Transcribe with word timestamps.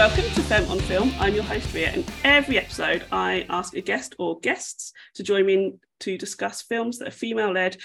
Welcome 0.00 0.24
to 0.24 0.42
Femme 0.44 0.70
on 0.70 0.78
Film. 0.78 1.12
I'm 1.18 1.34
your 1.34 1.44
host, 1.44 1.74
Ria, 1.74 1.90
and 1.90 2.10
every 2.24 2.56
episode 2.56 3.04
I 3.12 3.44
ask 3.50 3.76
a 3.76 3.82
guest 3.82 4.14
or 4.18 4.40
guests 4.40 4.94
to 5.16 5.22
join 5.22 5.44
me 5.44 5.52
in 5.52 5.80
to 6.00 6.16
discuss 6.16 6.62
films 6.62 6.98
that 6.98 7.08
are 7.08 7.10
female 7.10 7.52
led, 7.52 7.76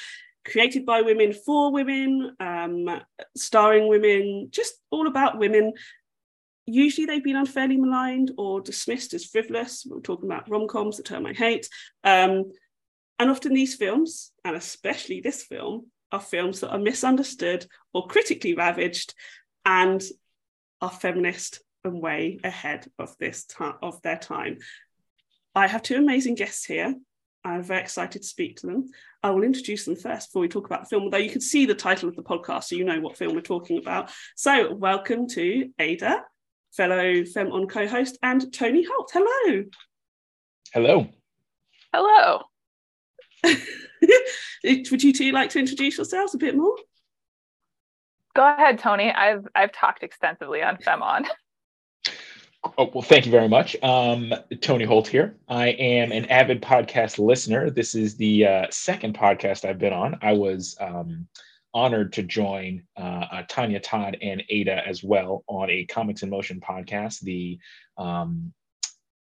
created 0.45 0.85
by 0.85 1.01
women 1.01 1.33
for 1.33 1.73
women, 1.73 2.33
um, 2.39 3.01
starring 3.35 3.89
women, 3.89 4.47
just 4.49 4.75
all 4.91 5.07
about 5.07 5.39
women. 5.39 5.73
Usually 6.65 7.05
they've 7.05 7.21
been 7.21 7.35
unfairly 7.35 7.75
maligned 7.75 8.31
or 8.37 8.61
dismissed 8.61 9.13
as 9.13 9.25
frivolous. 9.25 9.85
We're 9.85 9.99
talking 9.99 10.31
about 10.31 10.49
rom 10.49 10.69
coms, 10.69 10.95
the 10.95 11.03
term 11.03 11.25
I 11.25 11.33
hate. 11.33 11.67
Um, 12.05 12.49
and 13.19 13.29
often 13.29 13.53
these 13.53 13.75
films, 13.75 14.31
and 14.45 14.55
especially 14.55 15.19
this 15.19 15.43
film, 15.43 15.87
are 16.13 16.21
films 16.21 16.61
that 16.61 16.71
are 16.71 16.79
misunderstood 16.79 17.65
or 17.93 18.07
critically 18.07 18.55
ravaged 18.55 19.13
and 19.65 20.01
are 20.79 20.89
feminist 20.89 21.59
and 21.85 22.01
way 22.01 22.39
ahead 22.43 22.87
of 22.99 23.15
this 23.19 23.45
time 23.45 23.75
of 23.81 24.01
their 24.01 24.17
time. 24.17 24.57
I 25.53 25.67
have 25.67 25.81
two 25.81 25.95
amazing 25.95 26.35
guests 26.35 26.65
here. 26.65 26.95
I'm 27.45 27.61
very 27.61 27.81
excited 27.81 28.23
to 28.23 28.27
speak 28.27 28.57
to 28.57 28.67
them. 28.67 28.89
I 29.21 29.29
will 29.29 29.43
introduce 29.43 29.85
them 29.85 29.95
first 29.95 30.29
before 30.29 30.41
we 30.41 30.47
talk 30.47 30.65
about 30.65 30.81
the 30.81 30.89
film, 30.89 31.03
although 31.03 31.17
you 31.17 31.29
can 31.29 31.41
see 31.41 31.65
the 31.65 31.75
title 31.75 32.09
of 32.09 32.15
the 32.15 32.23
podcast, 32.23 32.65
so 32.65 32.75
you 32.75 32.83
know 32.83 32.99
what 32.99 33.17
film 33.17 33.35
we're 33.35 33.41
talking 33.41 33.77
about. 33.77 34.11
So, 34.35 34.73
welcome 34.73 35.27
to 35.29 35.69
Ada, 35.77 36.23
fellow 36.75 37.23
Femme 37.23 37.51
On 37.51 37.67
co 37.67 37.87
host, 37.87 38.17
and 38.23 38.51
Tony 38.51 38.83
Holt. 38.83 39.11
Hello. 39.13 39.63
Hello. 40.73 41.07
Hello. 41.93 42.41
Would 44.63 45.03
you 45.03 45.13
two 45.13 45.31
like 45.31 45.51
to 45.51 45.59
introduce 45.59 45.97
yourselves 45.97 46.33
a 46.33 46.39
bit 46.39 46.57
more? 46.57 46.75
Go 48.35 48.45
ahead, 48.45 48.79
Tony. 48.79 49.11
I've 49.11 49.47
I've 49.55 49.71
talked 49.71 50.03
extensively 50.03 50.63
on 50.63 50.77
FemOn. 50.77 51.25
Oh, 52.65 52.89
well, 52.93 53.01
thank 53.03 53.25
you 53.25 53.31
very 53.31 53.47
much. 53.47 53.75
Um, 53.83 54.33
Tony 54.61 54.85
Holt 54.85 55.07
here. 55.07 55.37
I 55.47 55.69
am 55.69 56.11
an 56.11 56.25
avid 56.25 56.61
podcast 56.61 57.19
listener. 57.19 57.69
This 57.69 57.93
is 57.93 58.17
the 58.17 58.45
uh, 58.45 58.65
second 58.71 59.15
podcast 59.15 59.65
I've 59.65 59.77
been 59.77 59.93
on. 59.93 60.17
I 60.21 60.33
was 60.33 60.75
um, 60.81 61.27
honored 61.73 62.11
to 62.13 62.23
join 62.23 62.81
uh, 62.97 63.25
uh, 63.31 63.43
Tanya 63.47 63.79
Todd 63.79 64.17
and 64.21 64.43
Ada 64.49 64.85
as 64.87 65.03
well 65.03 65.43
on 65.47 65.69
a 65.69 65.85
Comics 65.85 66.23
in 66.23 66.29
Motion 66.29 66.59
podcast. 66.59 67.19
The 67.21 67.59
um, 67.97 68.51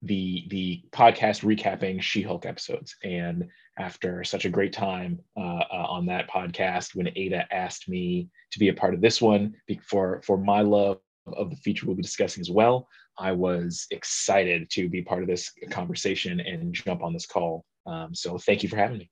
the 0.02 0.46
the 0.50 0.84
podcast 0.92 1.44
recapping 1.44 2.02
She-Hulk 2.02 2.46
episodes. 2.46 2.96
And 3.04 3.50
after 3.78 4.24
such 4.24 4.46
a 4.46 4.50
great 4.50 4.74
time 4.74 5.20
uh, 5.38 5.64
uh, 5.72 5.86
on 5.90 6.06
that 6.08 6.30
podcast, 6.30 6.96
when 6.96 7.10
Ada 7.16 7.46
asked 7.54 7.90
me 7.90 8.30
to 8.52 8.60
be 8.60 8.70
a 8.70 8.74
part 8.74 8.94
of 8.94 9.02
this 9.02 9.22
one 9.22 9.54
for 9.82 10.22
for 10.24 10.38
my 10.38 10.62
love 10.62 11.00
of 11.28 11.50
the 11.50 11.56
feature 11.58 11.86
we'll 11.86 11.96
be 11.96 12.02
discussing 12.02 12.42
as 12.42 12.52
well, 12.52 12.88
I 13.18 13.32
was 13.32 13.88
excited 13.92 14.70
to 14.72 14.90
be 14.90 15.02
part 15.02 15.22
of 15.22 15.28
this 15.28 15.52
conversation 15.70 16.40
and 16.40 16.74
jump 16.74 17.04
on 17.04 17.14
this 17.14 17.26
call. 17.26 17.66
Um, 17.86 18.16
so 18.16 18.38
thank 18.38 18.64
you 18.64 18.70
for 18.70 18.78
having 18.78 19.00
me. 19.00 19.10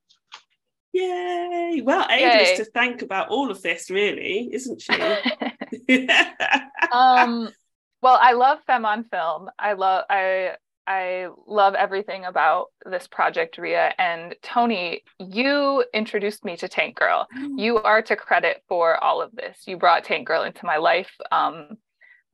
Yay! 0.93 1.81
Well, 1.83 2.05
Ada 2.09 2.41
is 2.41 2.57
to 2.59 2.65
thank 2.65 3.01
about 3.01 3.29
all 3.29 3.49
of 3.49 3.61
this, 3.61 3.89
really, 3.89 4.49
isn't 4.51 4.81
she? 4.81 4.93
um, 6.91 7.49
well, 8.01 8.17
I 8.19 8.33
love 8.33 8.59
Femme 8.67 8.85
on 8.85 9.05
Film. 9.05 9.49
I 9.57 9.73
love 9.73 10.05
I 10.09 10.55
I 10.87 11.27
love 11.47 11.75
everything 11.75 12.25
about 12.25 12.67
this 12.85 13.07
project, 13.07 13.57
Ria. 13.57 13.93
And 13.97 14.35
Tony, 14.41 15.03
you 15.19 15.85
introduced 15.93 16.43
me 16.43 16.57
to 16.57 16.67
Tank 16.67 16.95
Girl. 16.95 17.27
Mm. 17.37 17.59
You 17.59 17.77
are 17.77 18.01
to 18.01 18.15
credit 18.15 18.63
for 18.67 19.01
all 19.01 19.21
of 19.21 19.31
this. 19.33 19.61
You 19.67 19.77
brought 19.77 20.03
Tank 20.03 20.27
Girl 20.27 20.43
into 20.43 20.65
my 20.65 20.77
life. 20.77 21.11
Um, 21.31 21.77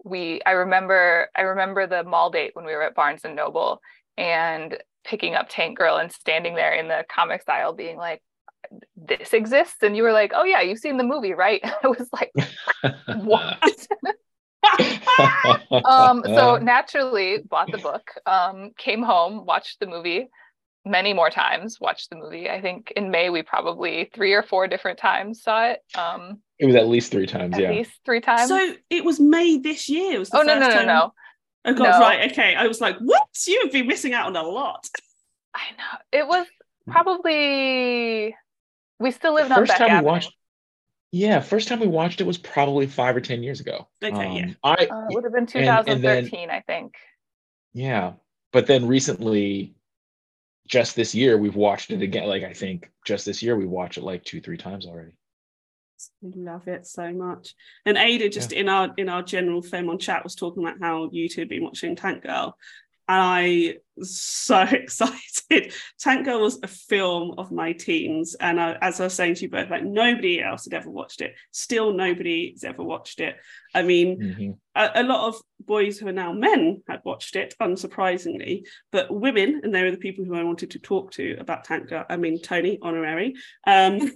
we 0.08 0.42
I 0.46 0.52
remember 0.52 1.30
I 1.36 1.42
remember 1.42 1.88
the 1.88 2.04
mall 2.04 2.30
date 2.30 2.52
when 2.56 2.66
we 2.66 2.74
were 2.74 2.84
at 2.84 2.96
Barnes 2.96 3.22
and 3.24 3.36
Noble 3.36 3.82
and 4.18 4.78
picking 5.04 5.36
up 5.36 5.48
Tank 5.50 5.78
Girl 5.78 5.98
and 5.98 6.12
standing 6.12 6.56
there 6.56 6.74
in 6.74 6.88
the 6.88 7.06
comics 7.10 7.46
aisle 7.48 7.74
being 7.74 7.98
like, 7.98 8.22
this 8.96 9.34
exists. 9.34 9.78
And 9.82 9.96
you 9.96 10.04
were 10.04 10.12
like, 10.12 10.34
oh 10.36 10.44
yeah, 10.44 10.62
you've 10.62 10.80
seen 10.80 10.98
the 10.98 11.04
movie, 11.04 11.34
right? 11.34 11.62
I 11.84 11.88
was 11.88 12.10
like, 12.12 12.32
what? 13.24 13.88
um, 15.86 16.24
so 16.26 16.58
naturally 16.58 17.40
bought 17.48 17.72
the 17.72 17.78
book, 17.78 18.12
um, 18.26 18.72
came 18.78 19.02
home, 19.02 19.46
watched 19.46 19.80
the 19.80 19.88
movie 19.88 20.28
many 20.86 21.14
more 21.14 21.30
times, 21.30 21.80
watched 21.80 22.10
the 22.10 22.16
movie. 22.16 22.50
I 22.50 22.62
think 22.62 22.92
in 22.96 23.12
May 23.12 23.30
we 23.30 23.44
probably 23.44 24.10
three 24.14 24.34
or 24.34 24.44
four 24.44 24.68
different 24.68 25.00
times 25.00 25.42
saw 25.42 25.68
it. 25.68 25.80
Um, 25.96 26.42
it 26.60 26.66
was 26.66 26.76
at 26.76 26.88
least 26.88 27.12
three 27.12 27.28
times, 27.28 27.56
at 27.56 27.62
yeah. 27.62 27.70
At 27.70 27.76
least 27.76 27.92
three 28.06 28.22
times. 28.22 28.50
So 28.50 28.74
it 28.90 29.06
was 29.06 29.20
May 29.20 29.58
this 29.58 29.90
year. 29.90 30.14
It 30.16 30.20
was 30.20 30.30
oh, 30.34 30.42
no, 30.42 30.60
no, 30.60 30.70
no, 30.70 30.86
no. 30.86 31.14
Oh, 31.66 31.74
God, 31.74 31.84
no. 31.84 32.00
right. 32.00 32.32
Okay. 32.32 32.56
I 32.56 32.68
was 32.68 32.82
like, 32.82 32.98
what? 33.00 33.28
You 33.46 33.62
have 33.64 33.72
been 33.72 33.88
missing 33.88 34.14
out 34.14 34.28
on 34.28 34.36
a 34.36 34.48
lot. 34.48 34.88
I 35.54 35.62
know. 35.78 36.00
It 36.12 36.28
was 36.28 36.48
probably, 36.88 38.36
we 39.00 39.12
still 39.12 39.34
lived 39.34 39.52
on 39.52 39.58
First 39.58 39.70
Beck 39.70 39.80
time 39.80 39.90
Avenue. 39.90 40.04
we 40.04 40.12
watched, 40.12 40.34
yeah, 41.12 41.40
first 41.40 41.68
time 41.68 41.80
we 41.80 41.88
watched 41.88 42.22
it 42.22 42.26
was 42.26 42.38
probably 42.38 42.88
five 42.88 43.16
or 43.16 43.22
10 43.22 43.44
years 43.44 43.60
ago. 43.60 43.88
Okay, 44.04 44.16
um, 44.16 44.36
yeah. 44.36 44.54
I, 44.64 44.74
uh, 44.74 45.08
it 45.10 45.16
would 45.16 45.24
have 45.24 45.34
been 45.34 45.46
2013, 45.46 45.94
and, 45.94 46.06
and 46.06 46.32
then, 46.32 46.50
I 46.50 46.62
think. 46.62 46.96
Yeah. 47.74 48.14
But 48.52 48.68
then 48.68 48.88
recently, 48.88 49.76
just 50.68 50.96
this 50.96 51.14
year, 51.14 51.38
we've 51.38 51.56
watched 51.56 51.92
it 51.92 52.02
again. 52.02 52.28
Like, 52.28 52.44
I 52.44 52.54
think 52.54 52.90
just 53.06 53.26
this 53.26 53.42
year, 53.44 53.56
we 53.56 53.66
watched 53.66 53.98
it 53.98 54.04
like 54.04 54.24
two, 54.24 54.42
three 54.42 54.58
times 54.58 54.86
already. 54.86 55.12
Love 56.22 56.68
it 56.68 56.86
so 56.86 57.12
much. 57.14 57.56
And 57.86 57.98
Ada 57.98 58.30
just 58.30 58.52
yeah. 58.52 58.60
in 58.60 58.70
our 58.70 58.94
in 58.98 59.10
our 59.10 59.24
general 59.24 59.62
film 59.62 59.90
on 59.90 60.00
chat 60.00 60.24
was 60.24 60.36
talking 60.36 60.64
about 60.64 60.80
how 60.82 61.10
you 61.12 61.30
two 61.30 61.42
have 61.42 61.50
been 61.50 61.64
watching 61.64 61.96
Tank 61.96 62.24
Girl. 62.24 62.58
And 63.10 63.22
I 63.22 63.76
was 63.96 64.20
so 64.20 64.60
excited. 64.72 65.74
Tank 66.00 66.26
Girl 66.26 66.42
was 66.42 66.60
a 66.62 66.68
film 66.68 67.36
of 67.38 67.52
my 67.52 67.72
teens. 67.72 68.36
And 68.40 68.60
I, 68.60 68.78
as 68.82 69.00
I 69.00 69.06
was 69.06 69.14
saying 69.14 69.36
to 69.36 69.42
you 69.44 69.50
both, 69.50 69.70
like 69.70 69.84
nobody 69.86 70.42
else 70.42 70.66
had 70.66 70.74
ever 70.74 70.90
watched 70.90 71.22
it. 71.22 71.36
Still 71.52 71.94
nobody 71.94 72.52
has 72.52 72.66
ever 72.66 72.84
watched 72.84 73.22
it. 73.22 73.38
I 73.74 73.84
mean, 73.84 74.20
mm-hmm. 74.20 74.52
a, 74.76 75.02
a, 75.02 75.04
lot 75.04 75.28
of 75.28 75.42
boys 75.62 75.98
who 75.98 76.08
are 76.08 76.14
now 76.14 76.34
men 76.34 76.84
had 76.88 77.02
watched 77.06 77.38
it, 77.38 77.56
unsurprisingly, 77.62 78.64
but 78.92 79.10
women, 79.10 79.62
and 79.64 79.74
they 79.74 79.84
were 79.84 79.92
the 79.92 79.98
people 79.98 80.26
who 80.26 80.36
I 80.36 80.44
wanted 80.44 80.72
to 80.72 80.80
talk 80.80 81.12
to 81.12 81.38
about 81.40 81.64
Tank 81.64 81.88
Girl. 81.88 82.06
I 82.10 82.18
mean, 82.18 82.42
Tony, 82.42 82.78
honorary. 82.82 83.36
Um, 83.66 84.12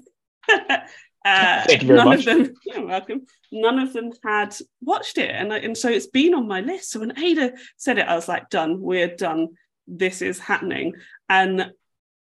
Uh, 1.23 1.63
Thank 1.65 1.81
you 1.83 1.87
very 1.87 1.97
none 1.99 2.07
much. 2.07 2.19
of 2.19 2.25
them, 2.25 2.53
you're 2.65 2.85
welcome. 2.85 3.25
None 3.51 3.79
of 3.79 3.93
them 3.93 4.11
had 4.23 4.55
watched 4.81 5.17
it, 5.17 5.29
and 5.29 5.53
I, 5.53 5.57
and 5.59 5.77
so 5.77 5.89
it's 5.89 6.07
been 6.07 6.33
on 6.33 6.47
my 6.47 6.61
list. 6.61 6.91
So 6.91 6.99
when 6.99 7.17
Ada 7.17 7.53
said 7.77 7.97
it, 7.99 8.07
I 8.07 8.15
was 8.15 8.27
like, 8.27 8.49
"Done. 8.49 8.81
We're 8.81 9.15
done. 9.15 9.49
This 9.87 10.21
is 10.21 10.39
happening." 10.39 10.93
And 11.29 11.71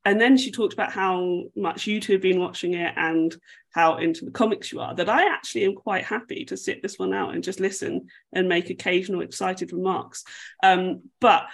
and 0.06 0.20
then 0.20 0.36
she 0.36 0.52
talked 0.52 0.74
about 0.74 0.92
how 0.92 1.44
much 1.56 1.88
you 1.88 2.02
two 2.02 2.14
have 2.14 2.22
been 2.22 2.40
watching 2.40 2.74
it 2.74 2.94
and 2.98 3.34
how 3.74 3.98
into 3.98 4.26
the 4.26 4.32
comics 4.32 4.72
you 4.72 4.82
are. 4.82 4.94
That 4.94 5.08
I 5.08 5.34
actually 5.34 5.64
am 5.64 5.76
quite 5.76 6.04
happy 6.04 6.44
to 6.46 6.58
sit 6.58 6.82
this 6.82 7.00
one 7.00 7.14
out 7.14 7.34
and 7.34 7.44
just 7.44 7.62
listen 7.62 8.08
and 8.34 8.50
make 8.50 8.70
occasional 8.70 9.22
excited 9.22 9.72
remarks. 9.72 10.26
Um, 10.62 11.04
but 11.22 11.46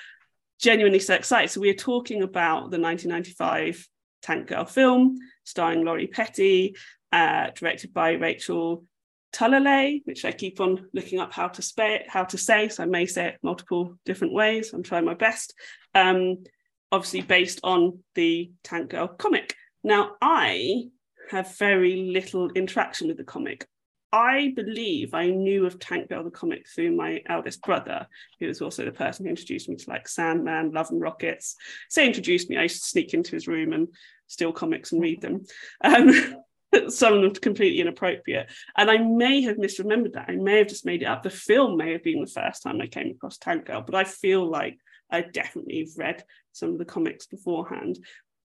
genuinely 0.59 0.99
so 0.99 1.13
excited. 1.13 1.51
So 1.51 1.61
we 1.61 1.69
are 1.69 1.75
talking 1.75 2.23
about 2.23 2.71
the 2.71 2.79
1995 2.79 3.87
Tank 4.21 4.47
Girl 4.47 4.65
film 4.65 5.17
starring 5.43 5.85
Lori 5.85 6.07
Petty, 6.07 6.75
uh, 7.11 7.47
directed 7.55 7.93
by 7.93 8.11
Rachel 8.11 8.85
Talalay, 9.33 10.01
which 10.05 10.25
I 10.25 10.31
keep 10.31 10.59
on 10.59 10.87
looking 10.93 11.19
up 11.19 11.33
how 11.33 11.47
to 11.47 11.83
it. 11.83 12.09
how 12.09 12.23
to 12.25 12.37
say, 12.37 12.69
so 12.69 12.83
I 12.83 12.85
may 12.87 13.05
say 13.05 13.27
it 13.27 13.39
multiple 13.43 13.95
different 14.05 14.33
ways. 14.33 14.73
I'm 14.73 14.83
trying 14.83 15.05
my 15.05 15.13
best. 15.13 15.53
Um, 15.93 16.43
obviously 16.91 17.21
based 17.21 17.59
on 17.63 17.99
the 18.15 18.51
Tank 18.63 18.89
Girl 18.89 19.07
comic. 19.07 19.55
Now, 19.83 20.13
I 20.21 20.85
have 21.29 21.57
very 21.57 22.09
little 22.11 22.49
interaction 22.51 23.07
with 23.07 23.17
the 23.17 23.23
comic. 23.23 23.67
I 24.11 24.53
believe 24.55 25.13
I 25.13 25.27
knew 25.27 25.67
of 25.67 25.77
Tank 25.77 26.09
Girl 26.09 26.23
the 26.23 26.31
comic 26.31 26.67
through 26.67 26.95
my 26.95 27.21
eldest 27.27 27.61
brother, 27.61 28.07
who 28.39 28.47
was 28.47 28.61
also 28.61 28.83
the 28.83 28.91
person 28.91 29.25
who 29.25 29.29
introduced 29.29 29.69
me 29.69 29.75
to 29.75 29.89
like 29.89 30.07
Sandman, 30.07 30.71
Love 30.71 30.89
and 30.89 30.99
Rockets. 30.99 31.55
So 31.89 32.01
introduced 32.01 32.49
me. 32.49 32.57
I 32.57 32.63
used 32.63 32.81
to 32.81 32.89
sneak 32.89 33.13
into 33.13 33.31
his 33.31 33.47
room 33.47 33.71
and 33.71 33.87
steal 34.25 34.51
comics 34.51 34.91
and 34.91 35.01
read 35.01 35.21
them. 35.21 35.43
Um, 35.83 36.09
some 36.89 37.13
of 37.13 37.21
them 37.21 37.33
completely 37.33 37.81
inappropriate. 37.81 38.49
And 38.77 38.89
I 38.89 38.97
may 38.97 39.41
have 39.41 39.57
misremembered 39.57 40.13
that. 40.13 40.29
I 40.29 40.35
may 40.35 40.59
have 40.59 40.67
just 40.67 40.85
made 40.85 41.01
it 41.01 41.05
up. 41.05 41.23
The 41.23 41.29
film 41.29 41.77
may 41.77 41.91
have 41.93 42.03
been 42.03 42.21
the 42.21 42.27
first 42.27 42.63
time 42.63 42.81
I 42.81 42.87
came 42.87 43.11
across 43.11 43.37
Tank 43.37 43.65
Girl, 43.65 43.81
but 43.81 43.95
I 43.95 44.03
feel 44.03 44.49
like 44.49 44.77
I 45.11 45.21
definitely 45.21 45.87
read 45.97 46.23
some 46.53 46.69
of 46.69 46.77
the 46.77 46.85
comics 46.85 47.25
beforehand. 47.25 47.99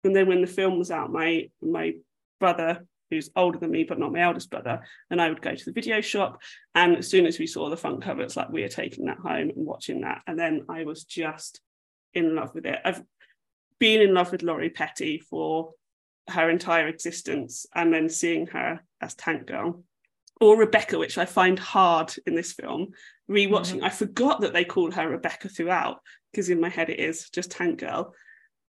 And 0.05 0.15
then 0.15 0.29
when 0.29 0.41
the 0.41 0.47
film 0.47 0.79
was 0.79 0.91
out, 0.91 1.13
my 1.13 1.51
my 1.63 1.95
brother, 2.41 2.87
who's 3.11 3.31
older 3.37 3.59
than 3.59 3.71
me 3.71 3.85
but 3.85 3.99
not 3.99 4.13
my 4.13 4.21
eldest 4.21 4.51
brother, 4.51 4.81
and 5.11 5.21
I 5.21 5.29
would 5.29 5.43
go 5.43 5.55
to 5.55 5.65
the 5.65 5.73
video 5.73 6.01
shop. 6.01 6.41
And 6.75 6.97
as 6.97 7.09
soon 7.09 7.27
as 7.27 7.39
we 7.39 7.47
saw 7.47 7.69
the 7.69 7.77
front 7.77 8.03
cover, 8.03 8.23
it's 8.23 8.37
like 8.37 8.51
we 8.51 8.65
are 8.65 8.69
taking 8.69 9.07
that 9.07 9.19
home 9.19 9.51
and 9.51 9.67
watching 9.67 10.03
that. 10.03 10.23
And 10.27 10.39
then 10.39 10.65
I 10.69 10.85
was 10.85 11.05
just 11.05 11.61
in 12.13 12.35
love 12.35 12.55
with 12.55 12.67
it. 12.67 12.79
I've 12.85 13.03
been 13.79 14.01
in 14.01 14.15
love 14.15 14.33
with 14.33 14.43
Lori 14.43 14.71
Petty 14.71 15.19
for 15.19 15.73
her 16.29 16.49
entire 16.51 16.89
existence 16.89 17.67
and 17.75 17.93
then 17.93 18.09
seeing 18.09 18.47
her 18.49 18.81
as 19.01 19.15
Tank 19.15 19.47
Girl 19.47 19.85
or 20.41 20.59
Rebecca, 20.59 20.99
which 20.99 21.19
I 21.19 21.27
find 21.27 21.59
hard 21.59 22.15
in 22.27 22.35
this 22.35 22.53
film. 22.53 22.89
Rewatching, 23.31 23.77
mm-hmm. 23.77 23.85
I 23.85 23.91
forgot 23.91 24.41
that 24.41 24.53
they 24.53 24.65
called 24.65 24.95
her 24.95 25.09
Rebecca 25.09 25.49
throughout 25.49 26.01
because 26.31 26.51
in 26.51 26.61
my 26.61 26.69
head 26.69 26.91
it 26.91 27.01
is 27.01 27.31
just 27.31 27.51
Tank 27.51 27.81
Girl, 27.81 28.15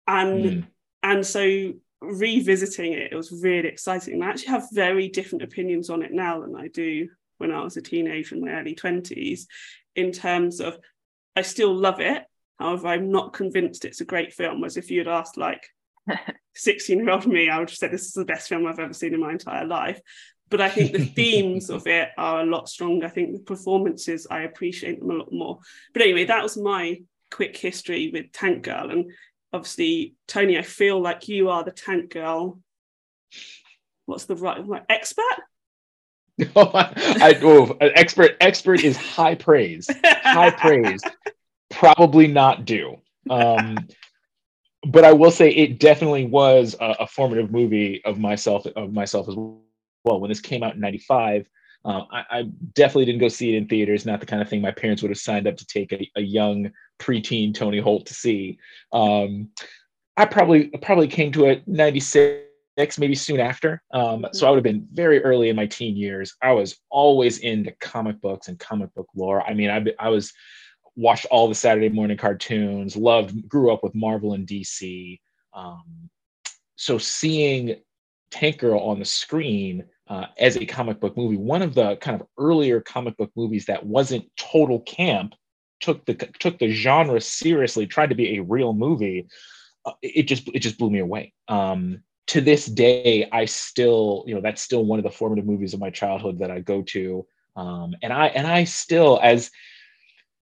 and 0.06 0.44
mm. 0.44 0.66
and 1.02 1.26
so 1.26 1.72
revisiting 2.00 2.92
it, 2.92 3.12
it 3.12 3.16
was 3.16 3.32
really 3.32 3.68
exciting. 3.68 4.22
I 4.22 4.28
actually 4.28 4.48
have 4.48 4.68
very 4.72 5.08
different 5.08 5.42
opinions 5.42 5.90
on 5.90 6.02
it 6.02 6.12
now 6.12 6.40
than 6.40 6.54
I 6.54 6.68
do 6.68 7.08
when 7.38 7.50
I 7.50 7.64
was 7.64 7.76
a 7.76 7.82
teenager 7.82 8.36
in 8.36 8.42
my 8.42 8.52
early 8.52 8.74
twenties, 8.74 9.48
in 9.96 10.12
terms 10.12 10.60
of 10.60 10.78
I 11.34 11.42
still 11.42 11.74
love 11.74 12.00
it. 12.00 12.22
However, 12.58 12.86
I'm 12.86 13.10
not 13.10 13.32
convinced 13.32 13.84
it's 13.84 14.00
a 14.00 14.04
great 14.04 14.32
film. 14.32 14.62
As 14.62 14.76
if 14.76 14.90
you 14.90 15.00
had 15.00 15.08
asked 15.08 15.36
like 15.36 15.68
16 16.54 16.98
year 16.98 17.10
old 17.10 17.26
me, 17.26 17.48
I 17.48 17.58
would 17.58 17.70
have 17.70 17.76
said 17.76 17.90
this 17.90 18.06
is 18.06 18.12
the 18.12 18.24
best 18.24 18.48
film 18.48 18.66
I've 18.66 18.78
ever 18.78 18.92
seen 18.92 19.14
in 19.14 19.20
my 19.20 19.32
entire 19.32 19.66
life 19.66 20.00
but 20.50 20.60
I 20.60 20.68
think 20.68 20.92
the 20.92 21.04
themes 21.16 21.70
of 21.70 21.86
it 21.86 22.10
are 22.16 22.40
a 22.40 22.46
lot 22.46 22.68
stronger. 22.68 23.06
I 23.06 23.10
think 23.10 23.32
the 23.32 23.40
performances, 23.40 24.26
I 24.30 24.42
appreciate 24.42 25.00
them 25.00 25.10
a 25.10 25.14
lot 25.14 25.32
more. 25.32 25.58
But 25.92 26.02
anyway, 26.02 26.26
that 26.26 26.42
was 26.42 26.56
my 26.56 27.02
quick 27.30 27.56
history 27.56 28.10
with 28.12 28.30
Tank 28.32 28.62
Girl. 28.62 28.90
And 28.90 29.10
obviously, 29.52 30.14
Tony, 30.28 30.58
I 30.58 30.62
feel 30.62 31.00
like 31.00 31.28
you 31.28 31.48
are 31.50 31.64
the 31.64 31.72
Tank 31.72 32.12
Girl. 32.12 32.60
What's 34.06 34.26
the 34.26 34.36
right, 34.36 34.64
right 34.64 34.84
expert? 34.88 35.24
Oh, 36.54 36.70
I, 36.74 37.38
oh, 37.42 37.76
expert 37.80 38.36
expert 38.40 38.84
is 38.84 38.96
high 38.96 39.34
praise. 39.34 39.88
High 40.04 40.50
praise. 40.50 41.00
Probably 41.70 42.28
not 42.28 42.64
due. 42.64 42.98
Um, 43.28 43.88
but 44.86 45.04
I 45.04 45.12
will 45.12 45.30
say 45.30 45.50
it 45.50 45.78
definitely 45.78 46.26
was 46.26 46.74
a, 46.80 46.96
a 47.00 47.06
formative 47.06 47.50
movie 47.50 48.02
of 48.04 48.18
myself 48.18 48.66
of 48.76 48.92
myself 48.92 49.28
as 49.28 49.34
well 49.36 50.20
when 50.20 50.28
this 50.28 50.40
came 50.40 50.62
out 50.62 50.74
in 50.74 50.80
95, 50.80 51.48
uh, 51.84 52.02
I, 52.10 52.24
I, 52.30 52.42
definitely 52.74 53.06
didn't 53.06 53.20
go 53.20 53.28
see 53.28 53.54
it 53.54 53.58
in 53.58 53.66
theaters. 53.66 54.06
Not 54.06 54.20
the 54.20 54.26
kind 54.26 54.40
of 54.40 54.48
thing 54.48 54.60
my 54.62 54.70
parents 54.70 55.02
would 55.02 55.10
have 55.10 55.18
signed 55.18 55.46
up 55.46 55.56
to 55.56 55.66
take 55.66 55.92
a, 55.92 56.10
a 56.16 56.20
young 56.20 56.70
preteen 56.98 57.54
Tony 57.54 57.78
Holt 57.78 58.06
to 58.06 58.14
see. 58.14 58.58
Um, 58.92 59.50
I 60.16 60.24
probably 60.24 60.68
probably 60.68 61.08
came 61.08 61.32
to 61.32 61.46
it 61.46 61.66
96, 61.66 62.98
maybe 62.98 63.14
soon 63.14 63.40
after. 63.40 63.82
Um, 63.92 64.26
so 64.32 64.46
I 64.46 64.50
would 64.50 64.56
have 64.56 64.64
been 64.64 64.86
very 64.92 65.22
early 65.22 65.48
in 65.48 65.56
my 65.56 65.66
teen 65.66 65.96
years. 65.96 66.34
I 66.40 66.52
was 66.52 66.76
always 66.90 67.38
into 67.38 67.72
comic 67.80 68.20
books 68.20 68.48
and 68.48 68.58
comic 68.58 68.94
book 68.94 69.08
lore. 69.14 69.42
I 69.42 69.54
mean, 69.54 69.70
I, 69.70 69.84
I 69.98 70.08
was 70.08 70.32
watched 70.96 71.26
all 71.26 71.48
the 71.48 71.54
Saturday 71.54 71.88
morning 71.88 72.16
cartoons, 72.16 72.96
loved, 72.96 73.48
grew 73.48 73.72
up 73.72 73.82
with 73.82 73.94
Marvel 73.94 74.34
and 74.34 74.46
DC. 74.46 75.18
Um, 75.52 76.10
so 76.76 76.98
seeing 76.98 77.76
Tank 78.30 78.58
Girl 78.58 78.80
on 78.80 78.98
the 78.98 79.04
screen 79.04 79.84
uh, 80.08 80.26
as 80.38 80.56
a 80.56 80.66
comic 80.66 81.00
book 81.00 81.16
movie. 81.16 81.36
One 81.36 81.62
of 81.62 81.74
the 81.74 81.96
kind 81.96 82.20
of 82.20 82.26
earlier 82.38 82.80
comic 82.80 83.16
book 83.16 83.30
movies 83.36 83.66
that 83.66 83.84
wasn't 83.84 84.30
total 84.36 84.80
camp, 84.80 85.34
took 85.80 86.04
the 86.06 86.14
took 86.38 86.58
the 86.58 86.70
genre 86.70 87.20
seriously, 87.20 87.86
tried 87.86 88.10
to 88.10 88.14
be 88.14 88.36
a 88.36 88.42
real 88.42 88.72
movie. 88.72 89.26
Uh, 89.84 89.92
it 90.02 90.24
just 90.24 90.48
it 90.54 90.60
just 90.60 90.78
blew 90.78 90.90
me 90.90 91.00
away. 91.00 91.32
Um, 91.48 92.02
to 92.28 92.40
this 92.40 92.66
day, 92.66 93.28
I 93.32 93.44
still 93.44 94.24
you 94.26 94.34
know 94.34 94.40
that's 94.40 94.62
still 94.62 94.84
one 94.84 94.98
of 94.98 95.04
the 95.04 95.10
formative 95.10 95.46
movies 95.46 95.74
of 95.74 95.80
my 95.80 95.90
childhood 95.90 96.38
that 96.38 96.50
I 96.50 96.60
go 96.60 96.82
to, 96.82 97.26
um, 97.56 97.94
and 98.02 98.12
I 98.12 98.28
and 98.28 98.46
I 98.46 98.64
still 98.64 99.20
as 99.22 99.50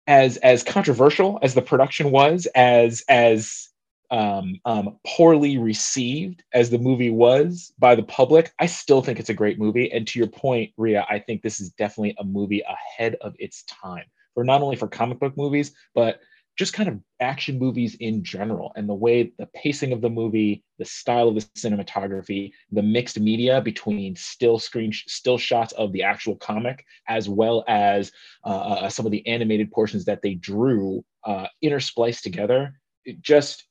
as 0.07 0.37
as 0.37 0.63
controversial 0.63 1.39
as 1.41 1.53
the 1.53 1.61
production 1.61 2.11
was, 2.11 2.47
as 2.55 3.03
as 3.09 3.69
um, 4.09 4.55
um, 4.65 4.97
poorly 5.05 5.57
received 5.57 6.43
as 6.53 6.69
the 6.69 6.77
movie 6.77 7.09
was 7.09 7.73
by 7.77 7.93
the 7.93 8.03
public, 8.03 8.53
I 8.59 8.65
still 8.65 9.01
think 9.01 9.19
it's 9.19 9.29
a 9.29 9.33
great 9.33 9.59
movie. 9.59 9.91
And 9.91 10.07
to 10.07 10.19
your 10.19 10.29
point, 10.29 10.71
Ria, 10.77 11.05
I 11.09 11.19
think 11.19 11.41
this 11.41 11.59
is 11.59 11.71
definitely 11.71 12.15
a 12.17 12.23
movie 12.23 12.61
ahead 12.61 13.15
of 13.19 13.35
its 13.37 13.63
time 13.63 14.05
for 14.33 14.43
not 14.45 14.61
only 14.61 14.75
for 14.77 14.87
comic 14.87 15.19
book 15.19 15.35
movies, 15.35 15.73
but 15.93 16.21
just 16.57 16.73
kind 16.73 16.89
of 16.89 16.99
action 17.19 17.59
movies 17.59 17.95
in 17.99 18.23
general 18.23 18.71
and 18.75 18.89
the 18.89 18.93
way 18.93 19.31
the 19.37 19.45
pacing 19.53 19.93
of 19.93 20.01
the 20.01 20.09
movie, 20.09 20.63
the 20.79 20.85
style 20.85 21.27
of 21.27 21.35
the 21.35 21.41
cinematography, 21.55 22.51
the 22.71 22.81
mixed 22.81 23.19
media 23.19 23.61
between 23.61 24.15
still 24.15 24.57
screen, 24.57 24.91
still 24.91 25.37
shots 25.37 25.71
of 25.73 25.93
the 25.93 26.01
actual 26.01 26.35
comic, 26.35 26.83
as 27.07 27.29
well 27.29 27.63
as 27.67 28.11
uh, 28.43 28.49
uh, 28.49 28.89
some 28.89 29.05
of 29.05 29.11
the 29.11 29.25
animated 29.27 29.71
portions 29.71 30.03
that 30.05 30.21
they 30.23 30.33
drew 30.33 31.05
uh, 31.25 31.45
interspliced 31.63 32.21
together. 32.21 32.79
It 33.05 33.21
just 33.21 33.65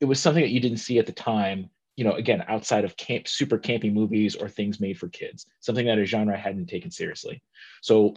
it 0.00 0.04
was 0.04 0.20
something 0.20 0.42
that 0.42 0.50
you 0.50 0.60
didn't 0.60 0.78
see 0.78 0.98
at 0.98 1.06
the 1.06 1.12
time 1.12 1.68
you 1.96 2.04
know 2.04 2.12
again 2.12 2.44
outside 2.48 2.84
of 2.84 2.96
camp 2.96 3.28
super 3.28 3.56
campy 3.58 3.92
movies 3.92 4.34
or 4.34 4.48
things 4.48 4.80
made 4.80 4.98
for 4.98 5.08
kids 5.08 5.46
something 5.60 5.86
that 5.86 5.98
a 5.98 6.04
genre 6.04 6.36
hadn't 6.36 6.66
taken 6.66 6.90
seriously 6.90 7.40
so 7.82 8.12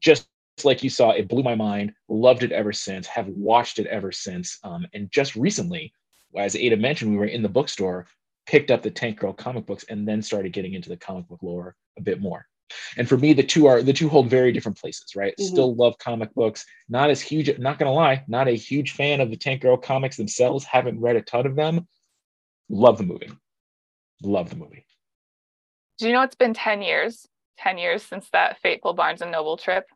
just 0.00 0.26
like 0.64 0.82
you 0.82 0.90
saw 0.90 1.10
it 1.10 1.28
blew 1.28 1.42
my 1.42 1.54
mind 1.54 1.92
loved 2.08 2.42
it 2.42 2.52
ever 2.52 2.72
since 2.72 3.06
have 3.06 3.28
watched 3.28 3.78
it 3.78 3.86
ever 3.86 4.12
since 4.12 4.58
um, 4.64 4.86
and 4.92 5.10
just 5.10 5.34
recently 5.34 5.92
as 6.36 6.54
ada 6.56 6.76
mentioned 6.76 7.10
we 7.10 7.16
were 7.16 7.24
in 7.24 7.42
the 7.42 7.48
bookstore 7.48 8.06
picked 8.46 8.70
up 8.70 8.82
the 8.82 8.90
tank 8.90 9.18
girl 9.18 9.32
comic 9.32 9.66
books 9.66 9.84
and 9.88 10.06
then 10.06 10.22
started 10.22 10.52
getting 10.52 10.74
into 10.74 10.88
the 10.88 10.96
comic 10.96 11.28
book 11.28 11.42
lore 11.42 11.76
a 11.98 12.02
bit 12.02 12.20
more. 12.20 12.46
And 12.96 13.08
for 13.08 13.18
me 13.18 13.32
the 13.32 13.42
two 13.42 13.66
are 13.66 13.82
the 13.82 13.92
two 13.92 14.08
hold 14.08 14.28
very 14.28 14.50
different 14.50 14.78
places 14.78 15.14
right? 15.14 15.34
Mm-hmm. 15.38 15.52
still 15.52 15.74
love 15.74 15.98
comic 15.98 16.34
books 16.34 16.64
not 16.88 17.10
as 17.10 17.20
huge 17.20 17.56
not 17.58 17.78
gonna 17.78 17.92
lie 17.92 18.24
not 18.28 18.48
a 18.48 18.52
huge 18.52 18.92
fan 18.92 19.20
of 19.20 19.30
the 19.30 19.36
tank 19.36 19.60
girl 19.60 19.76
comics 19.76 20.16
themselves 20.16 20.64
haven't 20.64 21.00
read 21.00 21.16
a 21.16 21.22
ton 21.22 21.46
of 21.46 21.54
them. 21.54 21.86
Love 22.68 22.98
the 22.98 23.04
movie. 23.04 23.30
Love 24.22 24.48
the 24.48 24.56
movie. 24.56 24.86
Do 25.98 26.06
you 26.06 26.12
know 26.12 26.22
it's 26.22 26.34
been 26.34 26.54
10 26.54 26.82
years 26.82 27.26
10 27.58 27.78
years 27.78 28.02
since 28.02 28.28
that 28.32 28.58
fateful 28.60 28.94
barnes 28.94 29.20
and 29.20 29.30
noble 29.30 29.56
trip 29.56 29.86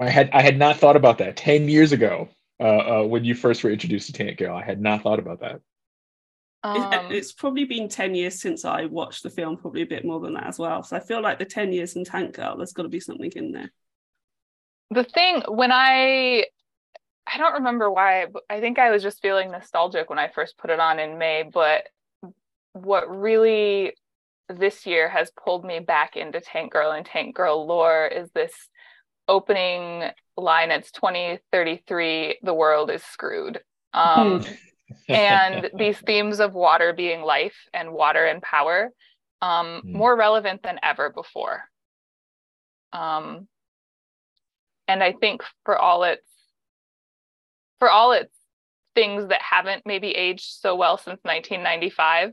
i 0.00 0.08
had 0.08 0.30
i 0.30 0.42
had 0.42 0.58
not 0.58 0.76
thought 0.76 0.96
about 0.96 1.18
that 1.18 1.36
10 1.36 1.68
years 1.68 1.92
ago 1.92 2.28
uh, 2.60 2.62
uh, 2.62 3.02
when 3.02 3.24
you 3.24 3.34
first 3.34 3.64
were 3.64 3.70
introduced 3.70 4.06
to 4.06 4.12
tank 4.12 4.38
girl 4.38 4.56
i 4.56 4.64
had 4.64 4.80
not 4.80 5.02
thought 5.02 5.18
about 5.18 5.40
that 5.40 5.60
um, 6.64 7.12
it's 7.12 7.32
probably 7.32 7.64
been 7.64 7.90
10 7.90 8.14
years 8.14 8.40
since 8.40 8.64
I 8.64 8.86
watched 8.86 9.22
the 9.22 9.28
film, 9.28 9.58
probably 9.58 9.82
a 9.82 9.86
bit 9.86 10.04
more 10.04 10.18
than 10.18 10.32
that 10.32 10.46
as 10.46 10.58
well. 10.58 10.82
So 10.82 10.96
I 10.96 11.00
feel 11.00 11.20
like 11.20 11.38
the 11.38 11.44
10 11.44 11.72
years 11.72 11.94
in 11.94 12.04
Tank 12.04 12.34
Girl, 12.34 12.56
there's 12.56 12.72
got 12.72 12.84
to 12.84 12.88
be 12.88 13.00
something 13.00 13.30
in 13.36 13.52
there. 13.52 13.70
The 14.90 15.04
thing, 15.04 15.42
when 15.46 15.70
I, 15.70 16.46
I 17.26 17.36
don't 17.36 17.52
remember 17.54 17.90
why, 17.90 18.28
I 18.48 18.60
think 18.60 18.78
I 18.78 18.90
was 18.90 19.02
just 19.02 19.20
feeling 19.20 19.50
nostalgic 19.50 20.08
when 20.08 20.18
I 20.18 20.28
first 20.28 20.56
put 20.56 20.70
it 20.70 20.80
on 20.80 20.98
in 20.98 21.18
May, 21.18 21.42
but 21.42 21.84
what 22.72 23.14
really 23.14 23.92
this 24.48 24.86
year 24.86 25.10
has 25.10 25.30
pulled 25.32 25.66
me 25.66 25.80
back 25.80 26.16
into 26.16 26.40
Tank 26.40 26.72
Girl 26.72 26.92
and 26.92 27.04
Tank 27.04 27.34
Girl 27.34 27.66
lore 27.66 28.06
is 28.06 28.30
this 28.30 28.52
opening 29.28 30.10
line. 30.36 30.70
It's 30.70 30.90
2033, 30.92 32.38
the 32.42 32.54
world 32.54 32.90
is 32.90 33.02
screwed. 33.02 33.60
Um, 33.92 34.40
hmm 34.40 34.52
and 35.08 35.70
these 35.78 35.98
themes 35.98 36.40
of 36.40 36.54
water 36.54 36.92
being 36.92 37.22
life 37.22 37.56
and 37.72 37.92
water 37.92 38.24
and 38.24 38.42
power 38.42 38.90
um, 39.42 39.82
mm. 39.84 39.92
more 39.92 40.16
relevant 40.16 40.62
than 40.62 40.78
ever 40.82 41.10
before 41.10 41.62
um, 42.92 43.48
and 44.88 45.02
i 45.02 45.12
think 45.12 45.42
for 45.64 45.78
all 45.78 46.04
its 46.04 46.26
for 47.78 47.90
all 47.90 48.12
its 48.12 48.32
things 48.94 49.28
that 49.28 49.42
haven't 49.42 49.82
maybe 49.84 50.10
aged 50.10 50.60
so 50.60 50.76
well 50.76 50.96
since 50.96 51.18
1995 51.22 52.30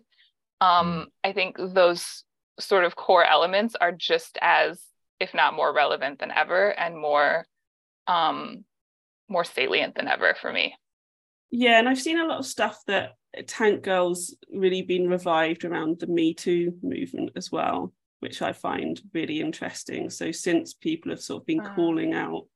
um, 0.61 0.87
mm. 0.87 1.05
i 1.23 1.31
think 1.31 1.57
those 1.57 2.23
sort 2.59 2.85
of 2.85 2.95
core 2.95 3.25
elements 3.25 3.75
are 3.79 3.91
just 3.91 4.37
as 4.41 4.79
if 5.21 5.33
not 5.33 5.53
more 5.53 5.73
relevant 5.73 6.19
than 6.19 6.31
ever 6.31 6.69
and 6.77 6.97
more 6.97 7.45
um, 8.07 8.65
more 9.29 9.45
salient 9.45 9.95
than 9.95 10.07
ever 10.07 10.35
for 10.41 10.51
me 10.51 10.75
yeah, 11.51 11.77
and 11.77 11.87
I've 11.87 12.01
seen 12.01 12.17
a 12.17 12.25
lot 12.25 12.39
of 12.39 12.45
stuff 12.45 12.81
that 12.87 13.15
Tank 13.45 13.83
Girl's 13.83 14.35
really 14.51 14.81
been 14.81 15.09
revived 15.09 15.65
around 15.65 15.99
the 15.99 16.07
Me 16.07 16.33
Too 16.33 16.77
movement 16.81 17.31
as 17.35 17.51
well, 17.51 17.93
which 18.21 18.41
I 18.41 18.53
find 18.53 18.99
really 19.13 19.41
interesting. 19.41 20.09
So 20.09 20.31
since 20.31 20.73
people 20.73 21.11
have 21.11 21.21
sort 21.21 21.43
of 21.43 21.45
been 21.45 21.61
wow. 21.61 21.75
calling 21.75 22.13
out, 22.13 22.47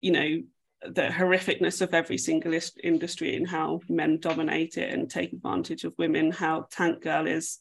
you 0.00 0.12
know, 0.12 0.42
the 0.86 1.08
horrificness 1.08 1.80
of 1.80 1.92
every 1.92 2.18
single 2.18 2.56
industry 2.84 3.36
and 3.36 3.48
how 3.48 3.80
men 3.88 4.20
dominate 4.20 4.76
it 4.76 4.92
and 4.92 5.10
take 5.10 5.32
advantage 5.32 5.82
of 5.82 5.94
women, 5.98 6.30
how 6.30 6.66
Tank 6.70 7.02
Girl 7.02 7.26
is 7.26 7.58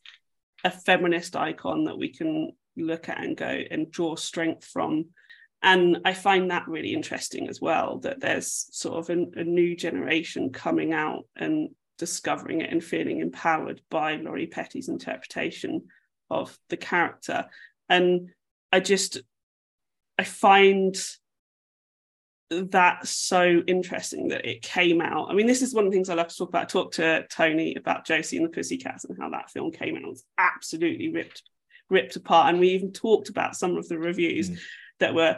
a 0.63 0.69
feminist 0.69 1.35
icon 1.35 1.85
that 1.85 1.97
we 1.97 2.09
can 2.09 2.51
look 2.75 3.09
at 3.09 3.23
and 3.23 3.37
go 3.37 3.45
and 3.45 3.91
draw 3.91 4.15
strength 4.15 4.65
from 4.65 5.05
and 5.63 5.99
I 6.03 6.13
find 6.13 6.51
that 6.51 6.67
really 6.67 6.93
interesting 6.93 7.47
as 7.47 7.61
well 7.61 7.99
that 7.99 8.19
there's 8.19 8.67
sort 8.71 8.97
of 8.97 9.09
a, 9.09 9.39
a, 9.39 9.43
new 9.45 9.77
generation 9.77 10.51
coming 10.51 10.91
out 10.91 11.23
and 11.37 11.69
discovering 11.97 12.59
it 12.59 12.69
and 12.69 12.83
feeling 12.83 13.21
empowered 13.21 13.81
by 13.89 14.17
Lori 14.17 14.45
Petty's 14.45 14.89
interpretation 14.89 15.83
of 16.29 16.57
the 16.67 16.75
character. 16.75 17.45
And 17.87 18.31
I 18.73 18.81
just, 18.81 19.21
I 20.19 20.25
find 20.25 20.97
that 22.49 23.07
so 23.07 23.63
interesting 23.65 24.27
that 24.27 24.45
it 24.45 24.63
came 24.63 24.99
out. 24.99 25.29
I 25.31 25.33
mean, 25.33 25.47
this 25.47 25.61
is 25.61 25.73
one 25.73 25.85
of 25.85 25.91
the 25.91 25.95
things 25.95 26.09
I 26.09 26.15
love 26.15 26.27
to 26.27 26.35
talk 26.35 26.49
about. 26.49 26.63
I 26.63 26.65
talked 26.65 26.95
to 26.95 27.25
Tony 27.29 27.75
about 27.75 28.05
Josie 28.05 28.35
and 28.35 28.45
the 28.45 28.49
Pussycats 28.49 29.05
and 29.05 29.17
how 29.17 29.29
that 29.29 29.49
film 29.49 29.71
came 29.71 29.95
out. 29.95 30.03
It 30.03 30.09
was 30.09 30.25
absolutely 30.37 31.07
ripped 31.07 31.41
ripped 31.93 32.15
apart. 32.17 32.49
And 32.49 32.59
we 32.59 32.69
even 32.69 32.91
talked 32.91 33.29
about 33.29 33.55
some 33.55 33.77
of 33.77 33.87
the 33.87 33.97
reviews 33.97 34.49
Mm. 34.49 34.57
that 34.99 35.15
were 35.15 35.37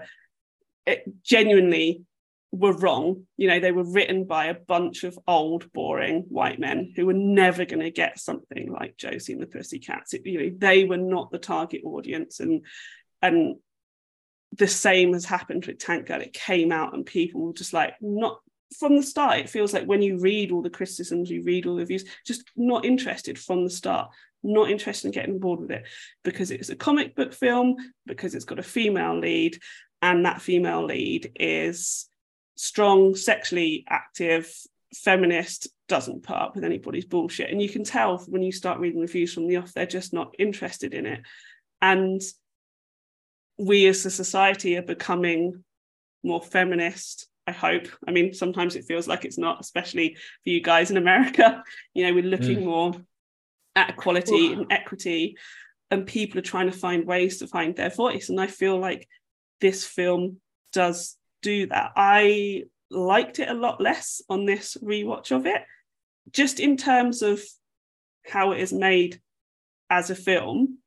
it 0.87 1.03
genuinely 1.23 2.03
were 2.51 2.77
wrong. 2.77 3.25
You 3.37 3.47
know, 3.47 3.59
they 3.59 3.71
were 3.71 3.91
written 3.91 4.25
by 4.25 4.45
a 4.45 4.53
bunch 4.53 5.03
of 5.03 5.17
old, 5.27 5.71
boring 5.73 6.25
white 6.29 6.59
men 6.59 6.93
who 6.95 7.05
were 7.07 7.13
never 7.13 7.65
going 7.65 7.81
to 7.81 7.91
get 7.91 8.19
something 8.19 8.71
like 8.71 8.97
Josie 8.97 9.33
and 9.33 9.41
the 9.41 9.47
Pussycats. 9.47 10.13
It, 10.13 10.25
you 10.25 10.37
know, 10.39 10.55
they 10.57 10.85
were 10.85 10.97
not 11.15 11.31
the 11.31 11.39
target 11.39 11.81
audience, 11.83 12.39
and 12.39 12.63
and 13.21 13.55
the 14.57 14.67
same 14.67 15.13
has 15.13 15.25
happened 15.25 15.65
with 15.65 15.79
Tank 15.79 16.05
Girl. 16.07 16.21
It 16.21 16.33
came 16.33 16.71
out, 16.71 16.93
and 16.93 17.05
people 17.05 17.41
were 17.41 17.53
just 17.53 17.73
like 17.73 17.95
not 18.01 18.39
from 18.79 18.95
the 18.95 19.03
start. 19.03 19.39
It 19.39 19.49
feels 19.49 19.73
like 19.73 19.85
when 19.85 20.01
you 20.01 20.19
read 20.19 20.51
all 20.51 20.61
the 20.61 20.69
criticisms, 20.69 21.29
you 21.29 21.43
read 21.43 21.65
all 21.65 21.75
the 21.75 21.81
reviews, 21.81 22.05
just 22.25 22.43
not 22.55 22.85
interested 22.85 23.37
from 23.39 23.63
the 23.63 23.69
start. 23.69 24.11
Not 24.47 24.69
interested 24.69 25.07
in 25.07 25.11
getting 25.11 25.39
board 25.39 25.59
with 25.59 25.71
it 25.71 25.85
because 26.23 26.51
it's 26.51 26.69
a 26.69 26.75
comic 26.75 27.15
book 27.15 27.33
film, 27.33 27.75
because 28.05 28.35
it's 28.35 28.45
got 28.45 28.59
a 28.59 28.63
female 28.63 29.17
lead, 29.19 29.59
and 30.01 30.25
that 30.25 30.41
female 30.41 30.85
lead 30.85 31.31
is 31.39 32.07
strong, 32.55 33.15
sexually 33.15 33.85
active, 33.89 34.53
feminist, 34.93 35.67
doesn't 35.87 36.23
put 36.23 36.35
up 36.35 36.55
with 36.55 36.63
anybody's 36.63 37.05
bullshit. 37.05 37.49
And 37.49 37.61
you 37.61 37.69
can 37.69 37.83
tell 37.83 38.19
when 38.27 38.43
you 38.43 38.51
start 38.51 38.79
reading 38.79 39.01
reviews 39.01 39.33
from 39.33 39.47
the 39.47 39.57
off, 39.57 39.73
they're 39.73 39.85
just 39.85 40.13
not 40.13 40.35
interested 40.37 40.93
in 40.93 41.05
it. 41.05 41.21
And 41.81 42.21
we 43.57 43.87
as 43.87 44.05
a 44.05 44.11
society 44.11 44.77
are 44.77 44.81
becoming 44.83 45.63
more 46.23 46.41
feminist. 46.41 47.27
I 47.47 47.51
hope. 47.51 47.87
I 48.07 48.11
mean, 48.11 48.33
sometimes 48.33 48.75
it 48.75 48.85
feels 48.85 49.07
like 49.07 49.23
it's 49.25 49.37
not, 49.37 49.59
especially 49.61 50.15
for 50.43 50.49
you 50.49 50.61
guys 50.61 50.91
in 50.91 50.97
America. 50.97 51.63
You 51.93 52.05
know, 52.07 52.13
we're 52.13 52.23
looking 52.23 52.59
Mm. 52.61 52.65
more 52.65 52.93
equality 53.75 54.53
and 54.53 54.67
equity, 54.71 55.37
and 55.91 56.05
people 56.05 56.39
are 56.39 56.43
trying 56.43 56.71
to 56.71 56.77
find 56.77 57.05
ways 57.05 57.39
to 57.39 57.47
find 57.47 57.75
their 57.75 57.89
voice. 57.89 58.29
And 58.29 58.39
I 58.39 58.47
feel 58.47 58.79
like 58.79 59.07
this 59.61 59.85
film 59.85 60.37
does 60.73 61.17
do 61.41 61.67
that. 61.67 61.91
I 61.95 62.63
liked 62.89 63.39
it 63.39 63.49
a 63.49 63.53
lot 63.53 63.81
less 63.81 64.21
on 64.29 64.45
this 64.45 64.77
rewatch 64.83 65.31
of 65.31 65.45
it, 65.45 65.61
just 66.31 66.59
in 66.59 66.77
terms 66.77 67.21
of 67.21 67.41
how 68.27 68.51
it 68.51 68.59
is 68.59 68.73
made 68.73 69.21
as 69.89 70.09
a 70.09 70.15
film. 70.15 70.79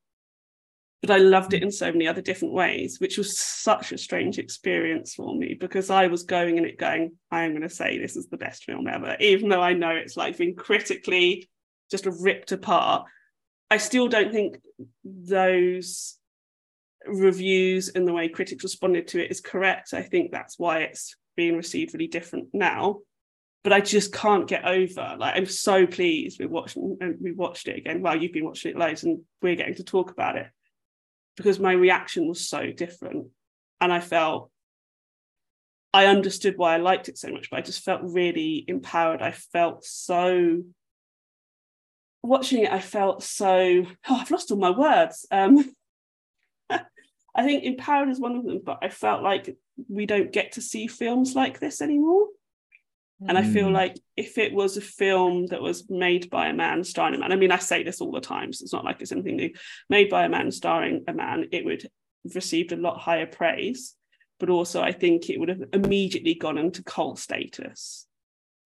But 1.01 1.11
I 1.11 1.17
loved 1.17 1.53
it 1.53 1.63
in 1.63 1.71
so 1.71 1.89
many 1.93 2.09
other 2.09 2.21
different 2.21 2.53
ways, 2.53 2.99
which 2.99 3.17
was 3.17 3.39
such 3.39 3.93
a 3.93 3.97
strange 3.97 4.37
experience 4.37 5.13
for 5.13 5.33
me 5.33 5.53
because 5.53 5.89
I 5.89 6.07
was 6.07 6.23
going 6.23 6.57
in 6.57 6.65
it 6.65 6.77
going, 6.77 7.13
I'm 7.31 7.51
going 7.51 7.61
to 7.61 7.69
say 7.69 7.97
this 7.97 8.17
is 8.17 8.27
the 8.27 8.35
best 8.35 8.65
film 8.65 8.85
ever, 8.85 9.15
even 9.21 9.47
though 9.47 9.61
I 9.61 9.73
know 9.73 9.91
it's 9.91 10.17
like 10.17 10.37
been 10.37 10.55
critically 10.55 11.49
just 11.89 12.05
ripped 12.05 12.51
apart. 12.51 13.05
I 13.71 13.77
still 13.77 14.07
don't 14.07 14.31
think 14.31 14.59
those 15.03 16.17
reviews 17.05 17.89
and 17.89 18.07
the 18.07 18.13
way 18.13 18.27
critics 18.27 18.63
responded 18.63 19.07
to 19.09 19.23
it 19.23 19.31
is 19.31 19.41
correct. 19.41 19.93
I 19.93 20.01
think 20.01 20.31
that's 20.31 20.59
why 20.59 20.79
it's 20.79 21.15
being 21.35 21.55
received 21.55 21.93
really 21.93 22.07
different 22.07 22.49
now. 22.53 22.99
But 23.63 23.73
I 23.73 23.81
just 23.81 24.13
can't 24.13 24.47
get 24.47 24.65
over. 24.65 25.15
Like 25.17 25.35
I'm 25.35 25.45
so 25.45 25.85
pleased 25.85 26.39
we 26.39 26.45
watched 26.45 26.77
and 26.77 27.17
we 27.21 27.33
watched 27.33 27.67
it 27.67 27.77
again. 27.77 28.01
Well, 28.01 28.15
you've 28.15 28.31
been 28.31 28.45
watching 28.45 28.71
it 28.71 28.77
loads, 28.77 29.03
and 29.03 29.21
we're 29.41 29.55
getting 29.55 29.75
to 29.75 29.83
talk 29.83 30.11
about 30.11 30.37
it 30.37 30.47
because 31.35 31.59
my 31.59 31.73
reaction 31.73 32.27
was 32.27 32.47
so 32.47 32.71
different, 32.71 33.27
and 33.81 33.91
I 33.91 33.99
felt 33.99 34.49
I 35.93 36.05
understood 36.05 36.53
why 36.57 36.75
I 36.75 36.77
liked 36.77 37.09
it 37.09 37.17
so 37.17 37.31
much, 37.31 37.49
but 37.49 37.59
I 37.59 37.61
just 37.61 37.83
felt 37.83 38.01
really 38.03 38.63
empowered. 38.67 39.21
I 39.21 39.31
felt 39.31 39.83
so 39.83 40.63
watching 42.23 42.63
it. 42.63 42.71
I 42.71 42.79
felt 42.79 43.23
so. 43.23 43.85
Oh, 44.09 44.15
I've 44.15 44.31
lost 44.31 44.51
all 44.51 44.57
my 44.57 44.71
words. 44.71 45.25
Um, 45.31 45.71
I 46.69 47.43
think 47.43 47.63
empowered 47.63 48.09
is 48.09 48.19
one 48.19 48.35
of 48.35 48.45
them, 48.45 48.61
but 48.63 48.79
I 48.81 48.89
felt 48.89 49.23
like 49.23 49.55
we 49.87 50.05
don't 50.05 50.31
get 50.31 50.53
to 50.53 50.61
see 50.61 50.87
films 50.87 51.35
like 51.35 51.59
this 51.59 51.81
anymore. 51.81 52.27
And 53.27 53.37
I 53.37 53.43
feel 53.43 53.67
Mm. 53.67 53.73
like 53.73 53.99
if 54.15 54.37
it 54.37 54.53
was 54.53 54.77
a 54.77 54.81
film 54.81 55.47
that 55.47 55.61
was 55.61 55.89
made 55.89 56.29
by 56.29 56.47
a 56.47 56.53
man 56.53 56.85
starring 56.85 57.15
a 57.15 57.17
man, 57.17 57.33
I 57.33 57.35
mean, 57.35 57.51
I 57.51 57.57
say 57.57 57.83
this 57.83 57.99
all 57.99 58.11
the 58.11 58.21
time, 58.21 58.53
so 58.53 58.63
it's 58.63 58.71
not 58.73 58.85
like 58.85 59.01
it's 59.01 59.11
anything 59.11 59.35
new, 59.35 59.51
made 59.89 60.09
by 60.09 60.23
a 60.23 60.29
man 60.29 60.51
starring 60.51 61.03
a 61.07 61.13
man, 61.13 61.47
it 61.51 61.65
would 61.65 61.83
have 61.83 62.35
received 62.35 62.71
a 62.71 62.77
lot 62.77 62.97
higher 62.97 63.25
praise. 63.25 63.95
But 64.39 64.49
also, 64.49 64.81
I 64.81 64.93
think 64.93 65.29
it 65.29 65.37
would 65.37 65.49
have 65.49 65.63
immediately 65.73 66.33
gone 66.33 66.57
into 66.57 66.81
cult 66.81 67.19
status. 67.19 68.07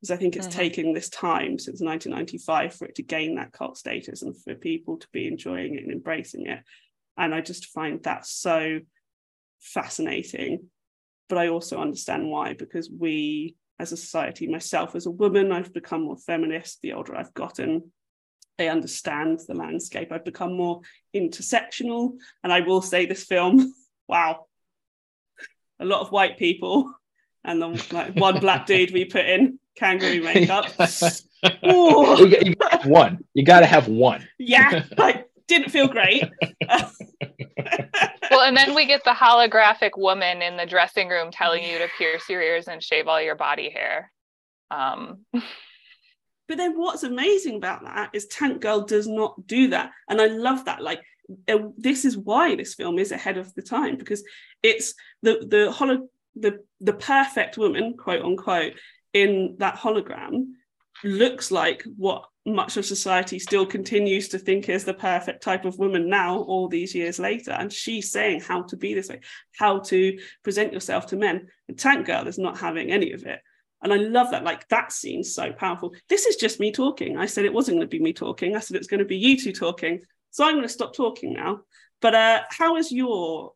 Because 0.03 0.11
I 0.11 0.17
think 0.17 0.35
it's 0.35 0.47
Mhm. 0.47 0.51
taken 0.51 0.91
this 0.91 1.07
time 1.07 1.57
since 1.57 1.79
1995 1.79 2.75
for 2.75 2.83
it 2.83 2.95
to 2.95 3.03
gain 3.03 3.35
that 3.35 3.53
cult 3.53 3.77
status 3.77 4.21
and 4.21 4.35
for 4.35 4.53
people 4.53 4.97
to 4.97 5.07
be 5.13 5.27
enjoying 5.27 5.75
it 5.75 5.83
and 5.83 5.93
embracing 5.93 6.45
it. 6.47 6.61
And 7.15 7.33
I 7.33 7.39
just 7.39 7.67
find 7.67 8.03
that 8.03 8.25
so 8.25 8.81
fascinating. 9.61 10.69
But 11.29 11.37
I 11.37 11.47
also 11.47 11.79
understand 11.79 12.29
why, 12.29 12.53
because 12.53 12.89
we 12.89 13.55
as 13.79 13.93
a 13.93 13.97
society, 13.97 14.45
myself 14.45 14.93
as 14.93 15.05
a 15.05 15.11
woman, 15.11 15.53
I've 15.53 15.71
become 15.71 16.01
more 16.01 16.17
feminist 16.17 16.81
the 16.81 16.91
older 16.91 17.15
I've 17.15 17.33
gotten. 17.33 17.93
I 18.59 18.67
understand 18.67 19.39
the 19.47 19.55
landscape. 19.55 20.11
I've 20.11 20.25
become 20.25 20.57
more 20.57 20.81
intersectional. 21.15 22.17
And 22.43 22.51
I 22.51 22.59
will 22.59 22.81
say 22.81 23.05
this 23.05 23.23
film, 23.23 23.73
wow, 24.09 24.47
a 25.79 25.85
lot 25.85 26.01
of 26.01 26.11
white 26.11 26.37
people 26.37 26.93
and 27.45 27.61
then 27.61 27.79
like 27.93 28.17
one 28.17 28.41
black 28.41 28.65
dude 28.71 28.91
we 28.91 29.05
put 29.05 29.25
in 29.25 29.59
kangaroo 29.75 30.21
makeup. 30.23 30.65
You, 31.61 32.27
you 32.41 32.55
gotta 32.55 32.77
have 32.77 32.85
one. 32.85 33.23
You 33.33 33.43
got 33.45 33.59
to 33.61 33.65
have 33.65 33.87
one. 33.87 34.27
yeah, 34.39 34.83
like 34.97 35.27
didn't 35.47 35.69
feel 35.69 35.87
great. 35.87 36.23
well, 36.69 38.41
and 38.41 38.55
then 38.55 38.73
we 38.73 38.85
get 38.85 39.03
the 39.03 39.11
holographic 39.11 39.91
woman 39.97 40.41
in 40.41 40.55
the 40.57 40.65
dressing 40.65 41.09
room 41.09 41.31
telling 41.31 41.63
you 41.63 41.79
to 41.79 41.87
pierce 41.97 42.29
your 42.29 42.41
ears 42.41 42.67
and 42.67 42.81
shave 42.81 43.07
all 43.07 43.21
your 43.21 43.35
body 43.35 43.69
hair. 43.69 44.11
Um, 44.71 45.25
But 46.47 46.57
then 46.57 46.77
what's 46.77 47.03
amazing 47.03 47.55
about 47.55 47.83
that 47.83 48.09
is 48.13 48.27
Tank 48.27 48.61
Girl 48.61 48.81
does 48.81 49.07
not 49.07 49.47
do 49.47 49.69
that. 49.69 49.91
And 50.09 50.21
I 50.21 50.27
love 50.27 50.65
that. 50.65 50.81
Like 50.81 51.01
uh, 51.47 51.69
this 51.77 52.05
is 52.05 52.17
why 52.17 52.55
this 52.55 52.73
film 52.75 52.99
is 52.99 53.11
ahead 53.11 53.37
of 53.37 53.53
the 53.55 53.61
time 53.61 53.97
because 53.97 54.23
it's 54.61 54.93
the 55.21 55.45
the 55.49 55.71
holo 55.71 56.09
the 56.35 56.59
the 56.81 56.93
perfect 56.93 57.57
woman, 57.57 57.95
quote 57.97 58.23
unquote, 58.23 58.73
in 59.13 59.55
that 59.59 59.75
hologram 59.75 60.45
looks 61.03 61.51
like 61.51 61.83
what 61.97 62.25
much 62.45 62.75
of 62.75 62.85
society 62.85 63.39
still 63.39 63.65
continues 63.65 64.27
to 64.27 64.37
think 64.37 64.67
is 64.67 64.83
the 64.83 64.93
perfect 64.93 65.41
type 65.41 65.63
of 65.65 65.79
woman 65.79 66.09
now 66.09 66.39
all 66.39 66.67
these 66.67 66.93
years 66.93 67.19
later 67.19 67.51
and 67.51 67.71
she's 67.71 68.11
saying 68.11 68.41
how 68.41 68.61
to 68.61 68.75
be 68.75 68.93
this 68.93 69.09
way 69.09 69.19
how 69.57 69.79
to 69.79 70.17
present 70.43 70.73
yourself 70.73 71.05
to 71.07 71.15
men 71.15 71.47
and 71.67 71.79
tank 71.79 72.05
girl 72.05 72.27
is 72.27 72.37
not 72.37 72.57
having 72.59 72.91
any 72.91 73.11
of 73.13 73.25
it 73.25 73.39
and 73.83 73.91
I 73.91 73.97
love 73.97 74.31
that. 74.31 74.45
Like 74.45 74.67
that 74.69 74.91
scene's 74.91 75.35
so 75.35 75.51
powerful. 75.51 75.93
This 76.07 76.25
is 76.25 76.37
just 76.37 76.59
me 76.59 76.71
talking. 76.71 77.17
I 77.17 77.25
said 77.25 77.43
it 77.43 77.53
wasn't 77.53 77.77
going 77.77 77.87
to 77.87 77.97
be 77.97 78.01
me 78.01 78.13
talking. 78.13 78.55
I 78.55 78.59
said 78.59 78.77
it's 78.77 78.87
going 78.87 79.01
to 79.01 79.05
be 79.05 79.17
you 79.17 79.37
two 79.37 79.51
talking. 79.51 79.99
So 80.31 80.45
I'm 80.45 80.53
going 80.53 80.63
to 80.63 80.69
stop 80.69 80.95
talking 80.95 81.33
now. 81.33 81.59
But 82.01 82.15
uh, 82.15 82.41
how 82.49 82.77
is 82.77 82.91
your, 82.91 83.51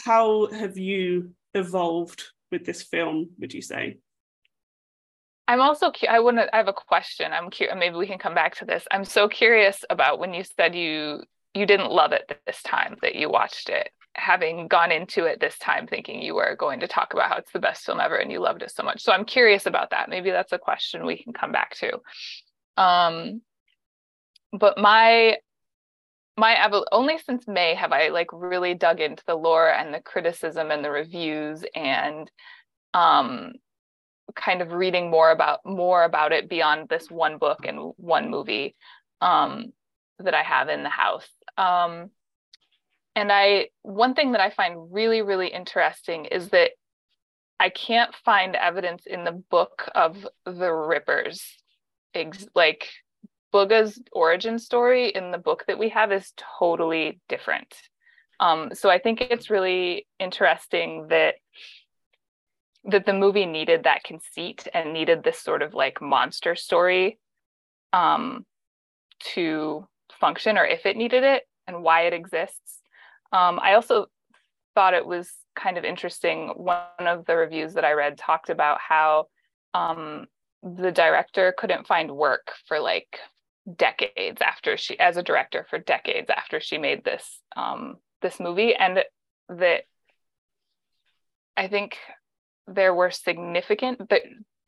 how 0.00 0.50
have 0.50 0.78
you 0.78 1.34
evolved 1.52 2.24
with 2.50 2.64
this 2.64 2.82
film? 2.82 3.30
Would 3.38 3.52
you 3.52 3.62
say? 3.62 3.98
I'm 5.50 5.60
also, 5.60 5.90
cu- 5.90 6.06
I 6.06 6.20
wouldn't 6.20 6.48
I 6.52 6.58
have 6.58 6.68
a 6.68 6.72
question. 6.72 7.32
I'm 7.32 7.50
curious, 7.50 7.76
maybe 7.76 7.96
we 7.96 8.06
can 8.06 8.18
come 8.18 8.34
back 8.36 8.54
to 8.58 8.64
this. 8.64 8.86
I'm 8.92 9.04
so 9.04 9.28
curious 9.28 9.84
about 9.90 10.20
when 10.20 10.32
you 10.32 10.44
said 10.44 10.76
you, 10.76 11.24
you 11.54 11.66
didn't 11.66 11.90
love 11.90 12.12
it 12.12 12.40
this 12.46 12.62
time 12.62 12.96
that 13.02 13.16
you 13.16 13.28
watched 13.28 13.68
it 13.68 13.90
having 14.14 14.68
gone 14.68 14.92
into 14.92 15.24
it 15.24 15.40
this 15.40 15.58
time 15.58 15.88
thinking 15.88 16.22
you 16.22 16.36
were 16.36 16.54
going 16.56 16.78
to 16.80 16.86
talk 16.86 17.14
about 17.14 17.28
how 17.28 17.36
it's 17.36 17.50
the 17.50 17.58
best 17.58 17.84
film 17.84 17.98
ever 17.98 18.14
and 18.14 18.30
you 18.30 18.38
loved 18.38 18.62
it 18.62 18.70
so 18.70 18.84
much. 18.84 19.02
So 19.02 19.10
I'm 19.10 19.24
curious 19.24 19.66
about 19.66 19.90
that. 19.90 20.08
Maybe 20.08 20.30
that's 20.30 20.52
a 20.52 20.58
question 20.58 21.04
we 21.04 21.20
can 21.20 21.32
come 21.32 21.50
back 21.50 21.74
to. 21.78 21.98
Um, 22.76 23.42
but 24.52 24.78
my 24.78 25.36
my 26.36 26.54
evo- 26.54 26.86
only 26.92 27.18
since 27.18 27.48
May 27.48 27.74
have 27.74 27.90
I 27.90 28.08
like 28.08 28.28
really 28.32 28.74
dug 28.74 29.00
into 29.00 29.24
the 29.26 29.34
lore 29.34 29.68
and 29.68 29.92
the 29.92 30.00
criticism 30.00 30.70
and 30.70 30.84
the 30.84 30.92
reviews 30.92 31.64
and 31.74 32.30
um 32.94 33.54
kind 34.34 34.62
of 34.62 34.72
reading 34.72 35.10
more 35.10 35.30
about 35.30 35.60
more 35.64 36.04
about 36.04 36.32
it 36.32 36.48
beyond 36.48 36.88
this 36.88 37.10
one 37.10 37.38
book 37.38 37.60
and 37.64 37.92
one 37.96 38.30
movie 38.30 38.76
um 39.20 39.72
that 40.18 40.34
I 40.34 40.42
have 40.42 40.68
in 40.68 40.82
the 40.82 40.88
house. 40.88 41.28
Um 41.56 42.10
and 43.16 43.32
I 43.32 43.68
one 43.82 44.14
thing 44.14 44.32
that 44.32 44.40
I 44.40 44.50
find 44.50 44.92
really 44.92 45.22
really 45.22 45.48
interesting 45.48 46.26
is 46.26 46.48
that 46.50 46.72
I 47.58 47.68
can't 47.68 48.14
find 48.24 48.56
evidence 48.56 49.02
in 49.06 49.24
the 49.24 49.32
book 49.50 49.88
of 49.94 50.26
the 50.46 50.72
Rippers. 50.72 51.42
Ex- 52.14 52.48
like 52.54 52.88
Booga's 53.52 54.00
origin 54.12 54.58
story 54.58 55.10
in 55.10 55.30
the 55.30 55.38
book 55.38 55.64
that 55.66 55.78
we 55.78 55.90
have 55.90 56.10
is 56.10 56.32
totally 56.58 57.20
different. 57.28 57.74
Um, 58.40 58.70
so 58.72 58.88
I 58.88 58.98
think 58.98 59.20
it's 59.20 59.50
really 59.50 60.06
interesting 60.18 61.08
that 61.08 61.34
that 62.84 63.06
the 63.06 63.12
movie 63.12 63.46
needed 63.46 63.84
that 63.84 64.04
conceit 64.04 64.66
and 64.72 64.92
needed 64.92 65.22
this 65.22 65.40
sort 65.40 65.62
of 65.62 65.74
like 65.74 66.00
monster 66.00 66.56
story 66.56 67.18
um, 67.92 68.46
to 69.34 69.86
function, 70.18 70.56
or 70.58 70.64
if 70.64 70.86
it 70.86 70.96
needed 70.96 71.22
it. 71.24 71.44
and 71.70 71.82
why 71.82 72.02
it 72.02 72.12
exists. 72.12 72.80
Um, 73.32 73.60
I 73.62 73.74
also 73.74 74.06
thought 74.74 74.94
it 74.94 75.06
was 75.06 75.30
kind 75.54 75.78
of 75.78 75.84
interesting. 75.84 76.48
One 76.56 76.82
of 76.98 77.26
the 77.26 77.36
reviews 77.36 77.74
that 77.74 77.84
I 77.84 77.92
read 77.92 78.18
talked 78.18 78.50
about 78.50 78.78
how 78.80 79.26
um, 79.72 80.26
the 80.62 80.90
director 80.90 81.54
couldn't 81.56 81.86
find 81.86 82.10
work 82.10 82.52
for 82.66 82.80
like 82.80 83.18
decades 83.76 84.40
after 84.42 84.76
she, 84.76 84.98
as 84.98 85.16
a 85.16 85.22
director, 85.22 85.66
for 85.70 85.78
decades 85.78 86.30
after 86.30 86.60
she 86.60 86.78
made 86.78 87.04
this 87.04 87.40
um, 87.56 87.96
this 88.22 88.40
movie, 88.40 88.74
and 88.74 89.04
that 89.48 89.82
I 91.56 91.68
think 91.68 91.96
there 92.70 92.94
were 92.94 93.10
significant 93.10 94.08
the, 94.08 94.20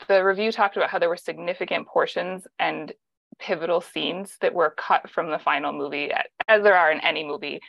the 0.08 0.24
review 0.24 0.52
talked 0.52 0.76
about 0.76 0.90
how 0.90 0.98
there 0.98 1.08
were 1.08 1.16
significant 1.16 1.86
portions 1.86 2.46
and 2.58 2.92
pivotal 3.38 3.80
scenes 3.80 4.36
that 4.40 4.54
were 4.54 4.74
cut 4.76 5.08
from 5.10 5.30
the 5.30 5.38
final 5.38 5.72
movie 5.72 6.10
as 6.48 6.62
there 6.62 6.76
are 6.76 6.92
in 6.92 7.00
any 7.00 7.24
movie. 7.24 7.60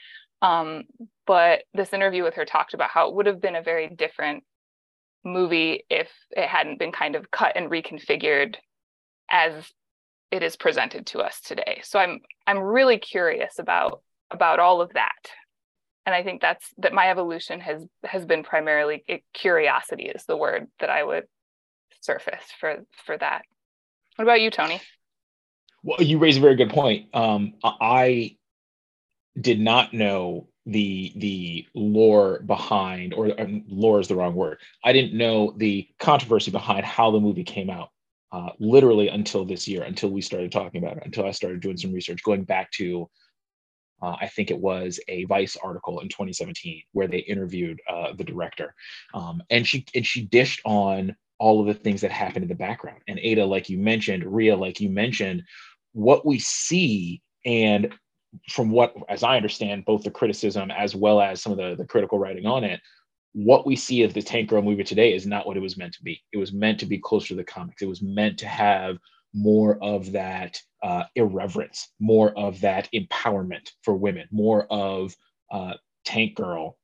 Um, 0.42 0.84
but 1.26 1.64
this 1.74 1.94
interview 1.94 2.24
with 2.24 2.36
her 2.36 2.46
talked 2.46 2.74
about 2.74 2.90
how 2.90 3.08
it 3.08 3.16
would 3.16 3.28
have 3.28 3.42
been 3.42 3.56
a 3.56 3.62
very 3.62 3.88
different 3.88 4.44
movie 5.24 5.86
if 5.90 6.10
it 6.32 6.48
hadn't 6.48 6.80
been 6.80 6.92
kind 6.92 7.16
of 7.16 7.32
cut 7.32 7.54
and 7.56 7.72
reconfigured 7.72 8.56
as 9.32 9.54
it 10.32 10.44
is 10.44 10.56
presented 10.56 11.06
to 11.08 11.20
us 11.20 11.40
today. 11.42 11.82
So 11.84 12.00
i'm 12.00 12.20
i'm 12.46 12.60
really 12.60 12.98
curious 12.98 13.60
about 13.60 14.02
about 14.32 14.60
all 14.60 14.82
of 14.82 14.92
that 14.94 15.30
and 16.06 16.14
i 16.16 16.24
think 16.24 16.42
that's 16.42 16.68
that 16.78 16.94
my 16.94 17.10
evolution 17.10 17.60
has 17.60 17.86
has 18.04 18.26
been 18.26 18.44
primarily 18.44 19.04
curiosity 19.34 20.04
is 20.04 20.26
the 20.26 20.38
word 20.38 20.68
that 20.80 20.90
i 20.90 21.04
would 21.04 21.26
surface 22.04 22.44
for 22.60 22.84
for 23.06 23.18
that. 23.18 23.44
What 24.16 24.26
about 24.26 24.42
you 24.42 24.52
tony? 24.52 24.82
Well 25.84 26.02
you 26.02 26.18
raise 26.20 26.38
a 26.38 26.42
very 26.42 26.56
good 26.56 26.70
point. 26.70 27.14
Um, 27.14 27.54
i 27.64 28.36
did 29.40 29.60
not 29.60 29.94
know 29.94 30.48
the 30.66 31.12
the 31.16 31.66
lore 31.74 32.40
behind 32.46 33.14
or 33.14 33.40
um, 33.40 33.64
lore 33.68 34.00
is 34.00 34.08
the 34.08 34.16
wrong 34.16 34.36
word. 34.36 34.60
I 34.84 34.94
didn't 34.94 35.18
know 35.18 35.54
the 35.58 35.88
controversy 36.00 36.52
behind 36.52 36.86
how 36.86 37.12
the 37.12 37.20
movie 37.20 37.44
came 37.44 37.70
out 37.70 37.90
uh, 38.32 38.50
literally 38.60 39.10
until 39.10 39.46
this 39.46 39.68
year 39.68 39.84
until 39.84 40.10
we 40.10 40.22
started 40.22 40.52
talking 40.52 40.84
about 40.84 40.98
it 40.98 41.04
until 41.06 41.26
i 41.26 41.32
started 41.32 41.60
doing 41.60 41.78
some 41.78 41.94
research 41.94 42.24
going 42.24 42.44
back 42.44 42.72
to 42.72 43.10
uh, 44.04 44.18
I 44.20 44.28
think 44.28 44.52
it 44.52 44.60
was 44.60 45.00
a 45.08 45.24
Vice 45.26 45.56
article 45.64 46.02
in 46.02 46.10
2017 46.10 46.84
where 46.92 47.08
they 47.08 47.20
interviewed 47.20 47.80
uh, 47.90 48.14
the 48.18 48.24
director, 48.24 48.76
um, 49.14 49.42
and 49.50 49.66
she 49.66 49.86
and 49.96 50.06
she 50.06 50.26
dished 50.26 50.62
on 50.66 51.16
all 51.40 51.60
of 51.60 51.68
the 51.68 51.74
things 51.74 52.02
that 52.02 52.12
happened 52.12 52.44
in 52.44 52.50
the 52.50 52.56
background. 52.56 53.02
And 53.08 53.20
Ada, 53.20 53.46
like 53.46 53.70
you 53.70 53.78
mentioned, 53.78 54.24
Ria, 54.26 54.56
like 54.56 54.80
you 54.80 54.90
mentioned, 54.90 55.44
what 55.94 56.26
we 56.26 56.40
see 56.40 57.22
and 57.46 57.94
from 58.50 58.72
what, 58.72 58.96
as 59.10 59.24
I 59.24 59.36
understand, 59.38 59.86
both 59.86 60.04
the 60.04 60.12
criticism 60.12 60.72
as 60.72 60.96
well 60.96 61.22
as 61.22 61.42
some 61.42 61.52
of 61.52 61.58
the, 61.58 61.76
the 61.76 61.86
critical 61.86 62.20
writing 62.20 62.46
on 62.46 62.64
it, 62.64 62.80
what 63.34 63.66
we 63.66 63.76
see 63.76 64.04
of 64.04 64.14
the 64.14 64.22
Tank 64.22 64.50
Girl 64.50 64.62
movie 64.62 64.84
today 64.84 65.14
is 65.14 65.26
not 65.26 65.48
what 65.48 65.58
it 65.58 65.62
was 65.62 65.78
meant 65.78 65.94
to 65.94 66.04
be. 66.04 66.22
It 66.32 66.38
was 66.38 66.54
meant 66.54 66.80
to 66.80 66.86
be 66.86 67.00
closer 67.00 67.30
to 67.30 67.36
the 67.36 67.44
comics. 67.44 67.82
It 67.82 67.88
was 67.88 68.02
meant 68.02 68.38
to 68.40 68.48
have 68.48 68.98
more 69.34 69.78
of 69.82 70.12
that 70.12 70.60
uh, 70.82 71.04
irreverence, 71.16 71.90
more 72.00 72.38
of 72.38 72.62
that 72.62 72.90
empowerment 72.94 73.70
for 73.82 73.96
women, 73.96 74.28
more 74.32 74.66
of 74.70 75.16
uh, 75.52 75.74
Tank 76.06 76.36
Girl 76.36 76.78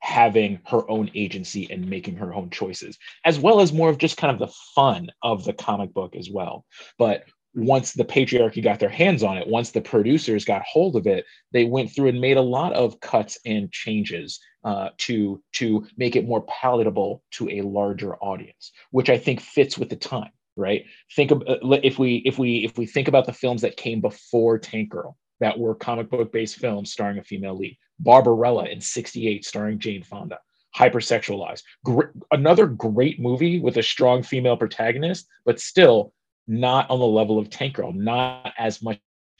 having 0.00 0.60
her 0.66 0.88
own 0.90 1.10
agency 1.14 1.68
and 1.70 1.88
making 1.88 2.16
her 2.16 2.32
own 2.34 2.50
choices, 2.50 2.96
as 3.24 3.38
well 3.38 3.60
as 3.60 3.72
more 3.72 3.88
of 3.88 3.98
just 3.98 4.16
kind 4.16 4.32
of 4.32 4.38
the 4.38 4.54
fun 4.74 5.08
of 5.22 5.44
the 5.44 5.52
comic 5.52 5.92
book 5.92 6.14
as 6.14 6.30
well. 6.30 6.64
But 6.98 7.24
once 7.54 7.92
the 7.92 8.04
patriarchy 8.04 8.62
got 8.62 8.78
their 8.78 8.88
hands 8.90 9.22
on 9.22 9.38
it, 9.38 9.48
once 9.48 9.70
the 9.70 9.80
producers 9.80 10.44
got 10.44 10.62
hold 10.62 10.94
of 10.94 11.06
it, 11.06 11.24
they 11.52 11.64
went 11.64 11.90
through 11.90 12.08
and 12.08 12.20
made 12.20 12.36
a 12.36 12.42
lot 12.42 12.74
of 12.74 13.00
cuts 13.00 13.38
and 13.46 13.72
changes 13.72 14.38
uh, 14.62 14.90
to 14.98 15.42
to 15.54 15.86
make 15.96 16.16
it 16.16 16.26
more 16.26 16.42
palatable 16.42 17.22
to 17.30 17.48
a 17.48 17.62
larger 17.62 18.14
audience, 18.16 18.72
which 18.90 19.08
I 19.08 19.16
think 19.16 19.40
fits 19.40 19.78
with 19.78 19.88
the 19.88 19.96
time. 19.96 20.30
Right? 20.56 20.86
Think 21.14 21.30
of 21.30 21.42
uh, 21.46 21.56
if 21.82 21.98
we 21.98 22.16
if 22.24 22.38
we 22.38 22.64
if 22.64 22.78
we 22.78 22.86
think 22.86 23.08
about 23.08 23.26
the 23.26 23.32
films 23.32 23.62
that 23.62 23.76
came 23.76 24.00
before 24.00 24.58
Tank 24.58 24.90
Girl 24.90 25.16
that 25.40 25.58
were 25.58 25.74
comic 25.74 26.08
book 26.10 26.32
based 26.32 26.56
films 26.56 26.92
starring 26.92 27.18
a 27.18 27.22
female 27.22 27.56
lead, 27.56 27.76
Barbarella 27.98 28.64
in 28.64 28.80
'68 28.80 29.44
starring 29.44 29.78
Jane 29.78 30.02
Fonda, 30.02 30.38
hypersexualized. 30.76 31.62
Gr- 31.84 32.12
another 32.30 32.66
great 32.66 33.20
movie 33.20 33.60
with 33.60 33.76
a 33.76 33.82
strong 33.82 34.22
female 34.22 34.56
protagonist, 34.56 35.26
but 35.44 35.60
still 35.60 36.12
not 36.48 36.88
on 36.90 37.00
the 37.00 37.06
level 37.06 37.38
of 37.38 37.50
Tank 37.50 37.74
Girl, 37.74 37.92
not 37.92 38.52
as 38.58 38.82
much 38.82 38.98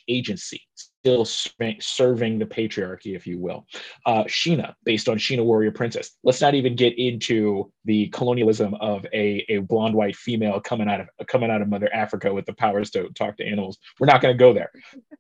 agency, 0.09 0.63
still 1.07 1.25
serving 1.25 2.37
the 2.37 2.45
patriarchy, 2.45 3.15
if 3.15 3.29
you 3.29 3.39
will. 3.39 3.65
Uh, 4.07 4.25
Sheena, 4.25 4.75
based 4.83 5.09
on 5.09 5.19
Sheena 5.19 5.45
Warrior 5.45 5.71
Princess. 5.71 6.17
Let's 6.25 6.41
not 6.41 6.55
even 6.55 6.75
get 6.75 6.99
into 6.99 7.71
the 7.85 8.09
colonialism 8.09 8.75
of 8.81 9.07
a, 9.13 9.45
a 9.49 9.59
blonde 9.59 9.95
white 9.95 10.17
female 10.17 10.59
coming 10.59 10.89
out 10.89 11.01
of 11.01 11.09
coming 11.29 11.49
out 11.49 11.63
of 11.63 11.69
Mother 11.69 11.89
Africa 11.95 12.35
with 12.35 12.45
the 12.45 12.55
powers 12.55 12.91
to 12.91 13.09
talk 13.11 13.37
to 13.37 13.47
animals. 13.47 13.79
We're 14.01 14.09
not 14.09 14.21
going 14.21 14.35
to 14.35 14.39
go 14.39 14.53
there, 14.53 14.73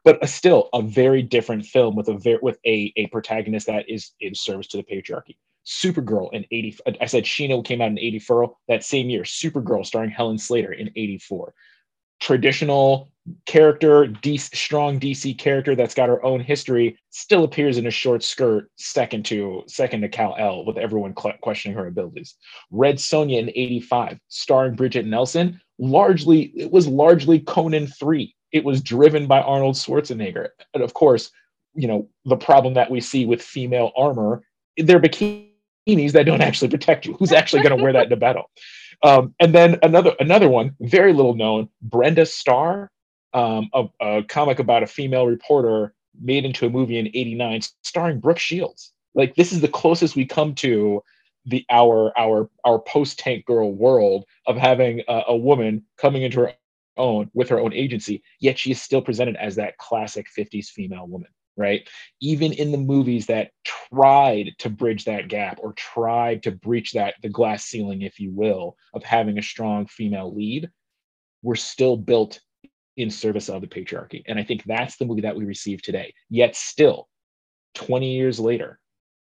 but 0.02 0.18
a, 0.22 0.26
still 0.26 0.70
a 0.72 0.82
very 0.82 1.22
different 1.22 1.64
film 1.64 1.94
with 1.94 2.08
a 2.08 2.18
very 2.18 2.40
with 2.42 2.58
a, 2.66 2.92
a 2.96 3.06
protagonist 3.06 3.68
that 3.68 3.88
is 3.88 4.10
in 4.18 4.34
service 4.34 4.66
to 4.68 4.78
the 4.78 4.82
patriarchy. 4.82 5.36
Supergirl 5.64 6.32
in 6.32 6.44
80. 6.50 6.78
I 7.00 7.06
said 7.06 7.22
Sheena 7.22 7.64
came 7.64 7.80
out 7.80 7.90
in 7.90 7.98
84. 7.98 8.56
That 8.66 8.82
same 8.82 9.08
year, 9.08 9.22
Supergirl 9.22 9.86
starring 9.86 10.10
Helen 10.10 10.38
Slater 10.38 10.72
in 10.72 10.90
84 10.96 11.54
traditional 12.18 13.10
character, 13.46 14.12
strong 14.36 15.00
DC 15.00 15.38
character 15.38 15.74
that's 15.74 15.94
got 15.94 16.08
her 16.08 16.24
own 16.24 16.40
history, 16.40 16.98
still 17.10 17.44
appears 17.44 17.78
in 17.78 17.86
a 17.86 17.90
short 17.90 18.22
skirt, 18.22 18.70
second 18.76 19.24
to 19.26 19.62
second 19.66 20.02
to 20.02 20.08
Kal 20.08 20.34
El, 20.38 20.64
with 20.64 20.78
everyone 20.78 21.14
cl- 21.18 21.36
questioning 21.40 21.76
her 21.76 21.86
abilities. 21.86 22.36
Red 22.70 22.96
Sonja 22.96 23.38
in 23.38 23.50
'85, 23.50 24.18
starring 24.28 24.74
Brigitte 24.74 25.06
Nielsen, 25.06 25.60
largely 25.78 26.52
it 26.56 26.70
was 26.70 26.86
largely 26.86 27.40
Conan 27.40 27.86
three. 27.86 28.34
It 28.52 28.64
was 28.64 28.80
driven 28.80 29.26
by 29.26 29.40
Arnold 29.40 29.76
Schwarzenegger, 29.76 30.48
and 30.74 30.82
of 30.82 30.94
course, 30.94 31.30
you 31.74 31.88
know 31.88 32.08
the 32.24 32.36
problem 32.36 32.74
that 32.74 32.90
we 32.90 33.00
see 33.00 33.26
with 33.26 33.42
female 33.42 33.92
armor, 33.96 34.42
they're 34.76 35.00
bikinis 35.00 36.12
that 36.12 36.26
don't 36.26 36.42
actually 36.42 36.68
protect 36.68 37.06
you. 37.06 37.14
Who's 37.14 37.32
actually 37.32 37.62
going 37.62 37.76
to 37.76 37.82
wear 37.82 37.92
that 37.92 38.06
in 38.06 38.12
a 38.12 38.16
battle? 38.16 38.50
Um, 39.02 39.34
and 39.38 39.54
then 39.54 39.78
another 39.82 40.14
another 40.20 40.48
one, 40.48 40.74
very 40.80 41.12
little 41.12 41.34
known, 41.34 41.68
Brenda 41.82 42.24
Starr, 42.24 42.90
um, 43.36 43.68
a, 43.74 43.84
a, 44.00 44.22
comic 44.24 44.58
about 44.58 44.82
a 44.82 44.86
female 44.86 45.26
reporter 45.26 45.94
made 46.18 46.46
into 46.46 46.66
a 46.66 46.70
movie 46.70 46.98
in 46.98 47.08
'89, 47.08 47.60
starring 47.82 48.18
Brooke 48.18 48.38
Shields. 48.38 48.92
Like 49.14 49.34
this 49.36 49.52
is 49.52 49.60
the 49.60 49.68
closest 49.68 50.16
we 50.16 50.24
come 50.24 50.54
to 50.56 51.02
the 51.44 51.64
our 51.70 52.12
our 52.18 52.50
our 52.64 52.78
post 52.78 53.18
tank 53.18 53.44
girl 53.44 53.72
world 53.72 54.24
of 54.46 54.56
having 54.56 55.02
a, 55.06 55.22
a 55.28 55.36
woman 55.36 55.84
coming 55.98 56.22
into 56.22 56.40
her 56.40 56.54
own 56.96 57.30
with 57.34 57.50
her 57.50 57.60
own 57.60 57.74
agency, 57.74 58.22
yet 58.40 58.58
she 58.58 58.70
is 58.70 58.80
still 58.80 59.02
presented 59.02 59.36
as 59.36 59.54
that 59.56 59.76
classic 59.76 60.26
50s 60.36 60.68
female 60.68 61.06
woman 61.06 61.28
right? 61.58 61.88
Even 62.20 62.52
in 62.52 62.70
the 62.70 62.76
movies 62.76 63.24
that 63.26 63.50
tried 63.64 64.50
to 64.58 64.68
bridge 64.68 65.06
that 65.06 65.28
gap 65.28 65.58
or 65.62 65.72
tried 65.72 66.42
to 66.42 66.50
breach 66.50 66.92
that 66.92 67.14
the 67.22 67.30
glass 67.30 67.64
ceiling, 67.64 68.02
if 68.02 68.20
you 68.20 68.30
will, 68.30 68.76
of 68.92 69.02
having 69.02 69.38
a 69.38 69.42
strong 69.42 69.86
female 69.86 70.34
lead, 70.34 70.68
were 71.42 71.56
still 71.56 71.96
built 71.96 72.40
in 72.96 73.10
service 73.10 73.48
of 73.48 73.60
the 73.60 73.66
patriarchy. 73.66 74.22
And 74.26 74.38
I 74.38 74.44
think 74.44 74.64
that's 74.64 74.96
the 74.96 75.04
movie 75.04 75.22
that 75.22 75.36
we 75.36 75.44
receive 75.44 75.82
today. 75.82 76.14
Yet 76.30 76.56
still, 76.56 77.08
20 77.74 78.14
years 78.14 78.40
later, 78.40 78.78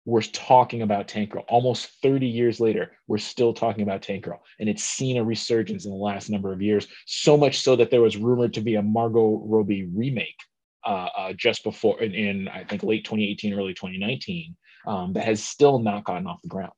we're 0.06 0.22
talking 0.22 0.84
about 0.84 1.08
Tank 1.08 1.32
Girl. 1.32 1.44
Almost 1.48 1.90
30 2.04 2.28
years 2.28 2.60
later, 2.60 2.92
we're 3.08 3.18
still 3.18 3.54
talking 3.54 3.82
about 3.82 4.04
Tank 4.04 4.24
Girl. 4.24 4.42
And 4.60 4.70
it's 4.70 4.84
seen 4.84 5.18
a 5.18 5.24
resurgence 5.24 5.86
in 5.86 5.92
the 5.92 5.98
last 5.98 6.30
number 6.30 6.54
of 6.54 6.62
years, 6.62 6.88
so 7.08 7.36
much 7.36 7.60
so 7.60 7.76
that 7.76 7.90
there 7.90 8.02
was 8.02 8.16
rumored 8.16 8.54
to 8.54 8.62
be 8.62 8.76
a 8.76 8.84
Margot 8.84 9.42
Robbie 9.46 9.90
remake 9.94 10.38
uh, 10.86 11.10
uh, 11.18 11.34
just 11.34 11.64
before 11.64 12.00
in, 12.02 12.14
in, 12.14 12.48
I 12.48 12.64
think 12.64 12.84
late 12.84 13.04
2018, 13.04 13.54
early 13.56 13.74
2019, 13.74 14.56
um, 14.86 15.14
that 15.14 15.26
has 15.26 15.44
still 15.44 15.80
not 15.80 16.04
gotten 16.04 16.28
off 16.28 16.42
the 16.44 16.50
ground. 16.50 16.74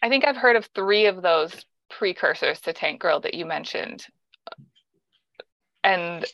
I 0.00 0.08
think 0.08 0.24
I've 0.24 0.36
heard 0.36 0.54
of 0.54 0.66
three 0.66 1.06
of 1.06 1.22
those 1.22 1.64
precursors 1.90 2.60
to 2.60 2.72
Tank 2.72 3.00
Girl 3.00 3.18
that 3.20 3.34
you 3.34 3.44
mentioned, 3.44 4.06
and 5.86 6.24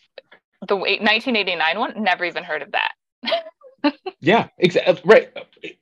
the 0.67 0.77
1989 0.77 1.79
one, 1.79 2.03
never 2.03 2.25
even 2.25 2.43
heard 2.43 2.63
of 2.63 2.73
that. 2.73 3.95
yeah, 4.21 4.49
exactly. 4.59 4.95
Uh, 4.95 5.01
right. 5.05 5.33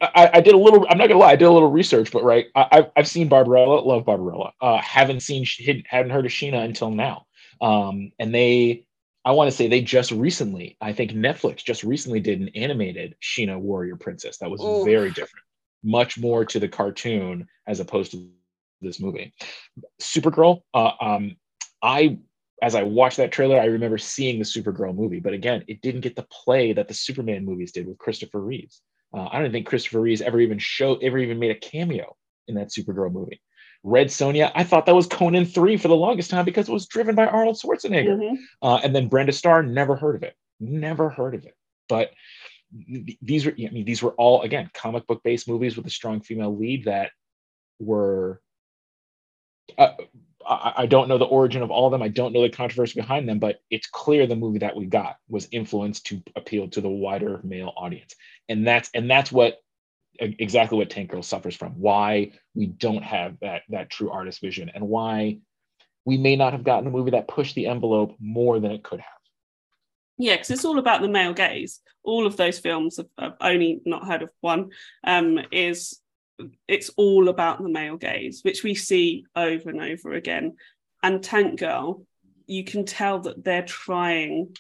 I, 0.01 0.31
I, 0.35 0.41
did 0.41 0.55
a 0.55 0.59
little. 0.59 0.87
I'm 0.91 0.99
not 0.99 1.09
gonna 1.09 1.21
lie. 1.21 1.33
I 1.33 1.37
did 1.37 1.47
a 1.47 1.51
little 1.51 1.71
research, 1.71 2.11
but 2.13 2.23
right, 2.25 2.47
I, 2.55 2.69
have 2.73 2.91
I've 2.97 3.09
seen 3.09 3.29
Barbarella. 3.29 3.81
Love 3.81 4.05
Barbarella. 4.05 4.53
Uh, 4.61 4.79
haven't 4.79 5.21
seen 5.21 5.47
hadn't 5.89 6.11
heard 6.11 6.27
of 6.27 6.33
Sheena 6.33 6.65
until 6.65 6.91
now. 6.91 7.27
Um, 7.63 8.13
and 8.19 8.35
they 8.35 8.85
I 9.25 9.33
want 9.33 9.51
to 9.51 9.57
say 9.57 9.69
they 9.69 9.83
just 9.83 10.13
recently, 10.13 10.77
I 10.81 10.93
think 10.93 11.13
Netflix 11.13 11.63
just 11.63 11.85
recently 11.85 12.21
did 12.21 12.41
an 12.41 12.49
animated 12.55 13.17
Sheena 13.23 13.59
Warrior 13.59 13.97
Princess 13.97 14.39
that 14.39 14.51
was 14.51 14.63
Ooh. 14.63 14.85
very 14.85 15.11
different, 15.11 15.45
much 15.83 16.19
more 16.19 16.45
to 16.47 16.59
the 16.59 16.69
cartoon 16.69 17.47
as 17.67 17.81
opposed 17.81 18.13
to 18.13 18.31
this 18.81 18.99
movie. 18.99 19.35
Supergirl, 20.01 20.63
uh, 20.73 20.93
um, 21.01 21.37
I 21.83 22.19
as 22.63 22.75
I 22.75 22.83
watched 22.83 23.17
that 23.17 23.33
trailer, 23.33 23.59
I 23.59 23.67
remember 23.67 23.99
seeing 23.99 24.39
the 24.39 24.45
Supergirl 24.45 24.95
movie, 24.95 25.21
but 25.21 25.33
again, 25.33 25.65
it 25.67 25.81
didn't 25.81 26.03
get 26.03 26.17
the 26.17 26.27
play 26.31 26.73
that 26.73 26.89
the 26.89 26.95
Superman 26.95 27.45
movies 27.45 27.73
did 27.73 27.87
with 27.87 27.99
Christopher 27.99 28.41
Reeves. 28.41 28.83
Uh, 29.13 29.29
I 29.31 29.41
don't 29.41 29.51
think 29.51 29.67
Christopher 29.67 30.01
Reeves 30.01 30.21
ever 30.21 30.41
even 30.41 30.59
showed, 30.59 31.03
ever 31.03 31.19
even 31.19 31.39
made 31.39 31.51
a 31.51 31.59
cameo 31.59 32.17
in 32.49 32.55
that 32.57 32.69
Supergirl 32.69 33.13
movie. 33.13 33.41
Red 33.83 34.09
Sonja, 34.09 34.53
I 34.55 34.65
thought 34.65 34.87
that 34.87 34.95
was 34.95 35.07
Conan 35.07 35.47
3 35.47 35.79
for 35.79 35.89
the 35.89 35.97
longest 35.97 36.31
time 36.31 36.45
because 36.45 36.69
it 36.69 36.73
was 36.73 36.87
driven 36.87 37.15
by 37.15 37.27
Arnold 37.27 37.57
Schwarzenegger. 37.57 38.19
Mm-hmm. 38.19 38.35
Uh, 38.63 38.77
and 38.77 38.95
then 38.95 39.09
Brenda 39.09 39.33
Starr, 39.33 39.63
never 39.63 39.97
heard 39.97 40.17
of 40.17 40.23
it. 40.23 40.35
Never 40.61 41.09
heard 41.09 41.35
of 41.35 41.47
it. 41.47 41.55
But 41.89 42.11
th- 42.87 43.17
these 43.23 43.47
were, 43.47 43.53
I 43.53 43.71
mean, 43.71 43.87
these 43.87 44.03
were 44.03 44.13
all, 44.13 44.43
again, 44.43 44.71
comic 44.75 45.07
book 45.07 45.23
based 45.25 45.49
movies 45.49 45.77
with 45.77 45.87
a 45.87 45.91
strong 45.91 46.21
female 46.21 46.55
lead 46.55 46.85
that 46.85 47.11
were. 47.79 48.43
Uh, 49.79 49.93
I, 50.47 50.73
I 50.79 50.87
don't 50.87 51.09
know 51.09 51.19
the 51.19 51.25
origin 51.25 51.63
of 51.63 51.71
all 51.71 51.87
of 51.87 51.93
them. 51.93 52.03
I 52.03 52.09
don't 52.09 52.33
know 52.33 52.43
the 52.43 52.51
controversy 52.51 53.01
behind 53.01 53.29
them, 53.29 53.39
but 53.39 53.61
it's 53.71 53.87
clear 53.87 54.27
the 54.27 54.37
movie 54.37 54.61
that 54.61 54.77
we 54.77 54.87
got 54.87 55.17
was 55.29 55.49
influenced 55.51 56.07
to 56.07 56.23
appeal 56.37 56.69
to 56.69 56.81
the 56.81 56.89
wider 56.89 57.41
male 57.45 57.73
audience, 57.77 58.15
and 58.49 58.67
that's 58.67 58.91
and 58.95 59.11
that's 59.11 59.31
what 59.31 59.59
exactly 60.19 60.77
what 60.77 60.91
Tank 60.91 61.11
Girl 61.11 61.23
suffers 61.23 61.57
from. 61.57 61.73
Why 61.73 62.33
we 62.55 62.67
don't 62.67 63.03
have 63.03 63.39
that 63.41 63.63
that 63.69 63.91
true 63.91 64.11
artist 64.11 64.41
vision, 64.41 64.71
and 64.75 64.89
why 64.89 65.39
we 66.05 66.17
may 66.17 66.37
not 66.37 66.53
have 66.53 66.65
gotten 66.65 66.87
a 66.87 66.91
movie 66.91 67.13
that 67.13 67.29
pushed 67.29 67.55
the 67.55 67.67
envelope 67.67 68.17
more 68.19 68.59
than 68.59 68.73
it 68.73 68.83
could 68.83 69.01
have. 69.01 69.21
Yeah, 70.19 70.35
because 70.35 70.51
it's 70.51 70.65
all 70.65 70.79
about 70.79 71.03
the 71.03 71.09
male 71.09 71.33
gaze. 71.33 71.81
All 72.03 72.27
of 72.27 72.37
those 72.37 72.59
films, 72.59 72.99
I've, 72.99 73.07
I've 73.17 73.33
only 73.41 73.81
not 73.87 74.07
heard 74.07 74.23
of 74.23 74.31
one, 74.41 74.71
um, 75.05 75.39
is 75.51 76.00
it's 76.69 76.91
all 76.97 77.29
about 77.29 77.63
the 77.63 77.69
male 77.69 77.97
gaze, 77.97 78.43
which 78.43 78.63
we 78.63 78.75
see 78.75 79.25
over 79.35 79.71
and 79.71 79.81
over 79.81 80.13
again. 80.13 80.57
And 81.03 81.23
Tank 81.23 81.61
Girl, 81.61 82.05
you 82.47 82.65
can 82.65 82.85
tell 82.85 83.21
that 83.21 83.45
they're 83.45 83.65
trying. 83.65 84.57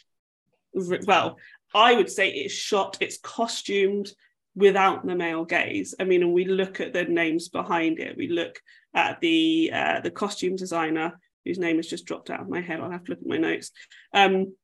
Well, 0.75 1.37
I 1.75 1.95
would 1.95 2.11
say 2.11 2.31
it's 2.31 2.55
shot, 2.55 2.99
it's 3.01 3.19
costumed 3.19 4.13
without 4.55 5.07
the 5.07 5.15
male 5.15 5.45
gaze. 5.45 5.95
I 5.99 6.05
mean, 6.05 6.23
and 6.23 6.33
we 6.33 6.45
look 6.45 6.81
at 6.81 6.93
the 6.93 7.05
names 7.05 7.49
behind 7.49 7.99
it. 7.99 8.17
We 8.17 8.29
look 8.29 8.61
at 8.95 9.21
the 9.21 9.71
uh, 9.73 10.01
the 10.01 10.11
costume 10.11 10.57
designer 10.57 11.19
whose 11.45 11.59
name 11.59 11.77
has 11.77 11.87
just 11.87 12.07
dropped 12.07 12.31
out 12.31 12.41
of 12.41 12.49
my 12.49 12.61
head. 12.61 12.81
I'll 12.81 12.91
have 12.91 13.05
to 13.05 13.13
look 13.13 13.21
at 13.21 13.27
my 13.27 13.39
notes. 13.39 13.71
Um, 14.13 14.55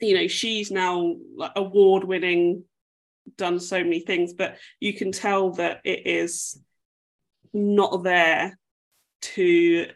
you 0.00 0.14
know, 0.14 0.28
she's 0.28 0.70
now 0.70 1.16
award 1.56 2.04
winning 2.04 2.64
done 3.36 3.60
so 3.60 3.82
many 3.82 4.00
things, 4.00 4.32
but 4.32 4.56
you 4.80 4.92
can 4.92 5.12
tell 5.12 5.52
that 5.52 5.80
it 5.84 6.06
is 6.06 6.60
not 7.52 8.02
there 8.02 8.58
to 9.20 9.86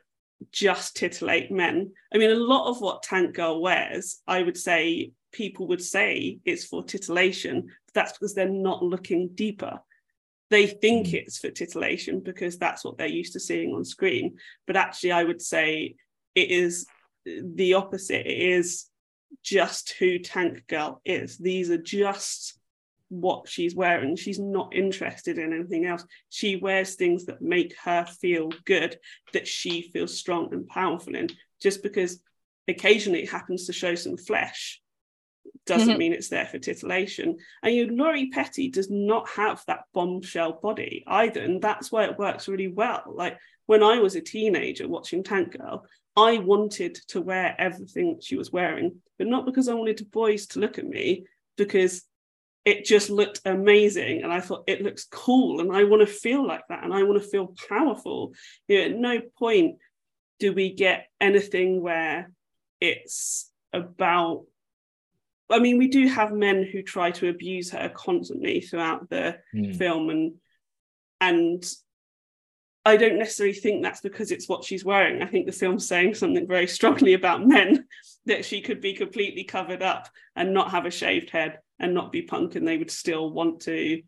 just 0.50 0.96
titillate 0.96 1.50
men. 1.50 1.92
I 2.12 2.18
mean, 2.18 2.30
a 2.30 2.34
lot 2.34 2.68
of 2.68 2.80
what 2.80 3.02
Tank 3.02 3.34
Girl 3.34 3.60
wears, 3.60 4.20
I 4.26 4.42
would 4.42 4.56
say 4.56 5.12
people 5.32 5.68
would 5.68 5.82
say 5.82 6.38
it's 6.44 6.64
for 6.64 6.82
titillation, 6.82 7.62
but 7.86 7.94
that's 7.94 8.12
because 8.12 8.34
they're 8.34 8.48
not 8.48 8.82
looking 8.82 9.30
deeper. 9.34 9.80
They 10.50 10.66
think 10.66 11.08
mm. 11.08 11.14
it's 11.14 11.38
for 11.38 11.50
titillation 11.50 12.20
because 12.20 12.58
that's 12.58 12.84
what 12.84 12.98
they're 12.98 13.06
used 13.06 13.32
to 13.34 13.40
seeing 13.40 13.72
on 13.72 13.84
screen. 13.84 14.36
But 14.66 14.76
actually, 14.76 15.12
I 15.12 15.24
would 15.24 15.40
say 15.40 15.94
it 16.34 16.50
is 16.50 16.86
the 17.24 17.74
opposite. 17.74 18.26
It 18.26 18.36
is 18.36 18.86
just 19.42 19.94
who 19.98 20.18
Tank 20.18 20.66
Girl 20.66 21.00
is. 21.04 21.38
These 21.38 21.70
are 21.70 21.78
just 21.78 22.58
what 23.12 23.48
she's 23.48 23.74
wearing. 23.74 24.16
She's 24.16 24.38
not 24.38 24.74
interested 24.74 25.38
in 25.38 25.52
anything 25.52 25.84
else. 25.84 26.04
She 26.30 26.56
wears 26.56 26.94
things 26.94 27.26
that 27.26 27.42
make 27.42 27.76
her 27.84 28.06
feel 28.06 28.50
good, 28.64 28.98
that 29.32 29.46
she 29.46 29.90
feels 29.92 30.18
strong 30.18 30.52
and 30.52 30.66
powerful 30.66 31.14
in. 31.14 31.28
Just 31.60 31.82
because 31.82 32.20
occasionally 32.66 33.22
it 33.22 33.30
happens 33.30 33.66
to 33.66 33.72
show 33.72 33.94
some 33.94 34.16
flesh 34.16 34.80
doesn't 35.66 35.90
mm-hmm. 35.90 35.98
mean 35.98 36.12
it's 36.12 36.28
there 36.28 36.46
for 36.46 36.58
titillation. 36.58 37.36
And 37.62 37.74
you 37.74 37.94
Lori 37.94 38.30
Petty 38.30 38.70
does 38.70 38.90
not 38.90 39.28
have 39.30 39.62
that 39.66 39.84
bombshell 39.92 40.60
body 40.62 41.04
either. 41.06 41.40
And 41.40 41.60
that's 41.60 41.92
why 41.92 42.04
it 42.04 42.18
works 42.18 42.48
really 42.48 42.68
well. 42.68 43.02
Like 43.06 43.38
when 43.66 43.82
I 43.82 43.98
was 43.98 44.16
a 44.16 44.20
teenager 44.20 44.88
watching 44.88 45.22
Tank 45.22 45.56
Girl, 45.56 45.84
I 46.16 46.38
wanted 46.38 46.96
to 47.08 47.20
wear 47.20 47.54
everything 47.58 48.18
she 48.20 48.36
was 48.36 48.52
wearing, 48.52 49.00
but 49.18 49.26
not 49.26 49.46
because 49.46 49.68
I 49.68 49.74
wanted 49.74 50.10
boys 50.10 50.46
to 50.48 50.60
look 50.60 50.78
at 50.78 50.86
me, 50.86 51.26
because 51.56 52.02
it 52.64 52.84
just 52.84 53.10
looked 53.10 53.40
amazing. 53.44 54.22
And 54.22 54.32
i 54.32 54.40
thought 54.40 54.64
it 54.66 54.82
looks 54.82 55.04
cool. 55.04 55.60
And 55.60 55.74
i 55.74 55.84
want 55.84 56.00
to 56.00 56.06
feel 56.06 56.46
like 56.46 56.62
that. 56.68 56.84
And 56.84 56.94
i 56.94 57.02
want 57.02 57.22
to 57.22 57.28
feel 57.28 57.54
powerful. 57.68 58.34
You 58.68 58.78
know, 58.78 58.84
at 58.84 58.98
no 58.98 59.20
point 59.38 59.76
do 60.38 60.52
we 60.52 60.72
get 60.72 61.06
anything 61.20 61.82
where 61.82 62.30
it's 62.80 63.50
about 63.72 64.44
i 65.50 65.58
mean 65.58 65.78
we 65.78 65.88
do 65.88 66.08
have 66.08 66.32
men 66.32 66.62
who 66.64 66.82
try 66.82 67.10
to 67.10 67.28
abuse 67.28 67.70
her 67.70 67.88
constantly 67.88 68.60
throughout 68.60 69.08
the 69.08 69.38
mm. 69.54 69.76
film. 69.76 70.10
And 70.10 70.34
and 71.20 71.64
I 72.84 72.96
don't 72.96 73.18
necessarily 73.18 73.54
think 73.54 73.82
that's 73.82 74.00
because 74.00 74.32
it's 74.32 74.48
what 74.48 74.64
she's 74.64 74.84
wearing. 74.84 75.22
I 75.22 75.26
think 75.26 75.46
the 75.46 75.52
film's 75.52 75.86
saying 75.86 76.14
something 76.14 76.48
very 76.48 76.66
strongly 76.78 77.14
about 77.14 77.46
men 77.46 77.86
that 78.26 78.44
she 78.44 78.60
could 78.60 78.80
be 78.80 78.94
completely 78.94 79.44
covered 79.44 79.82
up 79.82 80.08
and 80.34 80.52
not 80.52 80.70
have 80.72 80.86
a 80.86 80.90
shaved 80.90 81.30
head 81.30 81.58
and 81.82 81.92
not 81.92 82.12
be 82.12 82.22
punk, 82.22 82.54
and 82.54 82.66
they 82.66 82.78
would 82.78 82.90
still 82.90 83.30
want 83.30 83.60
to 83.62 84.02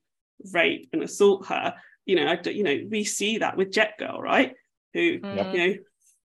rape 0.52 0.88
and 0.92 1.02
assault 1.02 1.46
her. 1.48 1.74
You 2.06 2.16
know, 2.16 2.26
I, 2.26 2.48
you 2.48 2.62
know, 2.62 2.80
we 2.88 3.04
see 3.04 3.38
that 3.38 3.56
with 3.56 3.72
Jet 3.72 3.98
Girl, 3.98 4.20
right? 4.20 4.54
Who 4.94 5.20
mm. 5.20 5.52
you 5.52 5.58
know 5.58 5.74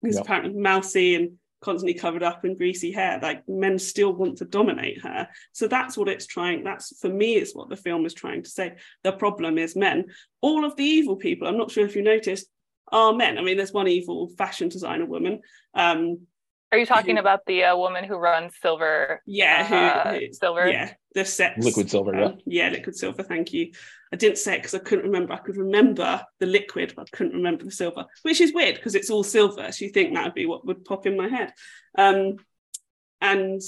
is 0.04 0.16
yep. 0.16 0.26
apparently 0.26 0.60
mousy 0.60 1.16
and 1.16 1.38
constantly 1.62 1.96
covered 1.96 2.22
up 2.22 2.46
in 2.46 2.56
greasy 2.56 2.92
hair 2.92 3.20
like 3.24 3.42
men 3.48 3.80
still 3.80 4.14
want 4.14 4.38
to 4.38 4.46
dominate 4.46 5.02
her 5.02 5.28
so 5.52 5.68
that's 5.68 5.98
what 5.98 6.08
it's 6.08 6.28
trying 6.28 6.64
that's 6.64 7.00
for 7.00 7.10
me 7.10 7.36
is 7.36 7.56
what 7.56 7.70
the 7.70 7.76
film 7.76 8.06
is 8.06 8.14
trying 8.14 8.44
to 8.44 8.50
say 8.50 8.76
the 9.04 9.12
problem 9.12 9.58
is 9.58 9.76
men 9.76 10.06
all 10.42 10.64
of 10.64 10.76
the 10.76 10.84
evil 10.84 11.16
people 11.16 11.48
i'm 11.48 11.58
not 11.58 11.72
sure 11.72 11.86
if 11.86 11.96
you 11.96 12.04
noticed 12.04 12.48
are 12.92 13.14
men 13.14 13.40
i 13.40 13.42
mean 13.42 13.58
there's 13.58 13.74
one 13.74 13.88
evil 13.88 14.30
fashion 14.38 14.70
designer 14.70 15.06
woman 15.06 15.40
um 15.74 16.20
are 16.76 16.80
you 16.80 16.86
talking 16.86 17.16
who, 17.16 17.22
about 17.22 17.46
the 17.46 17.64
uh, 17.64 17.78
woman 17.78 18.04
who 18.04 18.16
runs 18.16 18.54
silver 18.62 19.22
yeah 19.26 19.68
who, 19.68 19.76
uh, 19.76 20.20
who, 20.20 20.34
silver 20.34 20.68
yeah 20.68 20.94
the 21.14 21.26
sets 21.26 21.64
liquid 21.64 21.90
silver 21.90 22.16
um, 22.16 22.38
yeah 22.46 22.66
yeah 22.66 22.70
liquid 22.72 22.96
silver 22.96 23.24
thank 23.24 23.54
you 23.54 23.72
I 24.16 24.18
didn't 24.18 24.38
say 24.38 24.54
it 24.54 24.60
because 24.60 24.76
I 24.76 24.80
couldn't 24.80 25.06
remember. 25.06 25.34
I 25.34 25.40
could 25.40 25.58
remember 25.58 26.24
the 26.40 26.46
liquid, 26.46 26.94
but 26.96 27.10
I 27.12 27.18
couldn't 27.18 27.34
remember 27.36 27.66
the 27.66 27.72
silver, 27.72 28.06
which 28.22 28.40
is 28.40 28.54
weird 28.54 28.76
because 28.76 28.96
it's 28.96 29.10
all 29.10 29.24
silver. 29.24 29.70
So 29.74 29.84
you 29.84 29.92
think 29.92 30.14
that 30.14 30.24
would 30.24 30.34
be 30.34 30.46
what 30.46 30.66
would 30.66 30.86
pop 30.86 31.06
in 31.06 31.18
my 31.18 31.28
head. 31.28 31.52
Um, 31.98 32.38
and 33.20 33.62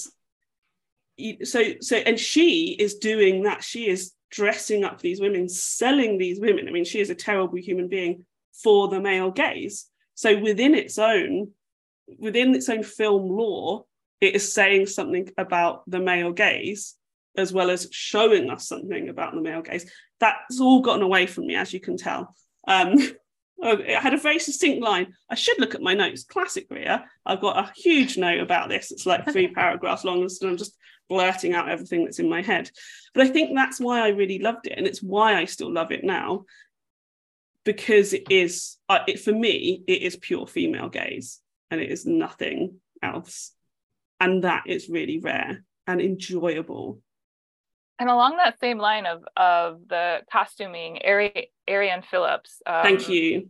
so, 1.44 1.64
so, 1.82 1.98
and 1.98 2.18
she 2.18 2.78
is 2.80 2.96
doing 2.96 3.44
that. 3.44 3.62
She 3.62 3.90
is 3.90 4.14
dressing 4.30 4.86
up 4.86 5.02
these 5.02 5.20
women, 5.20 5.50
selling 5.50 6.18
these 6.18 6.40
women. 6.40 6.68
I 6.68 6.72
mean, 6.72 6.86
she 6.86 7.02
is 7.02 7.10
a 7.10 7.16
terrible 7.16 7.58
human 7.58 7.88
being 7.90 8.26
for 8.64 8.88
the 8.88 9.02
male 9.02 9.32
gaze. 9.32 9.88
So 10.16 10.40
within 10.40 10.76
its 10.76 10.98
own, 10.98 11.52
within 12.18 12.56
its 12.56 12.70
own 12.70 12.84
film 12.84 13.30
lore, 13.30 13.86
it 14.22 14.36
is 14.36 14.54
saying 14.54 14.88
something 14.88 15.30
about 15.38 15.84
the 15.88 16.00
male 16.00 16.32
gaze 16.32 16.96
as 17.38 17.54
well 17.54 17.70
as 17.70 17.88
showing 17.92 18.50
us 18.50 18.68
something 18.68 19.10
about 19.10 19.34
the 19.34 19.42
male 19.42 19.62
gaze. 19.62 19.90
That's 20.20 20.60
all 20.60 20.82
gotten 20.82 21.04
away 21.04 21.28
from 21.28 21.46
me, 21.46 21.56
as 21.56 21.72
you 21.72 21.80
can 21.80 21.96
tell. 21.96 22.36
Um, 22.68 22.96
oh, 23.64 23.82
I 23.82 24.00
had 24.02 24.16
a 24.16 24.20
very 24.20 24.40
succinct 24.40 24.84
line. 24.84 25.14
I 25.30 25.36
should 25.36 25.60
look 25.60 25.76
at 25.76 25.82
my 25.82 25.94
notes. 25.94 26.24
Classic 26.24 26.66
Ria. 26.70 27.06
I've 27.26 27.42
got 27.42 27.58
a 27.58 27.72
huge 27.76 28.18
note 28.18 28.40
about 28.40 28.70
this. 28.70 28.92
It's 28.92 29.06
like 29.06 29.32
three 29.32 29.48
paragraphs 29.54 30.04
long, 30.04 30.22
and 30.22 30.32
I'm 30.44 30.58
just 30.58 30.76
blurting 31.08 31.54
out 31.54 31.70
everything 31.70 32.04
that's 32.04 32.20
in 32.20 32.30
my 32.30 32.42
head. 32.42 32.70
But 33.14 33.28
I 33.28 33.30
think 33.30 33.56
that's 33.56 33.80
why 33.80 34.02
I 34.02 34.10
really 34.10 34.40
loved 34.40 34.68
it, 34.68 34.74
and 34.76 34.88
it's 34.88 35.02
why 35.02 35.36
I 35.36 35.46
still 35.46 35.72
love 35.72 35.92
it 35.92 36.04
now, 36.04 36.46
because 37.64 38.14
it 38.14 38.32
is. 38.32 38.78
Uh, 38.90 39.00
it 39.08 39.20
for 39.20 39.32
me, 39.32 39.84
it 39.88 40.02
is 40.02 40.16
pure 40.16 40.48
female 40.48 40.90
gaze, 40.90 41.40
and 41.72 41.82
it 41.82 41.92
is 41.92 42.06
nothing 42.06 42.80
else, 43.02 43.52
and 44.20 44.44
that 44.44 44.64
is 44.68 44.90
really 44.90 45.20
rare 45.20 45.64
and 45.86 46.02
enjoyable 46.02 47.00
and 48.00 48.10
along 48.10 48.38
that 48.38 48.60
same 48.60 48.78
line 48.78 49.06
of 49.06 49.24
of 49.36 49.80
the 49.88 50.22
costuming, 50.32 51.00
Ari- 51.04 51.52
Arianne 51.68 52.06
Phillips. 52.06 52.62
Um, 52.66 52.84
Thank 52.84 53.10
you. 53.10 53.50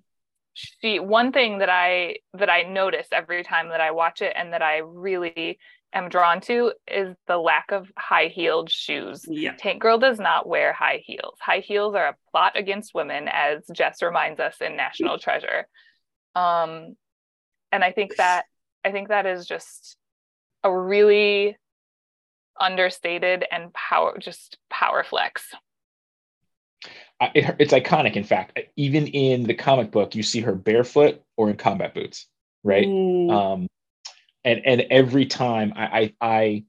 She 0.53 0.99
one 0.99 1.31
thing 1.31 1.59
that 1.59 1.69
I 1.69 2.17
that 2.33 2.49
I 2.49 2.63
notice 2.63 3.07
every 3.11 3.43
time 3.43 3.69
that 3.69 3.81
I 3.81 3.91
watch 3.91 4.21
it 4.21 4.33
and 4.35 4.53
that 4.53 4.61
I 4.61 4.77
really 4.77 5.59
am 5.93 6.09
drawn 6.09 6.41
to 6.41 6.73
is 6.87 7.15
the 7.27 7.37
lack 7.37 7.71
of 7.71 7.91
high 7.97 8.27
heeled 8.27 8.69
shoes. 8.69 9.25
Yeah. 9.27 9.53
Tank 9.57 9.81
Girl 9.81 9.97
does 9.97 10.19
not 10.19 10.47
wear 10.47 10.73
high 10.73 11.01
heels. 11.05 11.37
High 11.39 11.59
heels 11.59 11.95
are 11.95 12.07
a 12.07 12.15
plot 12.31 12.53
against 12.55 12.95
women, 12.95 13.27
as 13.27 13.65
Jess 13.71 14.01
reminds 14.01 14.39
us 14.39 14.55
in 14.61 14.75
National 14.75 15.19
Treasure. 15.19 15.67
Um, 16.35 16.95
and 17.71 17.83
I 17.83 17.91
think 17.91 18.15
that 18.17 18.45
I 18.85 18.91
think 18.91 19.09
that 19.09 19.25
is 19.25 19.45
just 19.45 19.97
a 20.63 20.75
really 20.75 21.57
understated 22.59 23.45
and 23.51 23.73
power 23.73 24.17
just 24.17 24.57
power 24.69 25.03
flex 25.03 25.53
it, 27.21 27.55
it's 27.59 27.73
iconic 27.73 28.15
in 28.15 28.23
fact 28.23 28.59
even 28.75 29.05
in 29.07 29.43
the 29.43 29.53
comic 29.53 29.91
book 29.91 30.15
you 30.15 30.23
see 30.23 30.41
her 30.41 30.55
barefoot 30.55 31.21
or 31.35 31.49
in 31.49 31.55
combat 31.55 31.93
boots 31.93 32.27
right 32.63 32.87
mm. 32.87 33.31
um, 33.31 33.67
and 34.43 34.61
and 34.65 34.81
every 34.89 35.25
time 35.25 35.71
I, 35.75 35.85
I, 35.85 36.13
I 36.21 36.63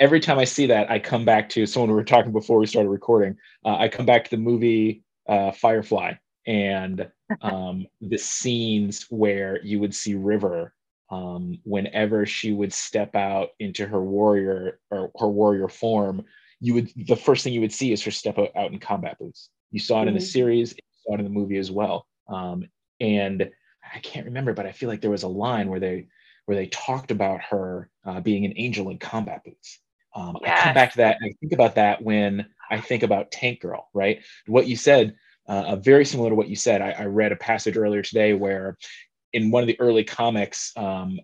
every 0.00 0.20
time 0.20 0.38
I 0.38 0.44
see 0.44 0.66
that, 0.66 0.90
I 0.90 0.98
come 0.98 1.24
back 1.24 1.48
to 1.50 1.66
someone 1.66 1.90
we 1.90 1.94
were 1.94 2.04
talking 2.04 2.32
before 2.32 2.58
we 2.58 2.66
started 2.66 2.88
recording. 2.88 3.36
Uh, 3.64 3.76
I 3.76 3.88
come 3.88 4.06
back 4.06 4.24
to 4.24 4.30
the 4.30 4.36
movie 4.36 5.02
uh, 5.28 5.52
Firefly 5.52 6.14
and 6.46 7.10
um, 7.42 7.86
the 8.00 8.18
scenes 8.18 9.06
where 9.10 9.60
you 9.62 9.80
would 9.80 9.94
see 9.94 10.14
River 10.14 10.74
um, 11.10 11.58
whenever 11.64 12.26
she 12.26 12.52
would 12.52 12.72
step 12.72 13.14
out 13.14 13.50
into 13.58 13.86
her 13.86 14.02
warrior 14.02 14.80
or 14.90 15.10
her 15.18 15.28
warrior 15.28 15.68
form. 15.68 16.24
You 16.60 16.74
would 16.74 16.92
the 16.96 17.16
first 17.16 17.44
thing 17.44 17.52
you 17.52 17.60
would 17.60 17.72
see 17.72 17.92
is 17.92 18.02
her 18.02 18.10
step 18.10 18.38
out, 18.38 18.50
out 18.56 18.72
in 18.72 18.78
combat 18.78 19.18
boots. 19.18 19.50
You 19.70 19.80
saw 19.80 19.96
it 19.96 20.00
mm-hmm. 20.00 20.08
in 20.08 20.14
the 20.14 20.20
mm-hmm. 20.20 20.26
series, 20.26 20.72
you 20.72 20.82
saw 21.06 21.14
it 21.14 21.20
in 21.20 21.24
the 21.24 21.30
movie 21.30 21.58
as 21.58 21.70
well. 21.70 22.06
Um, 22.28 22.68
and 23.00 23.50
I 23.94 23.98
can't 23.98 24.26
remember, 24.26 24.54
but 24.54 24.66
I 24.66 24.72
feel 24.72 24.88
like 24.88 25.00
there 25.00 25.10
was 25.10 25.24
a 25.24 25.28
line 25.28 25.68
where 25.68 25.80
they 25.80 26.08
where 26.46 26.56
they 26.56 26.66
talked 26.66 27.10
about 27.10 27.40
her 27.42 27.90
uh, 28.04 28.20
being 28.20 28.44
an 28.44 28.54
angel 28.56 28.90
in 28.90 28.98
combat 28.98 29.42
boots. 29.44 29.80
Um, 30.14 30.38
yes. 30.42 30.60
I 30.60 30.64
come 30.64 30.74
back 30.74 30.90
to 30.92 30.96
that 30.98 31.16
and 31.20 31.30
I 31.30 31.34
think 31.40 31.52
about 31.52 31.74
that 31.74 32.02
when 32.02 32.46
I 32.70 32.80
think 32.80 33.02
about 33.02 33.32
Tank 33.32 33.60
Girl, 33.60 33.88
right? 33.92 34.20
What 34.46 34.66
you 34.66 34.76
said, 34.76 35.16
uh, 35.46 35.76
very 35.76 36.04
similar 36.04 36.30
to 36.30 36.34
what 36.34 36.48
you 36.48 36.56
said. 36.56 36.80
I, 36.82 36.90
I, 36.92 37.04
read 37.04 37.32
a 37.32 37.36
passage 37.36 37.76
earlier 37.76 38.02
today 38.02 38.32
where 38.32 38.78
in 39.32 39.50
one 39.50 39.62
of 39.62 39.66
the 39.66 39.78
early 39.80 40.04
comics, 40.04 40.72
um, 40.76 41.20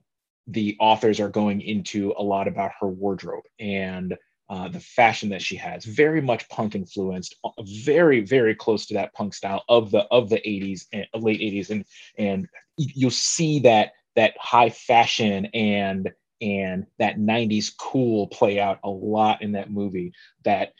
the 0.46 0.76
authors 0.80 1.20
are 1.20 1.28
going 1.28 1.60
into 1.60 2.12
a 2.18 2.22
lot 2.22 2.48
about 2.48 2.72
her 2.80 2.88
wardrobe 2.88 3.44
and 3.58 4.16
uh, 4.48 4.66
the 4.68 4.80
fashion 4.80 5.28
that 5.28 5.40
she 5.40 5.54
has 5.54 5.84
very 5.84 6.20
much 6.20 6.48
punk 6.48 6.74
influenced 6.74 7.36
uh, 7.44 7.50
very 7.84 8.20
very 8.20 8.54
close 8.54 8.84
to 8.84 8.94
that 8.94 9.14
punk 9.14 9.32
style 9.32 9.62
of 9.68 9.92
the 9.92 10.00
of 10.10 10.28
the 10.28 10.38
80s 10.38 10.86
and 10.92 11.06
uh, 11.14 11.18
late 11.18 11.40
80s 11.40 11.70
and 11.70 11.84
and 12.18 12.48
you'll 12.76 13.10
see 13.12 13.60
that 13.60 13.92
that 14.16 14.34
high 14.38 14.70
fashion 14.70 15.46
and 15.54 16.10
and 16.40 16.86
that 16.98 17.16
90s 17.16 17.70
cool 17.78 18.26
play 18.26 18.58
out 18.58 18.80
a 18.82 18.90
lot 18.90 19.40
in 19.42 19.52
that 19.52 19.70
movie 19.70 20.12
that 20.42 20.72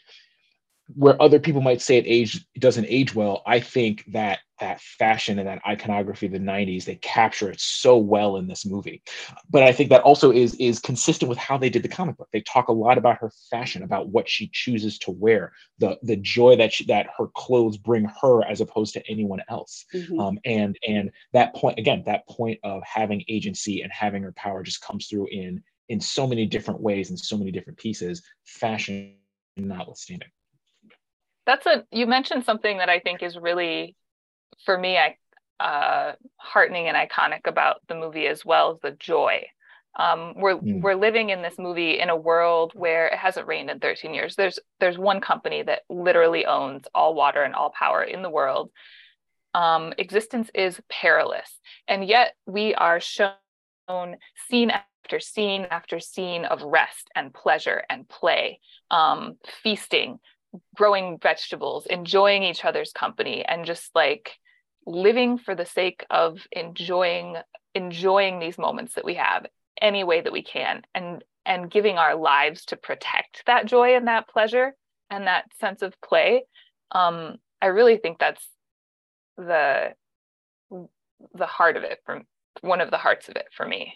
where 0.95 1.21
other 1.21 1.39
people 1.39 1.61
might 1.61 1.81
say 1.81 1.97
it 1.97 2.05
age 2.07 2.45
it 2.55 2.61
doesn't 2.61 2.85
age 2.87 3.13
well 3.13 3.43
i 3.45 3.59
think 3.59 4.03
that 4.11 4.39
that 4.61 4.79
fashion 4.79 5.39
and 5.39 5.47
that 5.47 5.61
iconography 5.67 6.27
of 6.27 6.31
the 6.31 6.39
90s 6.39 6.85
they 6.85 6.95
capture 6.95 7.49
it 7.49 7.59
so 7.59 7.97
well 7.97 8.37
in 8.37 8.47
this 8.47 8.65
movie. 8.65 9.01
But 9.49 9.63
i 9.63 9.73
think 9.73 9.89
that 9.89 10.03
also 10.03 10.31
is 10.31 10.55
is 10.55 10.79
consistent 10.79 11.27
with 11.27 11.37
how 11.37 11.57
they 11.57 11.69
did 11.69 11.83
the 11.83 11.89
comic 11.89 12.15
book. 12.15 12.29
They 12.31 12.41
talk 12.41 12.69
a 12.69 12.73
lot 12.73 12.97
about 12.97 13.17
her 13.17 13.31
fashion 13.49 13.83
about 13.83 14.09
what 14.09 14.29
she 14.29 14.49
chooses 14.53 14.97
to 14.99 15.11
wear 15.11 15.51
the 15.79 15.97
the 16.03 16.15
joy 16.15 16.55
that 16.55 16.71
she, 16.71 16.85
that 16.85 17.07
her 17.17 17.27
clothes 17.35 17.77
bring 17.77 18.09
her 18.21 18.45
as 18.45 18.61
opposed 18.61 18.93
to 18.93 19.11
anyone 19.11 19.41
else. 19.49 19.83
Mm-hmm. 19.93 20.19
um, 20.19 20.39
and 20.45 20.77
and 20.87 21.11
that 21.33 21.53
point 21.55 21.77
again 21.79 22.03
that 22.05 22.27
point 22.27 22.59
of 22.63 22.81
having 22.83 23.23
agency 23.27 23.81
and 23.81 23.91
having 23.91 24.23
her 24.23 24.31
power 24.33 24.63
just 24.63 24.81
comes 24.81 25.07
through 25.07 25.27
in 25.31 25.61
in 25.89 25.99
so 25.99 26.25
many 26.25 26.45
different 26.45 26.79
ways 26.79 27.09
and 27.09 27.19
so 27.19 27.35
many 27.35 27.51
different 27.51 27.79
pieces 27.79 28.21
fashion 28.45 29.15
notwithstanding 29.57 30.29
that's 31.45 31.65
a 31.65 31.85
you 31.91 32.05
mentioned 32.05 32.45
something 32.45 32.77
that 32.77 32.89
i 32.89 32.99
think 32.99 33.23
is 33.23 33.37
really 33.37 33.95
for 34.65 34.77
me 34.77 34.97
I, 34.97 35.15
uh, 35.61 36.13
heartening 36.37 36.87
and 36.87 36.97
iconic 36.97 37.45
about 37.45 37.81
the 37.87 37.95
movie 37.95 38.27
as 38.27 38.43
well 38.43 38.71
as 38.71 38.79
the 38.81 38.91
joy. 38.91 39.45
Um, 39.97 40.33
we're 40.37 40.55
mm. 40.55 40.81
we're 40.81 40.95
living 40.95 41.29
in 41.29 41.41
this 41.41 41.59
movie 41.59 41.99
in 41.99 42.09
a 42.09 42.15
world 42.15 42.71
where 42.73 43.07
it 43.07 43.17
hasn't 43.17 43.47
rained 43.47 43.69
in 43.69 43.79
13 43.79 44.13
years. 44.13 44.35
There's 44.35 44.57
there's 44.79 44.97
one 44.97 45.21
company 45.21 45.63
that 45.63 45.81
literally 45.89 46.45
owns 46.45 46.85
all 46.95 47.13
water 47.13 47.43
and 47.43 47.53
all 47.53 47.71
power 47.77 48.01
in 48.03 48.21
the 48.21 48.29
world. 48.29 48.71
Um, 49.53 49.93
existence 49.97 50.49
is 50.55 50.79
perilous 50.89 51.59
and 51.85 52.07
yet 52.07 52.35
we 52.45 52.73
are 52.73 53.01
shown 53.01 53.35
scene 54.47 54.71
after 54.71 55.19
scene 55.19 55.67
after 55.69 55.99
scene 55.99 56.45
of 56.45 56.61
rest 56.61 57.09
and 57.15 57.33
pleasure 57.33 57.83
and 57.89 58.07
play 58.07 58.61
um, 58.91 59.35
feasting 59.61 60.19
growing 60.75 61.17
vegetables, 61.19 61.85
enjoying 61.85 62.43
each 62.43 62.65
other's 62.65 62.91
company, 62.91 63.43
and 63.45 63.65
just 63.65 63.89
like 63.95 64.37
living 64.85 65.37
for 65.37 65.55
the 65.55 65.65
sake 65.65 66.05
of 66.09 66.39
enjoying 66.51 67.35
enjoying 67.73 68.39
these 68.39 68.57
moments 68.57 68.95
that 68.95 69.05
we 69.05 69.13
have 69.13 69.45
any 69.81 70.03
way 70.03 70.21
that 70.21 70.33
we 70.33 70.43
can 70.43 70.81
and 70.93 71.23
and 71.45 71.71
giving 71.71 71.97
our 71.97 72.15
lives 72.15 72.65
to 72.65 72.75
protect 72.75 73.43
that 73.45 73.65
joy 73.65 73.95
and 73.95 74.07
that 74.07 74.27
pleasure 74.27 74.75
and 75.09 75.27
that 75.27 75.45
sense 75.59 75.81
of 75.81 75.93
play. 76.01 76.43
Um 76.91 77.37
i 77.61 77.67
really 77.67 77.97
think 77.97 78.19
that's 78.19 78.45
the 79.37 79.93
the 81.35 81.45
heart 81.45 81.77
of 81.77 81.83
it 81.83 81.99
from 82.05 82.23
one 82.61 82.81
of 82.81 82.91
the 82.91 82.97
hearts 82.97 83.29
of 83.29 83.35
it 83.35 83.45
for 83.55 83.65
me. 83.65 83.93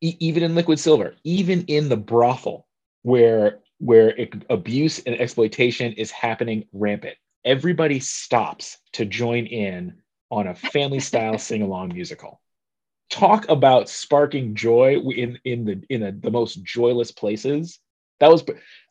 Even 0.00 0.42
in 0.42 0.54
liquid 0.54 0.78
silver 0.78 1.14
even 1.24 1.64
in 1.66 1.88
the 1.88 1.96
brothel 1.96 2.66
where 3.02 3.60
where 3.80 4.14
abuse 4.50 4.98
and 5.00 5.18
exploitation 5.18 5.94
is 5.94 6.10
happening 6.10 6.66
rampant. 6.72 7.16
Everybody 7.44 7.98
stops 7.98 8.76
to 8.92 9.06
join 9.06 9.46
in 9.46 9.94
on 10.30 10.46
a 10.46 10.54
family 10.54 11.00
style 11.00 11.38
sing 11.38 11.62
along 11.62 11.94
musical. 11.94 12.40
Talk 13.08 13.48
about 13.48 13.88
sparking 13.88 14.54
joy 14.54 14.98
in 14.98 15.38
in 15.44 15.64
the 15.64 15.82
in 15.88 16.02
a, 16.02 16.12
the 16.12 16.30
most 16.30 16.62
joyless 16.62 17.10
places. 17.10 17.80
That 18.20 18.30
was, 18.30 18.44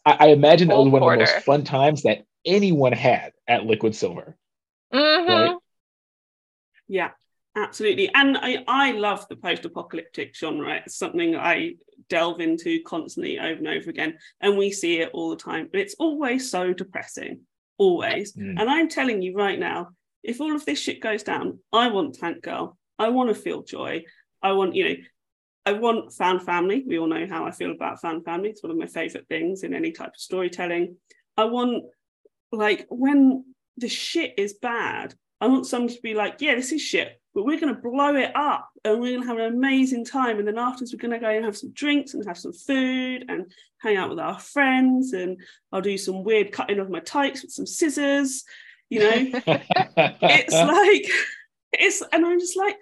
I, 0.05 0.17
I 0.19 0.27
imagine 0.29 0.67
that 0.69 0.77
was 0.77 0.89
one 0.89 1.03
of 1.03 1.09
the 1.09 1.17
most 1.17 1.45
fun 1.45 1.63
times 1.63 2.01
that 2.01 2.25
anyone 2.43 2.91
had 2.91 3.31
at 3.47 3.65
Liquid 3.65 3.95
Silver. 3.95 4.35
Mm-hmm. 4.91 5.31
Right? 5.31 5.55
Yeah, 6.87 7.11
absolutely. 7.55 8.09
And 8.13 8.37
I 8.37 8.63
I 8.67 8.91
love 8.91 9.27
the 9.27 9.35
post 9.35 9.65
apocalyptic 9.65 10.35
genre. 10.35 10.81
It's 10.85 10.97
something 10.97 11.35
I 11.35 11.75
delve 12.09 12.41
into 12.41 12.81
constantly 12.83 13.39
over 13.39 13.57
and 13.57 13.67
over 13.67 13.89
again. 13.89 14.17
And 14.41 14.57
we 14.57 14.71
see 14.71 14.99
it 14.99 15.11
all 15.13 15.29
the 15.29 15.35
time. 15.35 15.69
But 15.71 15.81
it's 15.81 15.95
always 15.99 16.49
so 16.49 16.73
depressing, 16.73 17.41
always. 17.77 18.33
Mm. 18.33 18.59
And 18.59 18.69
I'm 18.69 18.87
telling 18.87 19.21
you 19.21 19.35
right 19.35 19.59
now, 19.59 19.89
if 20.23 20.41
all 20.41 20.55
of 20.55 20.65
this 20.65 20.79
shit 20.79 21.01
goes 21.01 21.23
down, 21.23 21.59
I 21.71 21.87
want 21.89 22.15
Tank 22.15 22.41
Girl. 22.41 22.77
I 22.97 23.09
want 23.09 23.29
to 23.29 23.35
feel 23.35 23.63
joy. 23.63 24.03
I 24.41 24.51
want, 24.53 24.75
you 24.75 24.89
know, 24.89 24.95
I 25.65 25.73
want 25.73 26.13
fan 26.13 26.39
family. 26.39 26.83
We 26.85 26.99
all 26.99 27.07
know 27.07 27.27
how 27.27 27.45
I 27.45 27.51
feel 27.51 27.71
about 27.71 28.01
fan 28.01 28.23
family. 28.23 28.49
It's 28.49 28.63
one 28.63 28.71
of 28.71 28.77
my 28.77 28.87
favorite 28.87 29.27
things 29.27 29.63
in 29.63 29.73
any 29.73 29.91
type 29.91 30.09
of 30.09 30.19
storytelling. 30.19 30.97
I 31.37 31.45
want, 31.45 31.85
like, 32.51 32.85
when 32.89 33.45
the 33.77 33.87
shit 33.87 34.33
is 34.37 34.53
bad, 34.53 35.13
I 35.41 35.47
want 35.47 35.67
someone 35.67 35.93
to 35.93 36.01
be 36.01 36.13
like, 36.13 36.37
yeah, 36.39 36.55
this 36.55 36.71
is 36.71 36.81
shit 36.81 37.19
but 37.33 37.45
we're 37.45 37.59
going 37.59 37.73
to 37.73 37.81
blow 37.81 38.15
it 38.15 38.35
up 38.35 38.69
and 38.83 38.99
we're 38.99 39.11
going 39.11 39.21
to 39.21 39.27
have 39.27 39.37
an 39.37 39.53
amazing 39.53 40.03
time. 40.03 40.39
And 40.39 40.47
then 40.47 40.57
afterwards, 40.57 40.93
we're 40.93 40.99
going 40.99 41.17
to 41.17 41.25
go 41.25 41.29
and 41.29 41.45
have 41.45 41.57
some 41.57 41.71
drinks 41.71 42.13
and 42.13 42.25
have 42.25 42.37
some 42.37 42.53
food 42.53 43.25
and 43.29 43.51
hang 43.77 43.97
out 43.97 44.09
with 44.09 44.19
our 44.19 44.39
friends. 44.39 45.13
And 45.13 45.39
I'll 45.71 45.81
do 45.81 45.97
some 45.97 46.23
weird 46.23 46.51
cutting 46.51 46.79
of 46.79 46.89
my 46.89 46.99
tights 46.99 47.43
with 47.43 47.51
some 47.51 47.67
scissors. 47.67 48.43
You 48.89 48.99
know, 48.99 49.41
it's 49.45 50.53
like, 50.53 51.09
it's, 51.71 52.03
and 52.11 52.25
I'm 52.25 52.39
just 52.39 52.57
like, 52.57 52.77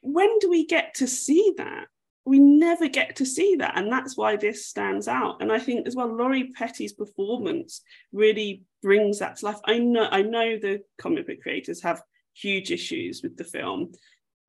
when 0.00 0.38
do 0.40 0.50
we 0.50 0.66
get 0.66 0.94
to 0.94 1.06
see 1.06 1.54
that? 1.58 1.86
We 2.28 2.38
never 2.38 2.88
get 2.88 3.16
to 3.16 3.26
see 3.26 3.56
that. 3.56 3.76
And 3.76 3.90
that's 3.90 4.16
why 4.16 4.36
this 4.36 4.66
stands 4.66 5.08
out. 5.08 5.40
And 5.40 5.50
I 5.50 5.58
think 5.58 5.86
as 5.86 5.96
well, 5.96 6.14
Lori 6.14 6.50
Petty's 6.54 6.92
performance 6.92 7.80
really 8.12 8.64
brings 8.82 9.20
that 9.20 9.36
to 9.36 9.46
life. 9.46 9.58
I 9.64 9.78
know, 9.78 10.08
I 10.10 10.22
know 10.22 10.58
the 10.58 10.82
comic 10.98 11.26
book 11.26 11.38
creators 11.42 11.82
have 11.82 12.02
huge 12.34 12.70
issues 12.70 13.22
with 13.22 13.36
the 13.36 13.44
film. 13.44 13.92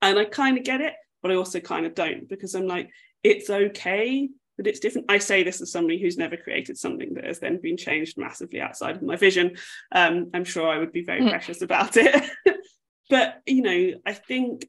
And 0.02 0.20
I 0.20 0.26
kind 0.26 0.58
of 0.58 0.64
get 0.64 0.82
it, 0.82 0.94
but 1.22 1.32
I 1.32 1.36
also 1.36 1.60
kind 1.60 1.86
of 1.86 1.96
don't 1.96 2.28
because 2.28 2.54
I'm 2.54 2.68
like, 2.68 2.90
it's 3.24 3.50
okay 3.50 4.30
that 4.58 4.68
it's 4.68 4.80
different. 4.80 5.10
I 5.10 5.18
say 5.20 5.44
this 5.44 5.62
as 5.62 5.72
somebody 5.72 6.02
who's 6.02 6.18
never 6.18 6.36
created 6.36 6.78
something 6.78 7.14
that 7.14 7.24
has 7.24 7.40
then 7.40 7.60
been 7.62 7.78
changed 7.78 8.18
massively 8.18 8.60
outside 8.60 8.98
of 8.98 9.02
my 9.02 9.16
vision. 9.16 9.56
Um, 9.94 10.32
I'm 10.34 10.44
sure 10.44 10.68
I 10.68 10.78
would 10.78 10.92
be 10.92 11.04
very 11.04 11.22
mm. 11.22 11.30
precious 11.30 11.62
about 11.62 11.96
it. 11.96 12.30
but, 13.10 13.42
you 13.46 13.62
know, 13.62 13.94
I 14.06 14.14
think 14.14 14.68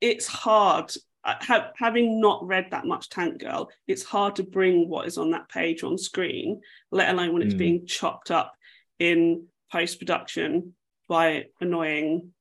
it's 0.00 0.26
hard. 0.26 0.92
Ha- 1.24 1.70
having 1.76 2.20
not 2.20 2.46
read 2.46 2.68
that 2.70 2.86
much 2.86 3.08
Tank 3.08 3.40
Girl, 3.40 3.70
it's 3.86 4.02
hard 4.02 4.36
to 4.36 4.42
bring 4.42 4.88
what 4.88 5.06
is 5.06 5.16
on 5.16 5.30
that 5.30 5.48
page 5.48 5.82
on 5.82 5.96
screen, 5.96 6.60
let 6.90 7.08
alone 7.08 7.32
when 7.32 7.42
it's 7.42 7.54
mm. 7.54 7.58
being 7.58 7.86
chopped 7.86 8.30
up 8.30 8.52
in 8.98 9.46
post 9.72 9.98
production 9.98 10.74
by 11.08 11.46
annoying 11.60 12.32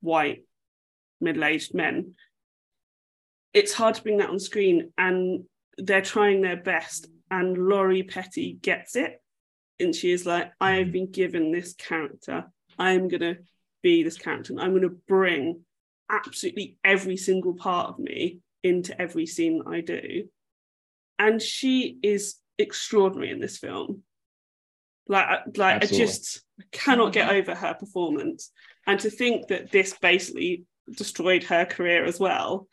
white 0.00 0.44
middle-aged 1.20 1.74
men. 1.74 2.14
It's 3.52 3.72
hard 3.72 3.96
to 3.96 4.02
bring 4.02 4.18
that 4.18 4.30
on 4.30 4.38
screen 4.38 4.92
and 4.96 5.44
they're 5.76 6.02
trying 6.02 6.40
their 6.40 6.56
best 6.56 7.08
and 7.30 7.56
Lori 7.56 8.02
Petty 8.02 8.58
gets 8.60 8.96
it 8.96 9.20
and 9.80 9.94
she 9.94 10.12
is 10.12 10.26
like 10.26 10.52
I 10.60 10.76
have 10.76 10.92
been 10.92 11.10
given 11.10 11.52
this 11.52 11.74
character. 11.74 12.46
I 12.78 12.92
am 12.92 13.08
going 13.08 13.20
to 13.20 13.36
be 13.82 14.02
this 14.02 14.18
character 14.18 14.52
and 14.52 14.60
I'm 14.60 14.70
going 14.70 14.82
to 14.82 14.98
bring 15.06 15.62
absolutely 16.10 16.76
every 16.84 17.16
single 17.16 17.54
part 17.54 17.90
of 17.90 17.98
me 17.98 18.40
into 18.62 19.00
every 19.00 19.26
scene 19.26 19.58
that 19.58 19.68
I 19.68 19.80
do 19.80 20.28
and 21.18 21.40
she 21.40 21.98
is 22.02 22.36
extraordinary 22.58 23.30
in 23.30 23.40
this 23.40 23.58
film 23.58 24.02
like 25.06 25.28
like 25.56 25.76
Absolutely. 25.76 25.96
I 25.96 26.06
just 26.06 26.42
cannot 26.72 27.12
get 27.12 27.30
over 27.30 27.54
her 27.54 27.74
performance 27.74 28.50
and 28.86 28.98
to 29.00 29.10
think 29.10 29.48
that 29.48 29.70
this 29.70 29.94
basically 30.00 30.64
destroyed 30.96 31.44
her 31.44 31.64
career 31.64 32.04
as 32.04 32.18
well 32.18 32.66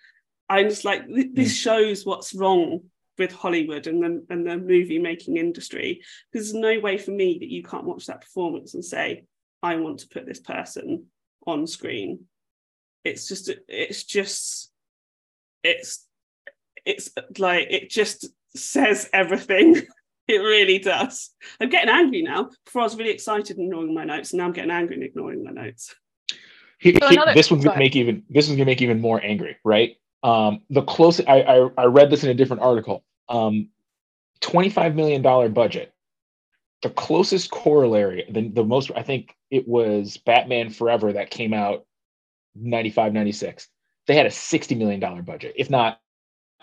I'm 0.50 0.69
just 0.69 0.86
like 0.86 1.08
th- 1.08 1.34
this 1.34 1.54
mm. 1.54 1.62
shows 1.62 2.06
what's 2.06 2.34
wrong 2.34 2.82
with 3.17 3.32
Hollywood 3.32 3.88
and 3.88 4.04
the 4.04 4.26
and 4.30 4.45
the 4.45 4.58
movie 4.58 5.00
making 5.00 5.38
industry. 5.38 6.02
Because 6.32 6.52
there's 6.52 6.62
no 6.62 6.80
way 6.80 6.98
for 6.98 7.12
me 7.12 7.38
that 7.39 7.50
you 7.50 7.63
can't 7.63 7.86
watch 7.86 8.08
that 8.08 8.21
performance 8.21 8.74
and 8.74 8.84
say, 8.84 9.26
I 9.63 9.78
want 9.78 10.00
to 10.00 10.08
put 10.08 10.26
this 10.26 10.39
person 10.39 11.06
on 11.48 11.67
screen. 11.67 12.26
It's 13.06 13.28
just 13.28 13.52
it's 13.68 14.04
just 14.04 14.72
it's 15.63 16.06
it's 16.86 17.10
like 17.38 17.68
it 17.70 17.89
just 17.89 18.28
says 18.56 19.10
everything. 19.13 19.82
it 20.28 20.38
really 20.38 20.80
does. 20.80 21.30
I'm 21.62 21.70
getting 21.70 21.89
angry 21.89 22.24
now. 22.24 22.50
Before 22.65 22.82
I 22.82 22.86
was 22.86 22.98
really 22.98 23.12
excited 23.12 23.58
and 23.58 23.68
ignoring 23.68 23.94
my 23.94 24.04
notes, 24.04 24.32
and 24.32 24.39
now 24.39 24.46
I'm 24.46 24.54
getting 24.54 24.72
angry 24.72 24.96
and 24.96 25.04
ignoring 25.04 25.44
my 25.44 25.52
notes. 25.52 25.96
He, 26.80 26.91
he, 26.91 27.00
another, 27.02 27.34
this 27.34 27.50
one's 27.50 27.63
gonna 27.63 27.78
make 27.78 27.96
even 27.96 28.24
this 28.30 28.48
one's 28.48 28.58
gonna 28.58 28.65
make 28.65 28.82
even 28.82 29.00
more 29.00 29.24
angry, 29.24 29.56
right? 29.63 29.96
Um, 30.24 30.62
the 30.72 30.82
closest 30.82 31.30
I, 31.30 31.41
I, 31.41 31.70
I 31.78 31.86
read 31.86 32.10
this 32.10 32.24
in 32.24 32.32
a 32.32 32.34
different 32.34 32.63
article. 32.63 33.04
Um, 33.30 33.70
$25 34.41 34.96
million 34.96 35.22
budget. 35.54 35.94
The 36.82 36.89
closest 36.89 37.52
corollary, 37.52 38.26
the, 38.30 38.50
the 38.50 38.63
most, 38.63 38.91
I 38.96 39.02
think 39.02 39.36
it 39.50 39.68
was 39.68 40.18
Batman 40.18 40.70
Forever 40.70 41.13
that 41.13 41.30
came 41.30 41.54
out 41.54 41.86
95, 42.56 43.13
96. 43.13 43.68
They 44.08 44.15
had 44.15 44.26
a 44.26 44.30
$60 44.30 44.78
million 44.78 45.24
budget, 45.24 45.56
if 45.58 45.70
not, 45.70 46.00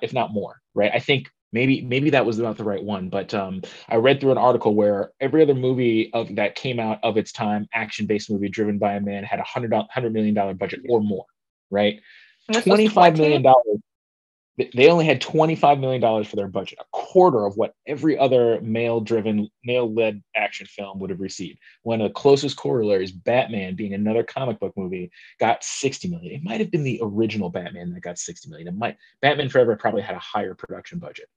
if 0.01 0.13
not 0.13 0.33
more, 0.33 0.61
right? 0.75 0.91
I 0.93 1.01
think 1.01 1.29
maybe 1.53 1.83
maybe 1.83 2.11
that 2.11 2.25
was 2.25 2.39
not 2.39 2.57
the 2.57 2.65
right 2.65 2.83
one 2.83 3.09
but 3.09 3.33
um, 3.35 3.63
i 3.89 3.97
read 3.97 4.21
through 4.21 4.33
an 4.33 4.39
article 4.39 4.75
where 4.75 5.13
every 5.21 5.43
other 5.43 5.55
movie 5.55 6.11
of 6.13 6.35
that 6.35 6.55
came 6.55 6.81
out 6.81 6.99
of 7.03 7.17
its 7.17 7.31
time 7.31 7.69
action-based 7.75 8.31
movie 8.31 8.49
driven 8.49 8.79
by 8.79 8.95
a 8.95 9.01
man 9.01 9.23
had 9.23 9.39
a 9.39 9.45
hundred 9.45 9.73
hundred 9.91 10.13
million 10.13 10.35
dollar 10.35 10.55
budget 10.55 10.81
or 10.89 11.01
more 11.01 11.27
right 11.71 12.01
$25 12.51 13.17
million 13.19 13.43
they 14.59 14.89
only 14.89 15.07
had 15.07 15.21
$25 15.21 15.81
million 15.81 16.25
for 16.25 16.37
their 16.37 16.49
budget 16.49 16.79
a 16.81 16.85
quarter 16.93 17.45
of 17.45 17.57
what 17.57 17.75
every 17.87 18.19
other 18.19 18.61
male 18.61 19.01
driven 19.01 19.49
male 19.65 19.93
led 19.93 20.23
action 20.37 20.67
film 20.67 20.99
would 20.99 21.11
have 21.11 21.21
received 21.21 21.59
one 21.83 22.01
of 22.01 22.09
the 22.09 22.15
closest 22.15 22.57
corollaries 22.57 23.13
batman 23.13 23.75
being 23.75 23.95
another 23.95 24.23
comic 24.23 24.59
book 24.61 24.73
movie 24.77 25.11
got 25.39 25.63
60 25.65 26.09
million 26.09 26.35
it 26.35 26.45
might 26.45 26.61
have 26.61 26.71
been 26.71 26.85
the 26.85 27.01
original 27.03 27.51
batman 27.51 27.93
that 27.93 28.01
got 28.01 28.19
60 28.19 28.49
million 28.49 28.69
it 28.69 28.77
might 28.77 28.97
batman 29.21 29.49
forever 29.49 29.77
probably 29.77 30.03
had 30.03 30.17
a 30.17 30.21
higher 30.21 30.55
production 30.55 30.99
budget 30.99 31.29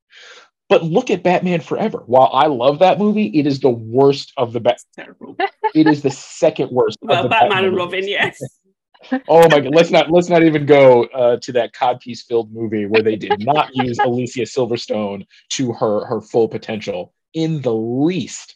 but 0.67 0.83
look 0.83 1.11
at 1.11 1.21
Batman 1.21 1.61
Forever. 1.61 2.01
While 2.07 2.31
I 2.33 2.47
love 2.47 2.79
that 2.79 2.97
movie, 2.97 3.27
it 3.27 3.45
is 3.45 3.59
the 3.59 3.69
worst 3.69 4.33
of 4.35 4.51
the 4.51 4.59
best. 4.59 4.87
It 5.75 5.85
is 5.85 6.01
the 6.01 6.09
second 6.09 6.71
worst. 6.71 6.97
Well, 7.03 7.27
Batman, 7.27 7.49
Batman 7.49 7.65
and 7.65 7.75
Robin, 7.75 8.07
yes 8.07 8.41
oh 9.27 9.47
my 9.49 9.59
god 9.59 9.73
let's 9.75 9.91
not 9.91 10.09
let's 10.11 10.29
not 10.29 10.43
even 10.43 10.65
go 10.65 11.05
uh, 11.05 11.37
to 11.37 11.51
that 11.51 11.73
codpiece 11.73 12.21
filled 12.25 12.51
movie 12.51 12.85
where 12.85 13.01
they 13.01 13.15
did 13.15 13.45
not 13.45 13.69
use 13.75 13.97
alicia 13.99 14.41
silverstone 14.41 15.25
to 15.49 15.71
her 15.73 16.05
her 16.05 16.21
full 16.21 16.47
potential 16.47 17.13
in 17.35 17.61
the 17.61 17.73
least. 17.73 18.55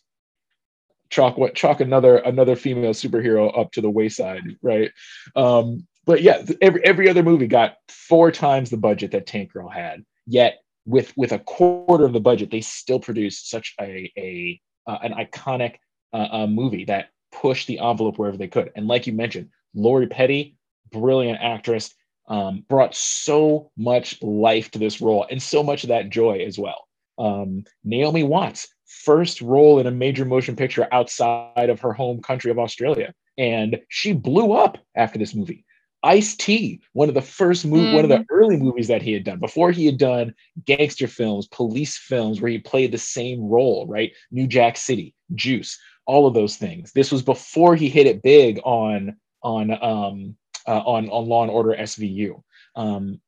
Chalk 1.12 1.38
what 1.38 1.54
chalk 1.54 1.82
another 1.82 2.18
another 2.18 2.56
female 2.56 2.94
superhero 2.94 3.56
up 3.58 3.72
to 3.74 3.82
the 3.82 3.90
wayside 3.90 4.44
right? 4.62 4.92
Um 5.36 5.88
but 6.06 6.22
yeah 6.22 6.44
every 6.62 6.84
every 6.86 7.10
other 7.10 7.24
movie 7.24 7.48
got 7.48 7.76
four 7.88 8.32
times 8.32 8.70
the 8.70 8.78
budget 8.78 9.12
that 9.12 9.28
tank 9.28 9.52
girl 9.54 9.70
had. 9.70 10.04
Yet 10.26 10.60
with 10.86 11.16
with 11.18 11.32
a 11.32 11.40
quarter 11.40 12.06
of 12.06 12.14
the 12.14 12.20
budget 12.20 12.52
they 12.52 12.62
still 12.62 13.00
produced 13.00 13.50
such 13.50 13.76
a 13.82 14.12
a 14.18 14.62
uh, 14.88 15.00
an 15.04 15.14
iconic 15.14 15.76
uh, 16.14 16.28
uh, 16.32 16.48
movie 16.48 16.86
that 16.86 17.10
pushed 17.32 17.68
the 17.68 17.80
envelope 17.80 18.18
wherever 18.18 18.38
they 18.38 18.48
could. 18.48 18.72
And 18.76 18.88
like 18.88 19.06
you 19.06 19.14
mentioned 19.14 19.50
Lori 19.74 20.08
Petty, 20.08 20.56
brilliant 20.92 21.40
actress, 21.42 21.94
um, 22.28 22.64
brought 22.70 22.96
so 22.96 23.72
much 23.78 24.22
life 24.22 24.72
to 24.72 24.80
this 24.80 25.02
role 25.02 25.26
and 25.30 25.42
so 25.42 25.64
much 25.64 25.84
of 25.84 25.90
that 25.90 26.10
joy 26.10 26.44
as 26.46 26.58
well. 26.58 26.88
Um, 27.18 27.64
Naomi 27.84 28.24
Watts, 28.24 28.68
first 28.86 29.42
role 29.42 29.80
in 29.80 29.88
a 29.88 29.92
major 29.92 30.26
motion 30.26 30.56
picture 30.56 30.88
outside 30.92 31.70
of 31.70 31.80
her 31.82 31.94
home 31.94 32.22
country 32.22 32.52
of 32.52 32.60
Australia. 32.60 33.14
And 33.38 33.80
she 33.90 34.14
blew 34.14 34.54
up 34.54 34.78
after 34.96 35.18
this 35.18 35.34
movie. 35.34 35.66
Ice 36.04 36.36
T, 36.36 36.82
one 36.94 37.10
of 37.10 37.16
the 37.16 37.22
first 37.22 37.66
move, 37.66 37.88
mm. 37.88 37.94
one 37.94 38.06
of 38.06 38.10
the 38.10 38.18
mm-hmm. 38.18 38.34
early 38.36 38.58
movies 38.58 38.88
that 38.88 39.02
he 39.02 39.12
had 39.12 39.26
done 39.26 39.40
before 39.40 39.72
he 39.72 39.86
had 39.86 39.98
done 39.98 40.34
gangster 40.66 41.08
films, 41.08 41.48
police 41.48 41.98
films, 41.98 42.40
where 42.40 42.52
he 42.52 42.58
played 42.58 42.92
the 42.92 42.98
same 42.98 43.42
role, 43.42 43.86
right? 43.88 44.14
New 44.32 44.48
Jack 44.48 44.78
City, 44.78 45.14
Juice, 45.36 45.78
all 46.06 46.26
of 46.26 46.34
those 46.34 46.56
things. 46.56 46.94
This 46.94 47.12
was 47.12 47.22
before 47.22 47.76
he 47.76 47.90
hit 47.90 48.08
it 48.08 48.22
big 48.22 48.60
on 48.64 49.18
on 49.42 49.72
um, 49.72 50.36
uh, 50.68 50.80
on 50.80 51.10
on 51.10 51.28
Law 51.28 51.44
and 51.44 51.52
Order 51.52 51.76
SVU. 51.80 52.42
Um, 52.76 53.20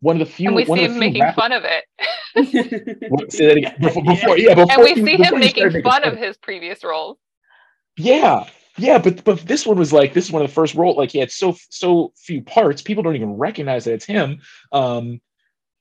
one 0.00 0.20
of 0.20 0.26
the 0.26 0.32
few. 0.32 0.48
And 0.48 0.56
we 0.56 0.64
see 0.64 0.84
him 0.84 0.98
making 0.98 1.32
fun 1.32 1.52
of 1.52 1.64
it. 1.64 1.84
say 3.32 3.46
that 3.46 3.56
again. 3.56 3.74
Before, 3.80 4.02
before 4.02 4.38
yeah, 4.38 4.54
before, 4.54 4.72
and 4.72 4.82
we 4.82 4.94
see 4.94 5.16
him 5.16 5.38
making 5.38 5.82
fun 5.82 6.04
of 6.04 6.16
his 6.16 6.36
previous 6.36 6.82
roles. 6.82 7.18
Yeah, 7.96 8.46
yeah, 8.78 8.98
but 8.98 9.22
but 9.24 9.40
this 9.40 9.66
one 9.66 9.78
was 9.78 9.92
like 9.92 10.14
this 10.14 10.26
is 10.26 10.32
one 10.32 10.42
of 10.42 10.48
the 10.48 10.54
first 10.54 10.74
roles. 10.74 10.96
Like 10.96 11.10
he 11.10 11.18
had 11.18 11.30
so 11.30 11.56
so 11.70 12.12
few 12.16 12.42
parts, 12.42 12.82
people 12.82 13.02
don't 13.02 13.16
even 13.16 13.34
recognize 13.34 13.84
that 13.84 13.94
it's 13.94 14.04
him. 14.04 14.40
Um, 14.72 15.20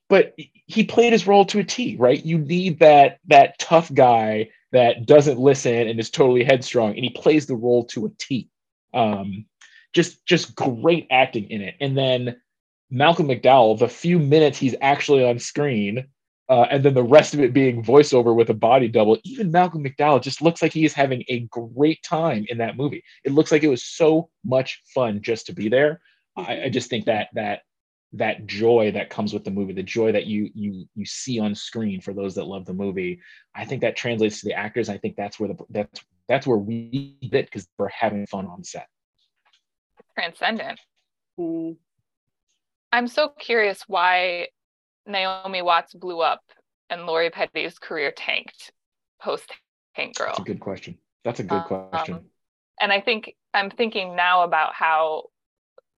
but 0.09 0.35
he 0.65 0.83
played 0.83 1.13
his 1.13 1.25
role 1.25 1.45
to 1.45 1.59
a 1.59 1.63
T, 1.63 1.95
right? 1.97 2.23
You 2.23 2.37
need 2.37 2.79
that 2.79 3.19
that 3.27 3.57
tough 3.59 3.91
guy 3.93 4.49
that 4.71 5.05
doesn't 5.05 5.39
listen 5.39 5.87
and 5.87 5.99
is 5.99 6.09
totally 6.09 6.43
headstrong, 6.43 6.95
and 6.95 7.03
he 7.03 7.09
plays 7.09 7.45
the 7.45 7.55
role 7.55 7.85
to 7.85 8.05
a 8.07 8.09
T. 8.19 8.49
Um, 8.93 9.45
just 9.93 10.25
just 10.25 10.55
great 10.55 11.07
acting 11.11 11.49
in 11.49 11.61
it. 11.61 11.75
And 11.79 11.97
then 11.97 12.37
Malcolm 12.89 13.27
McDowell, 13.27 13.79
the 13.79 13.87
few 13.87 14.19
minutes 14.19 14.57
he's 14.57 14.75
actually 14.81 15.23
on 15.23 15.39
screen, 15.39 16.07
uh, 16.49 16.67
and 16.69 16.83
then 16.83 16.93
the 16.93 17.03
rest 17.03 17.33
of 17.33 17.39
it 17.39 17.53
being 17.53 17.83
voiceover 17.83 18.35
with 18.35 18.49
a 18.49 18.53
body 18.53 18.89
double. 18.89 19.17
Even 19.23 19.51
Malcolm 19.51 19.83
McDowell 19.83 20.21
just 20.21 20.41
looks 20.41 20.61
like 20.61 20.73
he 20.73 20.83
is 20.83 20.93
having 20.93 21.23
a 21.29 21.47
great 21.49 22.03
time 22.03 22.45
in 22.49 22.57
that 22.57 22.75
movie. 22.75 23.03
It 23.23 23.31
looks 23.31 23.51
like 23.51 23.63
it 23.63 23.69
was 23.69 23.83
so 23.83 24.29
much 24.43 24.81
fun 24.93 25.21
just 25.21 25.45
to 25.45 25.53
be 25.53 25.69
there. 25.69 26.01
I, 26.35 26.63
I 26.63 26.69
just 26.69 26.89
think 26.89 27.05
that 27.05 27.29
that 27.33 27.61
that 28.13 28.45
joy 28.45 28.91
that 28.91 29.09
comes 29.09 29.33
with 29.33 29.45
the 29.45 29.51
movie, 29.51 29.71
the 29.71 29.83
joy 29.83 30.11
that 30.11 30.25
you 30.25 30.49
you 30.53 30.85
you 30.95 31.05
see 31.05 31.39
on 31.39 31.55
screen 31.55 32.01
for 32.01 32.13
those 32.13 32.35
that 32.35 32.47
love 32.47 32.65
the 32.65 32.73
movie, 32.73 33.21
I 33.55 33.63
think 33.63 33.81
that 33.81 33.95
translates 33.95 34.41
to 34.41 34.47
the 34.47 34.53
actors. 34.53 34.89
I 34.89 34.97
think 34.97 35.15
that's 35.15 35.39
where 35.39 35.49
the 35.49 35.57
that's 35.69 36.01
that's 36.27 36.47
where 36.47 36.57
we 36.57 37.17
did 37.21 37.45
because 37.45 37.67
we're 37.77 37.87
having 37.89 38.25
fun 38.27 38.47
on 38.47 38.63
set 38.63 38.87
transcendent. 40.21 40.79
Mm. 41.39 41.77
I'm 42.91 43.07
so 43.07 43.29
curious 43.29 43.83
why 43.87 44.47
Naomi 45.07 45.61
Watts 45.61 45.93
blew 45.93 46.19
up 46.21 46.41
and 46.89 47.05
Lori 47.05 47.29
Petty's 47.29 47.79
career 47.79 48.11
tanked 48.15 48.71
post 49.21 49.51
Tank 49.95 50.17
Girl. 50.17 50.27
That's 50.27 50.39
a 50.39 50.43
good 50.43 50.59
question. 50.59 50.97
That's 51.23 51.39
a 51.39 51.43
good 51.43 51.55
um, 51.55 51.63
question. 51.63 52.19
And 52.79 52.91
I 52.91 53.01
think 53.01 53.35
I'm 53.53 53.69
thinking 53.69 54.15
now 54.15 54.43
about 54.43 54.73
how, 54.73 55.25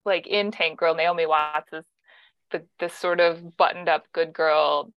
like 0.04 0.26
in 0.26 0.50
Tank 0.50 0.78
Girl, 0.78 0.94
Naomi 0.94 1.26
Watts 1.26 1.72
is 1.72 1.84
the 2.50 2.62
this 2.78 2.94
sort 2.94 3.20
of 3.20 3.56
buttoned 3.56 3.88
up 3.88 4.04
good 4.12 4.32
girl 4.32 4.92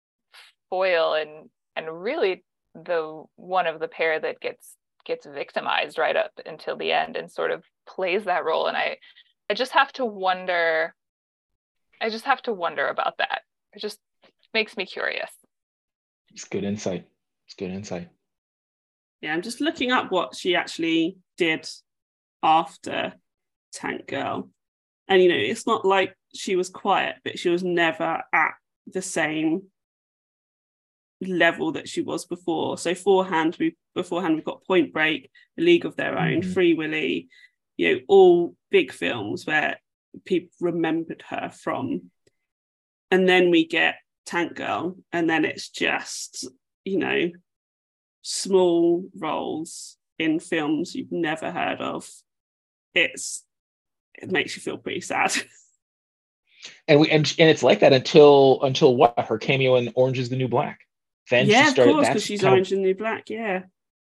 foil 0.68 1.14
and 1.14 1.48
and 1.76 2.02
really 2.02 2.44
the 2.74 3.24
one 3.36 3.66
of 3.66 3.80
the 3.80 3.88
pair 3.88 4.18
that 4.20 4.40
gets 4.40 4.74
gets 5.04 5.24
victimized 5.24 5.96
right 5.96 6.16
up 6.16 6.32
until 6.44 6.76
the 6.76 6.92
end 6.92 7.16
and 7.16 7.30
sort 7.30 7.52
of 7.52 7.62
plays 7.86 8.24
that 8.24 8.44
role 8.44 8.66
and 8.66 8.76
i 8.76 8.96
i 9.50 9.54
just 9.54 9.72
have 9.72 9.92
to 9.92 10.04
wonder 10.04 10.94
i 12.00 12.08
just 12.08 12.24
have 12.24 12.42
to 12.42 12.52
wonder 12.52 12.88
about 12.88 13.18
that. 13.18 13.42
It 13.72 13.80
just 13.80 13.98
makes 14.54 14.76
me 14.76 14.86
curious. 14.86 15.30
It's 16.32 16.44
good 16.44 16.64
insight. 16.64 17.06
It's 17.46 17.54
good 17.54 17.70
insight. 17.70 18.08
Yeah 19.20 19.32
i'm 19.32 19.42
just 19.42 19.60
looking 19.60 19.92
up 19.92 20.10
what 20.10 20.34
she 20.36 20.54
actually 20.54 21.18
did 21.36 21.68
after 22.42 23.12
tank 23.72 24.06
girl. 24.06 24.50
And 25.08 25.22
you 25.22 25.28
know 25.28 25.36
it's 25.36 25.66
not 25.66 25.84
like 25.84 26.14
she 26.34 26.56
was 26.56 26.68
quiet 26.68 27.16
but 27.24 27.38
she 27.38 27.48
was 27.48 27.62
never 27.62 28.22
at 28.32 28.54
the 28.86 29.02
same 29.02 29.62
level 31.20 31.72
that 31.72 31.88
she 31.88 32.02
was 32.02 32.26
before. 32.26 32.78
So 32.78 32.92
beforehand, 32.92 33.56
we 33.58 33.76
beforehand 33.94 34.34
we've 34.34 34.44
got 34.44 34.64
Point 34.64 34.92
Break, 34.92 35.30
A 35.58 35.62
League 35.62 35.84
of 35.84 35.96
Their 35.96 36.18
Own, 36.18 36.40
mm-hmm. 36.40 36.52
Free 36.52 36.74
Willy, 36.74 37.28
you 37.76 37.94
know, 37.94 38.00
all 38.08 38.56
big 38.70 38.92
films 38.92 39.46
where 39.46 39.78
people 40.24 40.50
remembered 40.60 41.22
her 41.28 41.50
from. 41.50 42.10
And 43.10 43.28
then 43.28 43.50
we 43.50 43.66
get 43.66 43.96
Tank 44.24 44.54
Girl, 44.56 44.96
and 45.12 45.30
then 45.30 45.44
it's 45.44 45.68
just, 45.68 46.48
you 46.84 46.98
know, 46.98 47.30
small 48.22 49.04
roles 49.16 49.96
in 50.18 50.40
films 50.40 50.94
you've 50.94 51.12
never 51.12 51.52
heard 51.52 51.80
of. 51.80 52.08
It's 52.94 53.44
it 54.14 54.30
makes 54.30 54.56
you 54.56 54.62
feel 54.62 54.78
pretty 54.78 55.02
sad. 55.02 55.32
and 56.88 57.00
we 57.00 57.10
and, 57.10 57.32
and 57.38 57.50
it's 57.50 57.62
like 57.62 57.80
that 57.80 57.92
until 57.92 58.60
until 58.62 58.96
what 58.96 59.18
her 59.28 59.38
cameo 59.38 59.76
in 59.76 59.92
Orange 59.94 60.18
is 60.18 60.28
the 60.28 60.36
New 60.36 60.48
Black. 60.48 60.80
Then 61.30 61.46
yeah, 61.46 61.68
of 61.68 61.76
course, 61.76 62.08
because 62.08 62.24
she's 62.24 62.44
orange 62.44 62.72
and 62.72 62.82
the 62.82 62.88
new 62.88 62.94
black. 62.94 63.30
Yeah. 63.30 63.62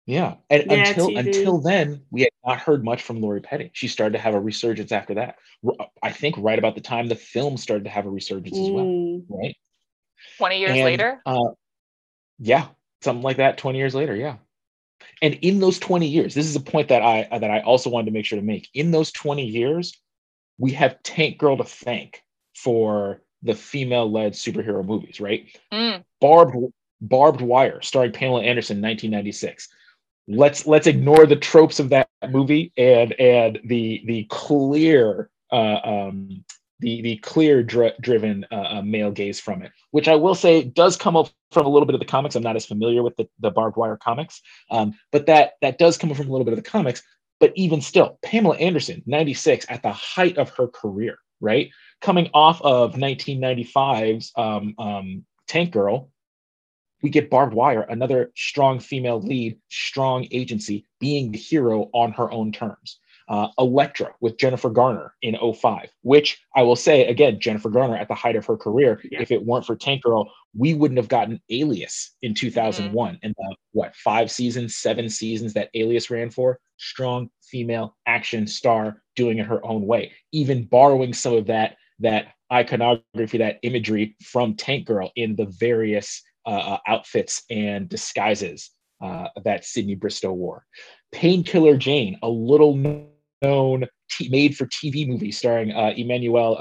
Yeah, 0.06 0.34
and 0.50 0.64
Yeah, 0.70 0.88
until 0.88 1.08
TV. 1.08 1.18
until 1.18 1.58
then, 1.60 2.00
we 2.12 2.22
had 2.22 2.30
not 2.46 2.60
heard 2.60 2.84
much 2.84 3.02
from 3.02 3.20
Lori 3.20 3.40
Petty. 3.40 3.70
She 3.74 3.88
started 3.88 4.12
to 4.12 4.18
have 4.22 4.34
a 4.34 4.40
resurgence 4.40 4.92
after 4.92 5.14
that. 5.14 5.36
I 6.02 6.12
think 6.12 6.36
right 6.38 6.58
about 6.58 6.76
the 6.76 6.80
time 6.80 7.08
the 7.08 7.16
film 7.16 7.56
started 7.56 7.84
to 7.84 7.90
have 7.90 8.06
a 8.06 8.10
resurgence 8.10 8.56
as 8.56 8.70
well, 8.70 8.84
Mm. 8.84 9.24
right? 9.28 9.56
20 10.38 10.58
years 10.60 10.70
And, 10.70 10.80
later. 10.84 11.20
Uh, 11.26 11.50
yeah, 12.38 12.68
something 13.02 13.22
like 13.22 13.38
that. 13.38 13.58
Twenty 13.58 13.78
years 13.78 13.94
later, 13.94 14.14
yeah. 14.14 14.36
And 15.22 15.34
in 15.42 15.58
those 15.58 15.78
twenty 15.78 16.06
years, 16.06 16.34
this 16.34 16.46
is 16.46 16.54
a 16.56 16.60
point 16.60 16.88
that 16.88 17.02
I 17.02 17.38
that 17.38 17.50
I 17.50 17.60
also 17.60 17.90
wanted 17.90 18.06
to 18.06 18.12
make 18.12 18.26
sure 18.26 18.38
to 18.38 18.44
make. 18.44 18.68
In 18.74 18.92
those 18.92 19.10
twenty 19.10 19.44
years, 19.44 19.98
we 20.58 20.70
have 20.72 21.02
Tank 21.02 21.38
Girl 21.38 21.56
to 21.56 21.64
thank 21.64 22.22
for 22.54 23.22
the 23.42 23.54
female-led 23.54 24.32
superhero 24.32 24.84
movies, 24.84 25.20
right? 25.20 25.46
Mm. 25.72 26.04
Barbed 26.20 26.54
Barbed 27.00 27.40
Wire, 27.40 27.82
starring 27.82 28.12
Pamela 28.12 28.42
Anderson, 28.42 28.80
1996. 28.80 29.68
Let's 30.28 30.66
let's 30.66 30.86
ignore 30.86 31.26
the 31.26 31.36
tropes 31.36 31.78
of 31.78 31.90
that 31.90 32.08
movie 32.30 32.72
and 32.76 33.12
and 33.20 33.60
the 33.64 34.02
the 34.06 34.24
clear 34.28 35.30
uh, 35.52 35.78
um, 35.84 36.44
the 36.80 37.00
the 37.02 37.16
clear 37.18 37.62
dri- 37.62 37.94
driven 38.00 38.44
uh, 38.50 38.78
uh, 38.78 38.82
male 38.82 39.10
gaze 39.10 39.40
from 39.40 39.62
it, 39.62 39.72
which 39.92 40.08
I 40.08 40.16
will 40.16 40.34
say 40.34 40.64
does 40.64 40.96
come 40.96 41.16
up 41.16 41.30
from 41.52 41.66
a 41.66 41.68
little 41.68 41.86
bit 41.86 41.94
of 41.94 42.00
the 42.00 42.06
comics. 42.06 42.34
I'm 42.34 42.42
not 42.42 42.56
as 42.56 42.66
familiar 42.66 43.02
with 43.02 43.16
the, 43.16 43.28
the 43.40 43.50
Barbed 43.50 43.76
Wire 43.76 43.96
comics, 43.96 44.42
um, 44.70 44.94
but 45.12 45.26
that 45.26 45.52
that 45.62 45.78
does 45.78 45.96
come 45.96 46.12
from 46.12 46.28
a 46.28 46.32
little 46.32 46.44
bit 46.44 46.56
of 46.56 46.62
the 46.62 46.68
comics. 46.68 47.02
But 47.38 47.52
even 47.54 47.80
still, 47.80 48.18
Pamela 48.22 48.56
Anderson, 48.56 49.02
96, 49.04 49.66
at 49.68 49.82
the 49.82 49.92
height 49.92 50.38
of 50.38 50.48
her 50.50 50.68
career, 50.68 51.18
right? 51.40 51.70
Coming 52.00 52.30
off 52.32 52.62
of 52.62 52.94
1995's 52.94 54.32
um, 54.36 54.74
um, 54.78 55.24
Tank 55.46 55.70
Girl, 55.70 56.10
we 57.02 57.10
get 57.10 57.30
Barbed 57.30 57.54
Wire, 57.54 57.82
another 57.82 58.32
strong 58.36 58.80
female 58.80 59.20
lead, 59.20 59.58
strong 59.68 60.26
agency, 60.30 60.86
being 61.00 61.30
the 61.30 61.38
hero 61.38 61.90
on 61.92 62.12
her 62.12 62.30
own 62.30 62.52
terms. 62.52 62.98
Uh, 63.28 63.48
Elektra 63.58 64.14
with 64.20 64.38
Jennifer 64.38 64.70
Garner 64.70 65.12
in 65.20 65.36
05, 65.36 65.90
which 66.02 66.40
I 66.54 66.62
will 66.62 66.76
say 66.76 67.06
again, 67.06 67.40
Jennifer 67.40 67.68
Garner 67.68 67.96
at 67.96 68.06
the 68.06 68.14
height 68.14 68.36
of 68.36 68.46
her 68.46 68.56
career. 68.56 69.00
Yeah. 69.10 69.20
If 69.20 69.32
it 69.32 69.44
weren't 69.44 69.66
for 69.66 69.74
Tank 69.74 70.04
Girl, 70.04 70.30
we 70.56 70.74
wouldn't 70.74 70.98
have 70.98 71.08
gotten 71.08 71.40
Alias 71.50 72.12
in 72.22 72.34
2001 72.34 73.18
and 73.24 73.34
the 73.36 73.56
what 73.72 73.96
five 73.96 74.30
seasons, 74.30 74.76
seven 74.76 75.10
seasons 75.10 75.54
that 75.54 75.70
Alias 75.74 76.08
ran 76.08 76.30
for. 76.30 76.60
Strong 76.76 77.30
female 77.42 77.96
action 78.06 78.46
star 78.46 79.02
doing 79.16 79.38
it 79.38 79.46
her 79.46 79.64
own 79.66 79.86
way, 79.86 80.12
even 80.30 80.64
borrowing 80.64 81.12
some 81.12 81.34
of 81.34 81.46
that 81.46 81.76
that 81.98 82.28
iconography, 82.52 83.38
that 83.38 83.58
imagery 83.62 84.16
from 84.22 84.54
Tank 84.54 84.86
Girl 84.86 85.10
in 85.16 85.34
the 85.34 85.46
various 85.46 86.22
uh, 86.46 86.78
outfits 86.86 87.42
and 87.50 87.88
disguises 87.88 88.70
uh, 89.02 89.28
that 89.44 89.64
Sydney 89.64 89.94
Bristow 89.94 90.32
wore. 90.32 90.64
Painkiller 91.12 91.76
Jane, 91.76 92.18
a 92.22 92.28
little 92.28 92.76
known 93.42 93.86
t- 94.10 94.28
made 94.28 94.56
for 94.56 94.66
TV 94.66 95.06
movie 95.06 95.32
starring 95.32 95.72
uh, 95.72 95.92
Emmanuelle 95.96 96.56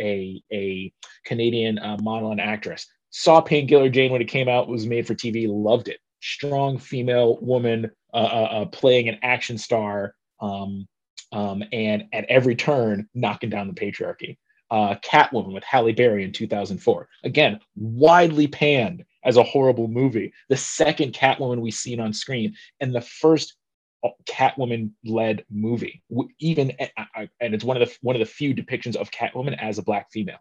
a, 0.00 0.42
a 0.52 0.92
Canadian 1.24 1.78
uh, 1.78 1.96
model 2.02 2.30
and 2.30 2.40
actress. 2.40 2.86
Saw 3.10 3.40
Painkiller 3.40 3.88
Jane 3.88 4.10
when 4.10 4.20
it 4.20 4.28
came 4.28 4.48
out, 4.48 4.68
was 4.68 4.86
made 4.86 5.06
for 5.06 5.14
TV, 5.14 5.46
loved 5.48 5.88
it. 5.88 5.98
Strong 6.20 6.78
female 6.78 7.38
woman 7.40 7.90
uh, 8.12 8.16
uh, 8.16 8.64
playing 8.66 9.08
an 9.08 9.18
action 9.22 9.58
star, 9.58 10.14
um, 10.40 10.86
um, 11.32 11.62
and 11.72 12.04
at 12.12 12.24
every 12.28 12.54
turn, 12.54 13.08
knocking 13.14 13.50
down 13.50 13.68
the 13.68 13.74
patriarchy 13.74 14.36
uh, 14.74 14.96
Catwoman 15.04 15.52
with 15.54 15.62
Halle 15.62 15.92
Berry 15.92 16.24
in 16.24 16.32
2004. 16.32 17.08
Again, 17.22 17.60
widely 17.76 18.48
panned 18.48 19.04
as 19.24 19.36
a 19.36 19.42
horrible 19.44 19.86
movie. 19.86 20.32
The 20.48 20.56
second 20.56 21.12
Catwoman 21.14 21.60
we've 21.60 21.72
seen 21.72 22.00
on 22.00 22.12
screen, 22.12 22.56
and 22.80 22.92
the 22.92 23.00
first 23.00 23.54
Catwoman-led 24.28 25.44
movie. 25.48 26.02
Even 26.40 26.72
I- 26.80 27.06
I- 27.14 27.28
and 27.40 27.54
it's 27.54 27.62
one 27.62 27.80
of 27.80 27.88
the 27.88 27.96
one 28.02 28.16
of 28.16 28.20
the 28.20 28.26
few 28.26 28.52
depictions 28.52 28.96
of 28.96 29.12
Catwoman 29.12 29.56
as 29.62 29.78
a 29.78 29.82
black 29.82 30.10
female. 30.10 30.40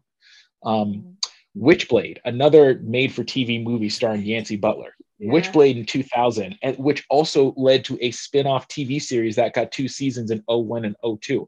Um, 0.65 1.17
Witchblade, 1.55 2.17
another 2.25 2.79
made-for-TV 2.84 3.63
movie 3.63 3.89
starring 3.89 4.23
Yancey 4.23 4.55
Butler. 4.55 4.95
Yeah. 5.19 5.31
Witchblade 5.31 5.77
in 5.77 5.86
2000, 5.86 6.57
and 6.63 6.75
which 6.79 7.05
also 7.11 7.53
led 7.55 7.86
to 7.86 7.99
a 8.01 8.09
spin-off 8.09 8.67
TV 8.67 8.99
series 8.99 9.36
that 9.36 9.53
got 9.53 9.71
two 9.71 9.88
seasons 9.88 10.31
in 10.31 10.43
01 10.47 10.86
and 10.86 10.95
02 11.03 11.47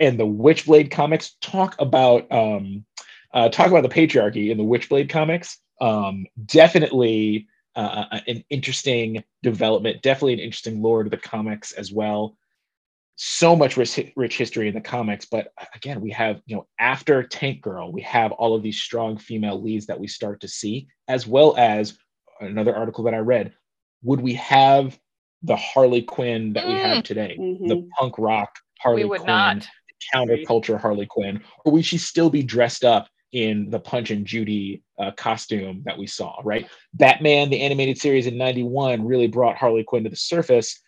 and 0.00 0.18
the 0.18 0.26
Witchblade 0.26 0.90
comics 0.90 1.36
talk 1.40 1.76
about 1.78 2.30
um, 2.32 2.84
uh, 3.32 3.48
talk 3.48 3.68
about 3.68 3.82
the 3.82 3.88
patriarchy 3.88 4.50
in 4.50 4.58
the 4.58 4.64
Witchblade 4.64 5.08
comics. 5.08 5.58
Um, 5.80 6.26
definitely 6.46 7.48
uh, 7.76 8.20
an 8.26 8.44
interesting 8.50 9.24
development. 9.42 10.02
Definitely 10.02 10.34
an 10.34 10.38
interesting 10.40 10.80
lore 10.82 11.02
to 11.02 11.10
the 11.10 11.16
comics 11.16 11.72
as 11.72 11.92
well. 11.92 12.36
So 13.16 13.54
much 13.54 13.76
rich, 13.76 14.00
rich 14.16 14.36
history 14.36 14.66
in 14.66 14.74
the 14.74 14.80
comics, 14.80 15.24
but 15.26 15.52
again, 15.74 16.00
we 16.00 16.10
have 16.10 16.42
you 16.46 16.56
know 16.56 16.66
after 16.80 17.22
Tank 17.22 17.60
Girl, 17.62 17.92
we 17.92 18.02
have 18.02 18.32
all 18.32 18.56
of 18.56 18.62
these 18.62 18.80
strong 18.80 19.16
female 19.18 19.60
leads 19.60 19.86
that 19.86 19.98
we 20.00 20.08
start 20.08 20.40
to 20.40 20.48
see, 20.48 20.88
as 21.06 21.26
well 21.26 21.54
as 21.56 21.96
another 22.40 22.74
article 22.74 23.04
that 23.04 23.14
I 23.14 23.18
read. 23.18 23.52
Would 24.02 24.20
we 24.20 24.34
have 24.34 24.98
the 25.42 25.56
Harley 25.56 26.02
Quinn 26.02 26.54
that 26.54 26.66
we 26.66 26.74
have 26.74 27.04
today, 27.04 27.36
the 27.36 27.76
Mhm. 27.76 27.88
punk 27.90 28.18
rock 28.18 28.58
Harley 28.80 29.04
we 29.04 29.10
would 29.10 29.20
Quinn, 29.20 29.28
not. 29.28 29.68
Counterculture 30.14 30.80
Harley 30.80 31.06
Quinn, 31.06 31.42
or 31.64 31.72
would 31.72 31.84
she 31.84 31.98
still 31.98 32.30
be 32.30 32.42
dressed 32.42 32.84
up 32.84 33.08
in 33.34 33.68
the 33.68 33.80
Punch 33.80 34.10
and 34.10 34.24
Judy 34.24 34.82
uh, 34.98 35.10
costume 35.10 35.82
that 35.84 35.98
we 35.98 36.06
saw, 36.06 36.40
right? 36.44 36.68
Batman, 36.94 37.50
the 37.50 37.60
animated 37.60 37.98
series 37.98 38.26
in 38.26 38.38
91, 38.38 39.04
really 39.04 39.26
brought 39.26 39.56
Harley 39.56 39.82
Quinn 39.82 40.04
to 40.04 40.10
the 40.10 40.16
surface. 40.16 40.80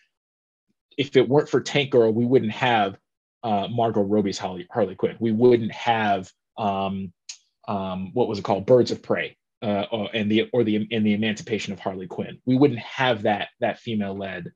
If 0.96 1.16
it 1.16 1.28
weren't 1.28 1.48
for 1.48 1.60
Tank 1.60 1.90
Girl, 1.90 2.12
we 2.12 2.24
wouldn't 2.24 2.52
have 2.52 2.96
uh, 3.42 3.66
Margot 3.68 4.02
Robbie's 4.02 4.38
Harley, 4.38 4.66
Harley 4.70 4.94
Quinn. 4.94 5.16
We 5.18 5.32
wouldn't 5.32 5.72
have, 5.72 6.30
um, 6.56 7.12
um, 7.66 8.12
what 8.14 8.28
was 8.28 8.38
it 8.38 8.44
called? 8.44 8.64
Birds 8.64 8.92
of 8.92 9.02
Prey. 9.02 9.36
Uh, 9.62 9.86
or, 9.90 10.10
and 10.12 10.30
the 10.30 10.48
or 10.52 10.62
the 10.62 10.86
in 10.90 11.02
the 11.02 11.14
emancipation 11.14 11.72
of 11.72 11.80
Harley 11.80 12.06
Quinn, 12.06 12.38
we 12.44 12.58
wouldn't 12.58 12.78
have 12.78 13.22
that 13.22 13.48
that 13.58 13.78
female 13.78 14.16
led 14.16 14.52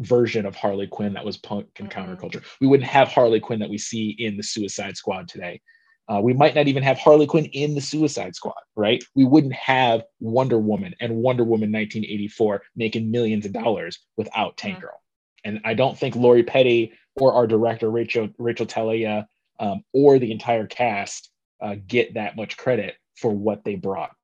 version 0.00 0.46
of 0.46 0.54
Harley 0.54 0.86
Quinn 0.86 1.12
that 1.14 1.24
was 1.24 1.36
punk 1.36 1.68
and 1.78 1.90
Mhm. 1.90 1.92
counterculture. 1.92 2.44
We 2.60 2.66
wouldn't 2.66 2.88
have 2.88 3.08
Harley 3.08 3.40
Quinn 3.40 3.58
that 3.60 3.70
we 3.70 3.78
see 3.78 4.10
in 4.18 4.36
the 4.36 4.42
Suicide 4.42 4.96
Squad 4.96 5.28
today. 5.28 5.60
Uh, 6.08 6.20
we 6.22 6.32
might 6.32 6.54
not 6.54 6.68
even 6.68 6.82
have 6.82 6.98
Harley 6.98 7.26
Quinn 7.26 7.44
in 7.46 7.74
the 7.74 7.80
Suicide 7.80 8.34
Squad, 8.34 8.54
right? 8.76 9.02
We 9.14 9.24
wouldn't 9.24 9.52
have 9.54 10.04
Wonder 10.20 10.58
Woman 10.58 10.94
and 11.00 11.16
Wonder 11.16 11.44
Woman 11.44 11.70
1984 11.70 12.62
making 12.76 13.10
millions 13.10 13.44
of 13.44 13.52
dollars 13.52 13.98
without 14.16 14.56
Tank 14.56 14.78
Mhm. 14.78 14.82
Girl. 14.82 15.02
And 15.44 15.60
I 15.64 15.74
don't 15.74 15.98
think 15.98 16.16
Lori 16.16 16.42
Petty 16.42 16.92
or 17.16 17.34
our 17.34 17.46
director 17.46 17.90
Rachel 17.90 18.28
Rachel 18.38 18.66
Talalay 18.66 19.26
um, 19.60 19.82
or 19.92 20.18
the 20.18 20.30
entire 20.32 20.66
cast 20.66 21.30
uh, 21.60 21.74
get 21.86 22.14
that 22.14 22.36
much 22.36 22.56
credit 22.56 22.94
for 23.16 23.32
what 23.32 23.64
they 23.64 23.74
brought 23.74 24.14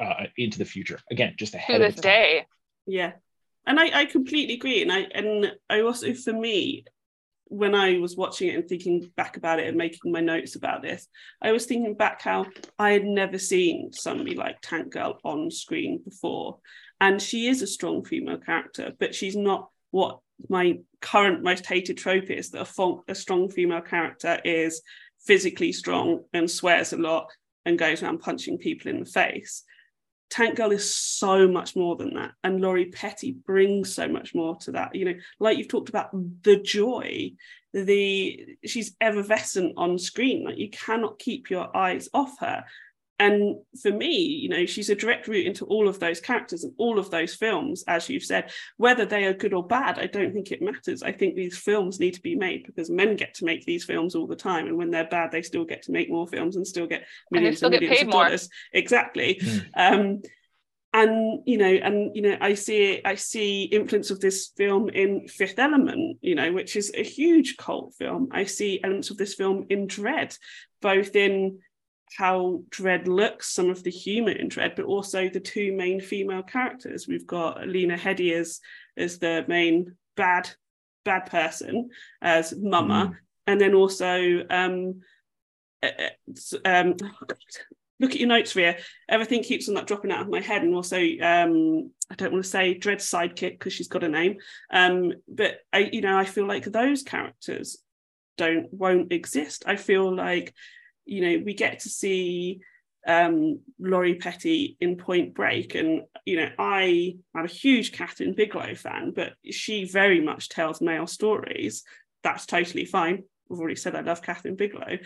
uh, 0.00 0.26
into 0.36 0.58
the 0.58 0.64
future. 0.64 0.98
Again, 1.10 1.34
just 1.38 1.54
ahead 1.54 1.78
To 1.78 1.82
of 1.86 1.88
this 1.88 1.94
its 1.94 2.02
time. 2.02 2.12
day. 2.12 2.46
Yeah. 2.86 3.12
And 3.66 3.80
I, 3.80 4.00
I 4.00 4.04
completely 4.04 4.54
agree. 4.54 4.82
And 4.82 4.92
I 4.92 5.00
and 5.14 5.52
I 5.70 5.80
also 5.80 6.12
for 6.14 6.32
me, 6.32 6.84
when 7.46 7.74
I 7.74 7.98
was 7.98 8.16
watching 8.16 8.48
it 8.48 8.56
and 8.56 8.68
thinking 8.68 9.10
back 9.16 9.36
about 9.36 9.58
it 9.58 9.68
and 9.68 9.76
making 9.76 10.12
my 10.12 10.20
notes 10.20 10.56
about 10.56 10.82
this, 10.82 11.08
I 11.40 11.52
was 11.52 11.66
thinking 11.66 11.94
back 11.94 12.22
how 12.22 12.46
I 12.78 12.90
had 12.90 13.04
never 13.04 13.38
seen 13.38 13.92
somebody 13.92 14.34
like 14.34 14.56
Tank 14.62 14.92
Girl 14.92 15.18
on 15.24 15.50
screen 15.50 16.00
before. 16.04 16.58
And 17.00 17.20
she 17.20 17.48
is 17.48 17.62
a 17.62 17.66
strong 17.66 18.04
female 18.04 18.38
character, 18.38 18.92
but 18.98 19.14
she's 19.14 19.36
not 19.36 19.68
what 19.90 20.20
my 20.48 20.78
current 21.00 21.42
most 21.42 21.66
hated 21.66 21.96
trope 21.96 22.30
is 22.30 22.50
that 22.50 22.62
a, 22.62 22.64
fo- 22.64 23.04
a 23.08 23.14
strong 23.14 23.50
female 23.50 23.80
character 23.80 24.40
is 24.44 24.82
physically 25.24 25.72
strong 25.72 26.24
and 26.32 26.50
swears 26.50 26.92
a 26.92 26.96
lot 26.96 27.30
and 27.64 27.78
goes 27.78 28.02
around 28.02 28.18
punching 28.18 28.58
people 28.58 28.90
in 28.90 29.00
the 29.00 29.06
face. 29.06 29.62
Tank 30.30 30.56
Girl 30.56 30.72
is 30.72 30.94
so 30.94 31.46
much 31.46 31.76
more 31.76 31.96
than 31.96 32.14
that. 32.14 32.32
And 32.42 32.60
Lori 32.60 32.86
Petty 32.86 33.32
brings 33.32 33.94
so 33.94 34.08
much 34.08 34.34
more 34.34 34.56
to 34.62 34.72
that. 34.72 34.94
You 34.94 35.04
know, 35.04 35.14
like 35.38 35.58
you've 35.58 35.68
talked 35.68 35.88
about 35.88 36.10
the 36.42 36.56
joy, 36.56 37.32
the 37.72 38.56
she's 38.64 38.96
effervescent 39.00 39.74
on 39.76 39.98
screen. 39.98 40.44
Like 40.44 40.58
you 40.58 40.70
cannot 40.70 41.18
keep 41.18 41.50
your 41.50 41.76
eyes 41.76 42.08
off 42.12 42.38
her. 42.40 42.64
And 43.20 43.56
for 43.80 43.92
me, 43.92 44.16
you 44.16 44.48
know, 44.48 44.66
she's 44.66 44.90
a 44.90 44.94
direct 44.96 45.28
route 45.28 45.46
into 45.46 45.64
all 45.66 45.86
of 45.88 46.00
those 46.00 46.20
characters 46.20 46.64
and 46.64 46.72
all 46.78 46.98
of 46.98 47.10
those 47.10 47.34
films, 47.34 47.84
as 47.86 48.08
you've 48.08 48.24
said. 48.24 48.50
Whether 48.76 49.04
they 49.06 49.24
are 49.24 49.32
good 49.32 49.54
or 49.54 49.64
bad, 49.64 50.00
I 50.00 50.06
don't 50.06 50.32
think 50.32 50.50
it 50.50 50.60
matters. 50.60 51.02
I 51.02 51.12
think 51.12 51.36
these 51.36 51.56
films 51.56 52.00
need 52.00 52.14
to 52.14 52.22
be 52.22 52.34
made 52.34 52.66
because 52.66 52.90
men 52.90 53.14
get 53.14 53.34
to 53.34 53.44
make 53.44 53.64
these 53.64 53.84
films 53.84 54.16
all 54.16 54.26
the 54.26 54.34
time. 54.34 54.66
And 54.66 54.76
when 54.76 54.90
they're 54.90 55.04
bad, 55.06 55.30
they 55.30 55.42
still 55.42 55.64
get 55.64 55.82
to 55.82 55.92
make 55.92 56.10
more 56.10 56.26
films 56.26 56.56
and 56.56 56.66
still 56.66 56.88
get 56.88 57.02
And 57.02 57.06
millions 57.42 57.58
still 57.58 57.68
and 57.68 57.74
get 57.74 57.82
millions 57.82 57.98
paid 58.00 58.08
of 58.08 58.12
more. 58.12 58.24
dollars. 58.24 58.48
Exactly. 58.72 59.36
Mm. 59.36 59.64
Um, 59.76 60.22
and 60.92 61.42
you 61.44 61.58
know, 61.58 61.66
and 61.66 62.14
you 62.14 62.22
know, 62.22 62.36
I 62.40 62.54
see 62.54 63.00
I 63.04 63.16
see 63.16 63.64
influence 63.64 64.10
of 64.10 64.20
this 64.20 64.52
film 64.56 64.88
in 64.88 65.26
Fifth 65.28 65.58
Element, 65.58 66.18
you 66.20 66.34
know, 66.36 66.52
which 66.52 66.76
is 66.76 66.92
a 66.94 67.02
huge 67.02 67.56
cult 67.56 67.94
film. 67.94 68.28
I 68.30 68.44
see 68.44 68.80
elements 68.82 69.10
of 69.10 69.16
this 69.16 69.34
film 69.34 69.66
in 69.70 69.88
Dredd, 69.88 70.36
both 70.80 71.16
in 71.16 71.58
how 72.16 72.62
Dredd 72.70 73.06
looks, 73.06 73.50
some 73.50 73.70
of 73.70 73.82
the 73.82 73.90
humour 73.90 74.32
in 74.32 74.48
Dredd, 74.48 74.76
but 74.76 74.84
also 74.84 75.28
the 75.28 75.40
two 75.40 75.72
main 75.72 76.00
female 76.00 76.42
characters. 76.42 77.08
We've 77.08 77.26
got 77.26 77.66
Lena 77.66 77.96
Headey 77.96 78.32
as, 78.32 78.60
as 78.96 79.18
the 79.18 79.44
main 79.48 79.96
bad 80.16 80.50
bad 81.04 81.26
person 81.26 81.90
as 82.22 82.54
Mama, 82.56 83.12
mm. 83.12 83.16
and 83.46 83.60
then 83.60 83.74
also 83.74 84.44
um, 84.48 85.02
uh, 85.82 85.90
uh, 85.98 86.58
um, 86.64 86.94
oh 87.02 87.34
look 88.00 88.12
at 88.12 88.18
your 88.18 88.28
notes, 88.28 88.56
Ria. 88.56 88.76
Everything 89.08 89.42
keeps 89.42 89.68
on 89.68 89.74
that 89.74 89.86
dropping 89.86 90.10
out 90.10 90.22
of 90.22 90.28
my 90.28 90.40
head, 90.40 90.62
and 90.62 90.74
also 90.74 90.96
um, 90.96 91.90
I 92.10 92.14
don't 92.16 92.32
want 92.32 92.44
to 92.44 92.50
say 92.50 92.78
Dredd's 92.78 93.10
sidekick 93.10 93.58
because 93.58 93.72
she's 93.72 93.88
got 93.88 94.04
a 94.04 94.08
name, 94.08 94.36
um, 94.70 95.12
but 95.28 95.58
I, 95.72 95.90
you 95.92 96.00
know, 96.00 96.16
I 96.16 96.24
feel 96.24 96.46
like 96.46 96.64
those 96.64 97.02
characters 97.02 97.78
don't 98.36 98.72
won't 98.72 99.12
exist. 99.12 99.64
I 99.66 99.76
feel 99.76 100.14
like 100.14 100.54
you 101.04 101.20
know 101.22 101.42
we 101.44 101.54
get 101.54 101.80
to 101.80 101.88
see 101.88 102.60
um, 103.06 103.60
Lori 103.78 104.14
Petty 104.14 104.76
in 104.80 104.96
Point 104.96 105.34
Break, 105.34 105.74
and 105.74 106.02
you 106.24 106.36
know 106.36 106.50
I 106.58 107.16
am 107.36 107.44
a 107.44 107.48
huge 107.48 107.92
Kathryn 107.92 108.36
Bigelow 108.36 108.74
fan, 108.74 109.12
but 109.14 109.32
she 109.50 109.84
very 109.84 110.20
much 110.20 110.48
tells 110.48 110.80
male 110.80 111.06
stories. 111.06 111.84
That's 112.22 112.46
totally 112.46 112.86
fine. 112.86 113.24
I've 113.50 113.58
already 113.58 113.76
said 113.76 113.94
I 113.94 114.00
love 114.00 114.22
Kathryn 114.22 114.56
Bigelow, 114.56 114.98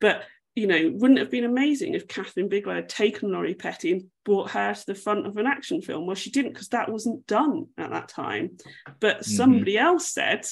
but 0.00 0.24
you 0.54 0.66
know, 0.66 0.90
wouldn't 0.92 1.18
it 1.18 1.22
have 1.22 1.30
been 1.30 1.44
amazing 1.44 1.94
if 1.94 2.06
Kathryn 2.06 2.50
Bigelow 2.50 2.74
had 2.74 2.88
taken 2.88 3.32
Lori 3.32 3.54
Petty 3.54 3.92
and 3.92 4.04
brought 4.24 4.50
her 4.50 4.74
to 4.74 4.86
the 4.86 4.94
front 4.94 5.26
of 5.26 5.36
an 5.38 5.46
action 5.46 5.80
film? 5.80 6.06
Well, 6.06 6.14
she 6.14 6.30
didn't 6.30 6.52
because 6.52 6.68
that 6.68 6.90
wasn't 6.90 7.26
done 7.26 7.68
at 7.78 7.90
that 7.90 8.08
time. 8.08 8.58
But 9.00 9.20
mm-hmm. 9.20 9.30
somebody 9.30 9.78
else 9.78 10.08
said, 10.08 10.44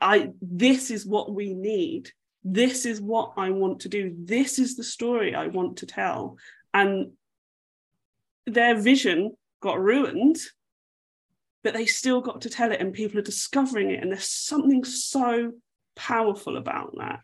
I 0.00 0.30
this 0.40 0.90
is 0.90 1.06
what 1.06 1.32
we 1.32 1.54
need. 1.54 2.10
This 2.44 2.84
is 2.84 3.00
what 3.00 3.32
I 3.36 3.50
want 3.50 3.80
to 3.80 3.88
do. 3.88 4.14
This 4.18 4.58
is 4.58 4.76
the 4.76 4.84
story 4.84 5.34
I 5.34 5.46
want 5.46 5.78
to 5.78 5.86
tell. 5.86 6.36
And 6.72 7.12
their 8.46 8.78
vision 8.78 9.34
got 9.60 9.80
ruined, 9.80 10.38
but 11.62 11.72
they 11.72 11.86
still 11.86 12.20
got 12.20 12.42
to 12.42 12.50
tell 12.50 12.70
it, 12.72 12.80
and 12.80 12.92
people 12.92 13.18
are 13.18 13.22
discovering 13.22 13.90
it. 13.90 14.02
And 14.02 14.12
there's 14.12 14.28
something 14.28 14.84
so 14.84 15.52
powerful 15.96 16.56
about 16.56 16.94
that 16.98 17.20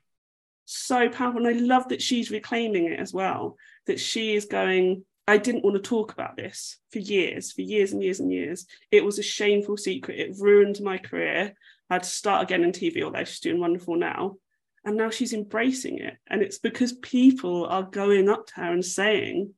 so 0.70 1.08
powerful. 1.08 1.44
And 1.46 1.56
I 1.56 1.60
love 1.60 1.88
that 1.88 2.00
she's 2.00 2.30
reclaiming 2.30 2.86
it 2.86 3.00
as 3.00 3.12
well, 3.12 3.56
that 3.86 3.98
she 3.98 4.34
is 4.34 4.44
going, 4.44 5.04
I 5.26 5.36
didn't 5.36 5.64
want 5.64 5.76
to 5.76 5.82
talk 5.82 6.12
about 6.12 6.36
this 6.36 6.78
for 6.92 7.00
years, 7.00 7.52
for 7.52 7.62
years 7.62 7.92
and 7.92 8.02
years 8.02 8.20
and 8.20 8.32
years. 8.32 8.66
It 8.90 9.04
was 9.04 9.18
a 9.18 9.22
shameful 9.22 9.76
secret. 9.76 10.18
It 10.18 10.36
ruined 10.38 10.80
my 10.80 10.98
career. 10.98 11.54
I 11.88 11.94
had 11.94 12.04
to 12.04 12.08
start 12.08 12.44
again 12.44 12.62
in 12.62 12.72
TV, 12.72 13.02
although 13.02 13.24
she's 13.24 13.40
doing 13.40 13.60
wonderful 13.60 13.96
now. 13.96 14.36
And 14.84 14.96
now 14.96 15.10
she's 15.10 15.32
embracing 15.32 15.98
it. 15.98 16.16
And 16.26 16.42
it's 16.42 16.58
because 16.58 16.92
people 16.92 17.66
are 17.66 17.82
going 17.82 18.28
up 18.28 18.46
to 18.46 18.54
her 18.54 18.72
and 18.72 18.84
saying, 18.84 19.54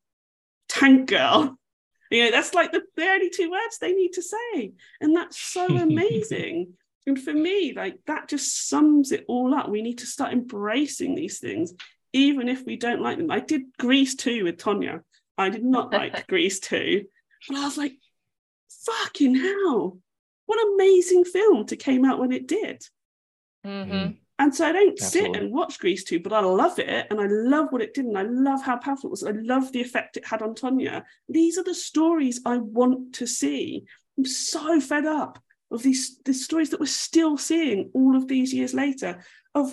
Tank 0.69 1.09
girl. 1.09 1.57
You 2.11 2.27
know, 2.27 2.31
that's 2.31 2.53
like 2.53 2.73
the, 2.73 2.83
the 2.95 3.07
only 3.07 3.31
two 3.31 3.51
words 3.51 3.79
they 3.79 3.95
need 3.95 4.13
to 4.13 4.23
say. 4.23 4.73
And 5.01 5.17
that's 5.17 5.41
so 5.41 5.65
amazing. 5.79 6.75
And 7.07 7.19
for 7.19 7.33
me, 7.33 7.73
like 7.75 8.01
that 8.07 8.29
just 8.29 8.69
sums 8.69 9.13
it 9.13 9.25
all 9.29 9.55
up. 9.55 9.71
We 9.71 9.81
need 9.81 9.97
to 9.99 10.07
start 10.07 10.35
embracing 10.35 11.15
these 11.15 11.39
things, 11.39 11.73
even 12.13 12.51
if 12.51 12.67
we 12.67 12.77
don't 12.77 13.01
like 13.01 13.17
them. 13.17 13.31
I 13.31 13.41
did 13.41 13.63
Grease 13.79 14.15
2 14.15 14.45
with 14.45 14.59
Tonya. 14.59 15.01
I 15.39 15.49
did 15.49 15.65
not 15.65 15.91
like 15.95 16.27
Grease 16.27 16.61
2, 16.61 17.05
but 17.49 17.57
I 17.57 17.65
was 17.65 17.79
like, 17.79 17.95
fucking 18.85 19.35
hell, 19.35 19.99
what 20.47 20.75
amazing 20.75 21.25
film 21.25 21.67
to 21.67 21.77
came 21.77 22.05
out 22.05 22.19
when 22.19 22.33
it 22.33 22.47
did. 22.47 22.83
Mm-hmm. 23.67 24.13
And 24.43 24.53
so 24.53 24.67
I 24.67 24.73
don't 24.73 25.01
Absolutely. 25.01 25.35
sit 25.35 25.41
and 25.41 25.53
watch 25.53 25.79
Grease 25.79 26.03
2, 26.03 26.19
but 26.19 26.33
I 26.33 26.41
love 26.41 26.81
it 26.81 27.07
and 27.11 27.21
I 27.21 27.27
love 27.29 27.69
what 27.71 27.81
it 27.81 27.95
did 27.95 28.07
and 28.07 28.19
I 28.19 28.23
love 28.23 28.61
how 28.61 28.77
powerful 28.77 29.09
it 29.09 29.13
was. 29.13 29.23
I 29.23 29.31
love 29.31 29.71
the 29.71 29.81
effect 29.81 30.17
it 30.17 30.27
had 30.27 30.43
on 30.43 30.57
Tonya. 30.57 31.05
These 31.29 31.59
are 31.59 31.63
the 31.63 31.77
stories 31.77 32.41
I 32.45 32.57
want 32.57 33.15
to 33.15 33.27
see. 33.29 33.85
I'm 34.19 34.25
so 34.25 34.81
fed 34.81 35.07
up 35.07 35.39
of 35.71 35.85
these 35.85 36.19
the 36.25 36.35
stories 36.35 36.71
that 36.71 36.81
we're 36.81 36.87
still 36.87 37.39
seeing 37.39 37.91
all 37.95 38.17
of 38.17 38.27
these 38.27 38.53
years 38.53 38.75
later 38.75 39.23
of 39.55 39.73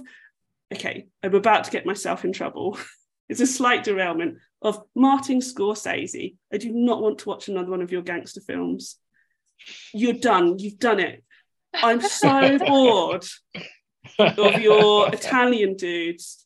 okay 0.73 1.07
i'm 1.21 1.35
about 1.35 1.65
to 1.65 1.71
get 1.71 1.85
myself 1.85 2.23
in 2.23 2.31
trouble 2.31 2.77
it's 3.29 3.41
a 3.41 3.47
slight 3.47 3.83
derailment 3.83 4.37
of 4.61 4.81
martin 4.95 5.39
scorsese 5.39 6.35
i 6.53 6.57
do 6.57 6.71
not 6.71 7.01
want 7.01 7.17
to 7.17 7.27
watch 7.27 7.49
another 7.49 7.69
one 7.69 7.81
of 7.81 7.91
your 7.91 8.01
gangster 8.01 8.39
films 8.39 8.97
you're 9.93 10.13
done 10.13 10.57
you've 10.57 10.79
done 10.79 11.01
it 11.01 11.21
i'm 11.73 11.99
so 11.99 12.57
bored 12.65 13.25
of 14.17 14.61
your 14.61 15.09
italian 15.13 15.75
dudes 15.75 16.45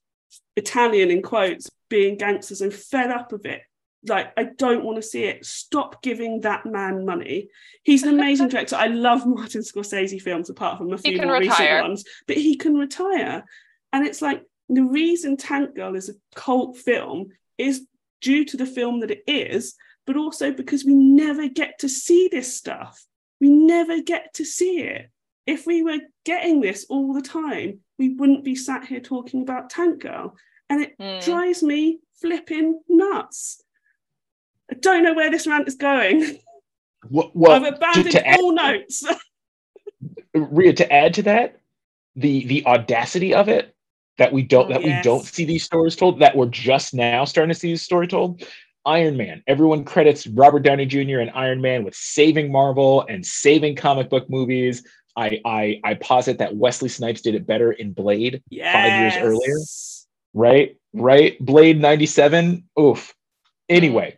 italian 0.55 1.09
in 1.09 1.21
quotes 1.21 1.69
being 1.89 2.17
gangsters 2.17 2.61
and 2.61 2.73
fed 2.73 3.11
up 3.11 3.31
of 3.33 3.45
it 3.45 3.61
like 4.07 4.33
I 4.37 4.43
don't 4.57 4.83
want 4.83 4.97
to 4.97 5.01
see 5.01 5.23
it. 5.23 5.45
Stop 5.45 6.01
giving 6.01 6.41
that 6.41 6.65
man 6.65 7.05
money. 7.05 7.49
He's 7.83 8.03
an 8.03 8.13
amazing 8.13 8.47
director. 8.49 8.75
I 8.75 8.87
love 8.87 9.25
Martin 9.25 9.61
Scorsese 9.61 10.21
films, 10.21 10.49
apart 10.49 10.77
from 10.77 10.91
a 10.93 10.97
few 10.97 11.21
more 11.21 11.37
retire. 11.37 11.75
recent 11.77 11.81
ones, 11.81 12.03
but 12.27 12.37
he 12.37 12.55
can 12.55 12.75
retire. 12.75 13.43
And 13.91 14.05
it's 14.05 14.21
like 14.21 14.43
the 14.69 14.83
reason 14.83 15.37
Tank 15.37 15.75
Girl 15.75 15.95
is 15.95 16.09
a 16.09 16.13
cult 16.35 16.77
film 16.77 17.29
is 17.57 17.85
due 18.21 18.45
to 18.45 18.57
the 18.57 18.65
film 18.65 19.01
that 19.01 19.11
it 19.11 19.23
is, 19.27 19.75
but 20.05 20.17
also 20.17 20.51
because 20.51 20.83
we 20.83 20.95
never 20.95 21.47
get 21.47 21.79
to 21.79 21.89
see 21.89 22.27
this 22.27 22.55
stuff. 22.57 23.05
We 23.39 23.49
never 23.49 24.01
get 24.01 24.33
to 24.35 24.45
see 24.45 24.81
it. 24.81 25.09
If 25.45 25.65
we 25.65 25.83
were 25.83 25.99
getting 26.25 26.61
this 26.61 26.85
all 26.89 27.13
the 27.13 27.21
time, 27.21 27.79
we 27.97 28.09
wouldn't 28.09 28.43
be 28.43 28.55
sat 28.55 28.85
here 28.85 28.99
talking 28.99 29.41
about 29.41 29.69
Tank 29.69 30.01
Girl. 30.01 30.35
And 30.69 30.83
it 30.83 30.97
mm. 30.97 31.23
drives 31.23 31.61
me 31.61 31.99
flipping 32.21 32.79
nuts. 32.87 33.61
I 34.71 34.75
don't 34.75 35.03
know 35.03 35.13
where 35.13 35.29
this 35.29 35.47
rant 35.47 35.67
is 35.67 35.75
going. 35.75 36.39
Well, 37.09 37.31
well 37.33 37.51
I've 37.51 37.73
abandoned 37.73 38.11
to, 38.11 38.21
to 38.21 38.35
all 38.37 38.57
add, 38.59 38.73
notes. 38.73 39.03
Ria, 40.33 40.73
to 40.73 40.91
add 40.91 41.13
to 41.15 41.23
that, 41.23 41.59
the 42.15 42.45
the 42.45 42.65
audacity 42.65 43.33
of 43.33 43.49
it 43.49 43.75
that 44.17 44.31
we 44.31 44.43
don't 44.43 44.69
that 44.69 44.83
yes. 44.83 44.97
we 44.97 45.09
don't 45.09 45.25
see 45.25 45.45
these 45.45 45.63
stories 45.63 45.95
told, 45.95 46.19
that 46.19 46.35
we're 46.35 46.45
just 46.45 46.93
now 46.93 47.25
starting 47.25 47.53
to 47.53 47.59
see 47.59 47.71
this 47.71 47.81
story 47.81 48.07
told. 48.07 48.43
Iron 48.85 49.15
Man. 49.15 49.41
Everyone 49.47 49.85
credits 49.85 50.27
Robert 50.27 50.59
Downey 50.59 50.85
Jr. 50.85 51.19
and 51.19 51.31
Iron 51.33 51.61
Man 51.61 51.83
with 51.83 51.95
saving 51.95 52.51
Marvel 52.51 53.05
and 53.07 53.25
saving 53.25 53.75
comic 53.75 54.09
book 54.09 54.29
movies. 54.29 54.85
I 55.15 55.41
I, 55.45 55.79
I 55.83 55.93
posit 55.95 56.39
that 56.39 56.55
Wesley 56.55 56.89
Snipes 56.89 57.21
did 57.21 57.35
it 57.35 57.45
better 57.45 57.71
in 57.71 57.93
Blade 57.93 58.41
yes. 58.49 58.73
five 58.73 58.99
years 58.99 59.31
earlier. 59.31 59.57
Right, 60.33 60.77
right. 60.93 61.37
Blade 61.39 61.79
'97. 61.79 62.67
Oof. 62.79 63.13
Anyway, 63.69 64.17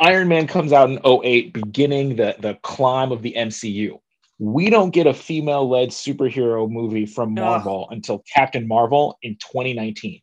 Iron 0.00 0.28
Man 0.28 0.46
comes 0.46 0.72
out 0.72 0.88
in 0.88 0.98
08, 1.04 1.52
beginning 1.52 2.16
the, 2.16 2.34
the 2.38 2.54
climb 2.62 3.12
of 3.12 3.20
the 3.22 3.34
MCU. 3.36 3.98
We 4.38 4.70
don't 4.70 4.90
get 4.90 5.06
a 5.06 5.12
female 5.12 5.68
led 5.68 5.90
superhero 5.90 6.70
movie 6.70 7.04
from 7.04 7.34
Marvel 7.34 7.86
Ugh. 7.88 7.94
until 7.94 8.24
Captain 8.32 8.66
Marvel 8.66 9.18
in 9.22 9.34
2019. 9.34 10.22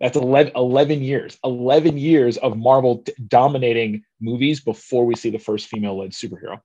That's 0.00 0.16
11, 0.16 0.52
11 0.54 1.02
years, 1.02 1.38
11 1.44 1.98
years 1.98 2.38
of 2.38 2.56
Marvel 2.56 2.98
t- 2.98 3.12
dominating 3.26 4.02
movies 4.20 4.60
before 4.60 5.04
we 5.04 5.14
see 5.14 5.28
the 5.28 5.38
first 5.38 5.66
female 5.66 5.98
led 5.98 6.12
superhero. 6.12 6.60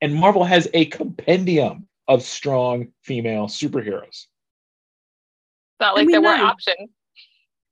And 0.00 0.14
Marvel 0.14 0.44
has 0.44 0.68
a 0.74 0.84
compendium 0.86 1.88
of 2.06 2.22
strong 2.22 2.88
female 3.02 3.46
superheroes. 3.46 4.26
Not 5.80 5.96
like 5.96 6.08
there 6.08 6.20
know, 6.20 6.30
were 6.30 6.44
options. 6.44 6.90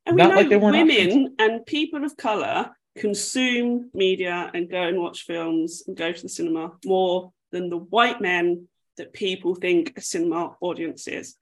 And 0.07 0.17
we 0.17 0.23
Not 0.23 0.31
know 0.31 0.37
like 0.37 0.49
there 0.49 0.59
were 0.59 0.73
women 0.73 0.91
options. 0.91 1.31
and 1.39 1.67
people 1.67 2.05
of 2.05 2.17
color 2.17 2.71
consume 2.97 3.91
media 3.95 4.51
and 4.53 4.71
go 4.71 4.83
and 4.83 4.99
watch 4.99 5.23
films 5.23 5.85
and 5.87 5.97
go 5.97 6.13
to 6.13 6.23
the 6.23 6.29
cinema 6.29 6.73
more 6.85 7.33
than 7.51 7.71
the 7.71 7.79
white 7.79 8.21
men 8.21 8.69
that 8.97 9.13
people 9.13 9.55
think 9.55 9.93
a 9.97 10.01
cinema 10.01 10.57
audience 10.61 11.09
is. 11.09 11.37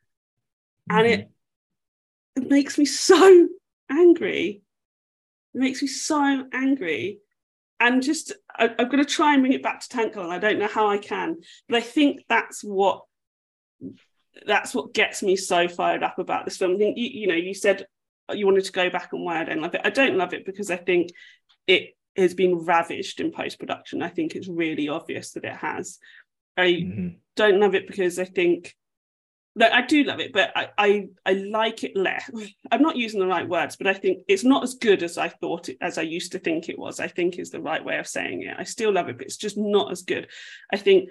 Mm-hmm. 0.90 0.98
And 0.98 1.06
it, 1.06 1.30
it 2.36 2.50
makes 2.50 2.78
me 2.78 2.84
so 2.84 3.48
angry. 3.90 4.62
It 5.54 5.58
makes 5.58 5.82
me 5.82 5.88
so 5.88 6.44
angry. 6.52 7.18
And 7.80 8.02
just, 8.02 8.32
I, 8.54 8.66
am 8.78 8.88
going 8.88 9.02
to 9.02 9.10
try 9.10 9.32
and 9.32 9.42
bring 9.42 9.54
it 9.54 9.62
back 9.62 9.80
to 9.80 9.88
Tank 9.88 10.14
and 10.14 10.30
I 10.30 10.38
don't 10.38 10.58
know 10.58 10.68
how 10.68 10.88
I 10.88 10.98
can, 10.98 11.38
but 11.68 11.78
I 11.78 11.80
think 11.80 12.24
that's 12.28 12.62
what 12.62 13.02
that's 14.46 14.74
what 14.74 14.94
gets 14.94 15.22
me 15.22 15.34
so 15.34 15.66
fired 15.66 16.02
up 16.02 16.18
about 16.18 16.44
this 16.44 16.56
film. 16.56 16.74
I 16.74 16.78
think 16.78 16.98
you, 16.98 17.08
you 17.08 17.26
know, 17.26 17.34
you 17.34 17.54
said 17.54 17.86
you 18.32 18.46
wanted 18.46 18.64
to 18.64 18.72
go 18.72 18.90
back 18.90 19.12
and 19.12 19.24
why 19.24 19.40
I 19.40 19.44
don't 19.44 19.60
love 19.60 19.74
it. 19.74 19.80
I 19.82 19.90
don't 19.90 20.16
love 20.16 20.34
it 20.34 20.46
because 20.46 20.70
I 20.70 20.76
think 20.76 21.10
it 21.66 21.96
has 22.16 22.34
been 22.34 22.64
ravished 22.64 23.20
in 23.20 23.32
post 23.32 23.58
production. 23.58 24.02
I 24.02 24.08
think 24.08 24.34
it's 24.34 24.48
really 24.48 24.88
obvious 24.88 25.32
that 25.32 25.44
it 25.44 25.56
has. 25.56 25.98
I 26.56 26.66
mm-hmm. 26.66 27.08
don't 27.36 27.60
love 27.60 27.74
it 27.74 27.86
because 27.86 28.18
I 28.18 28.24
think 28.24 28.76
that 29.56 29.74
I 29.74 29.82
do 29.82 30.04
love 30.04 30.20
it, 30.20 30.32
but 30.32 30.52
I, 30.54 30.68
I, 30.78 31.08
I 31.26 31.32
like 31.32 31.82
it 31.82 31.96
less. 31.96 32.30
I'm 32.70 32.82
not 32.82 32.96
using 32.96 33.20
the 33.20 33.26
right 33.26 33.48
words, 33.48 33.76
but 33.76 33.86
I 33.86 33.94
think 33.94 34.22
it's 34.28 34.44
not 34.44 34.62
as 34.62 34.74
good 34.74 35.02
as 35.02 35.18
I 35.18 35.28
thought 35.28 35.68
it, 35.68 35.76
as 35.80 35.98
I 35.98 36.02
used 36.02 36.32
to 36.32 36.38
think 36.38 36.68
it 36.68 36.78
was. 36.78 37.00
I 37.00 37.08
think 37.08 37.38
is 37.38 37.50
the 37.50 37.60
right 37.60 37.84
way 37.84 37.98
of 37.98 38.06
saying 38.06 38.42
it. 38.42 38.56
I 38.58 38.64
still 38.64 38.92
love 38.92 39.08
it, 39.08 39.18
but 39.18 39.26
it's 39.26 39.36
just 39.36 39.58
not 39.58 39.90
as 39.90 40.02
good. 40.02 40.28
I 40.72 40.76
think 40.76 41.10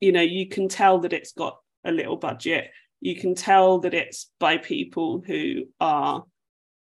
you 0.00 0.12
know 0.12 0.22
you 0.22 0.48
can 0.48 0.68
tell 0.68 1.00
that 1.00 1.12
it's 1.12 1.32
got 1.32 1.58
a 1.84 1.92
little 1.92 2.16
budget. 2.16 2.70
You 3.00 3.16
can 3.16 3.34
tell 3.34 3.80
that 3.80 3.94
it's 3.94 4.30
by 4.38 4.58
people 4.58 5.22
who 5.26 5.64
are 5.80 6.24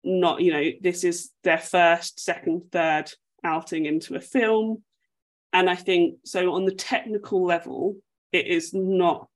not 0.04 0.42
you 0.42 0.52
know 0.52 0.64
this 0.82 1.04
is 1.04 1.32
their 1.44 1.58
first 1.58 2.20
second 2.20 2.64
third 2.72 3.12
outing 3.44 3.86
into 3.86 4.16
a 4.16 4.22
film 4.22 4.82
and 5.54 5.70
i 5.70 5.76
think 5.76 6.16
so 6.24 6.54
on 6.54 6.66
the 6.66 6.74
technical 6.74 7.46
level 7.46 7.96
it 8.32 8.48
is 8.48 8.74
not 8.74 9.28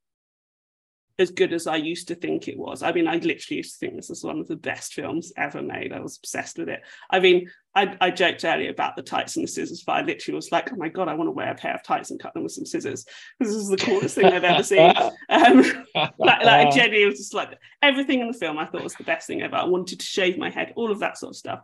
as 1.20 1.32
good 1.32 1.53
as 1.53 1.68
I 1.68 1.76
used 1.76 2.07
to 2.07 2.16
think 2.16 2.47
it 2.47 2.57
was. 2.57 2.84
I 2.84 2.91
mean, 2.91 3.07
I 3.07 3.16
literally 3.16 3.57
used 3.57 3.74
to 3.74 3.80
think 3.80 3.95
this 3.95 4.09
was 4.09 4.24
one 4.24 4.39
of 4.39 4.47
the 4.47 4.55
best 4.55 4.93
films 4.93 5.32
ever 5.38 5.62
made. 5.62 5.93
I 5.93 5.99
was 5.99 6.18
obsessed 6.18 6.57
with 6.57 6.70
it. 6.70 6.82
I 7.09 7.20
mean, 7.20 7.49
I, 7.76 7.95
I 8.01 8.12
joked 8.12 8.43
earlier 8.43 8.70
about 8.70 8.95
the 8.95 9.03
tights 9.03 9.36
and 9.36 9.43
the 9.43 9.47
scissors, 9.47 9.84
but 9.86 9.93
I 9.93 10.01
literally 10.01 10.36
was 10.36 10.51
like, 10.51 10.72
oh 10.72 10.76
my 10.76 10.89
God, 10.89 11.07
I 11.07 11.14
want 11.14 11.28
to 11.28 11.32
wear 11.32 11.51
a 11.51 11.55
pair 11.55 11.76
of 11.76 11.84
tights 11.84 12.12
and 12.12 12.20
cut 12.20 12.34
them 12.34 12.43
with 12.43 12.51
some 12.51 12.66
scissors. 12.66 13.05
This 13.39 13.49
is 13.49 13.70
the 13.70 13.78
coolest 13.78 14.16
thing 14.16 14.26
I've 14.26 14.43
ever 14.43 14.64
seen. 14.64 14.93
Um, 15.30 15.86
like, 15.95 16.20
like, 16.20 16.45
I 16.45 16.70
genuinely 16.76 17.05
was 17.05 17.18
just 17.18 17.34
like, 17.34 17.57
everything 17.82 18.20
in 18.20 18.28
the 18.28 18.38
film 18.38 18.57
I 18.57 18.66
thought 18.66 18.84
was 18.84 18.95
the 18.95 19.03
best 19.03 19.28
thing 19.28 19.41
ever. 19.41 19.55
I 19.55 19.64
wanted 19.66 19.99
to 19.99 20.05
shave 20.05 20.38
my 20.38 20.49
head, 20.49 20.74
all 20.76 20.91
of 20.91 20.99
that 20.99 21.18
sort 21.18 21.32
of 21.32 21.38
stuff. 21.38 21.62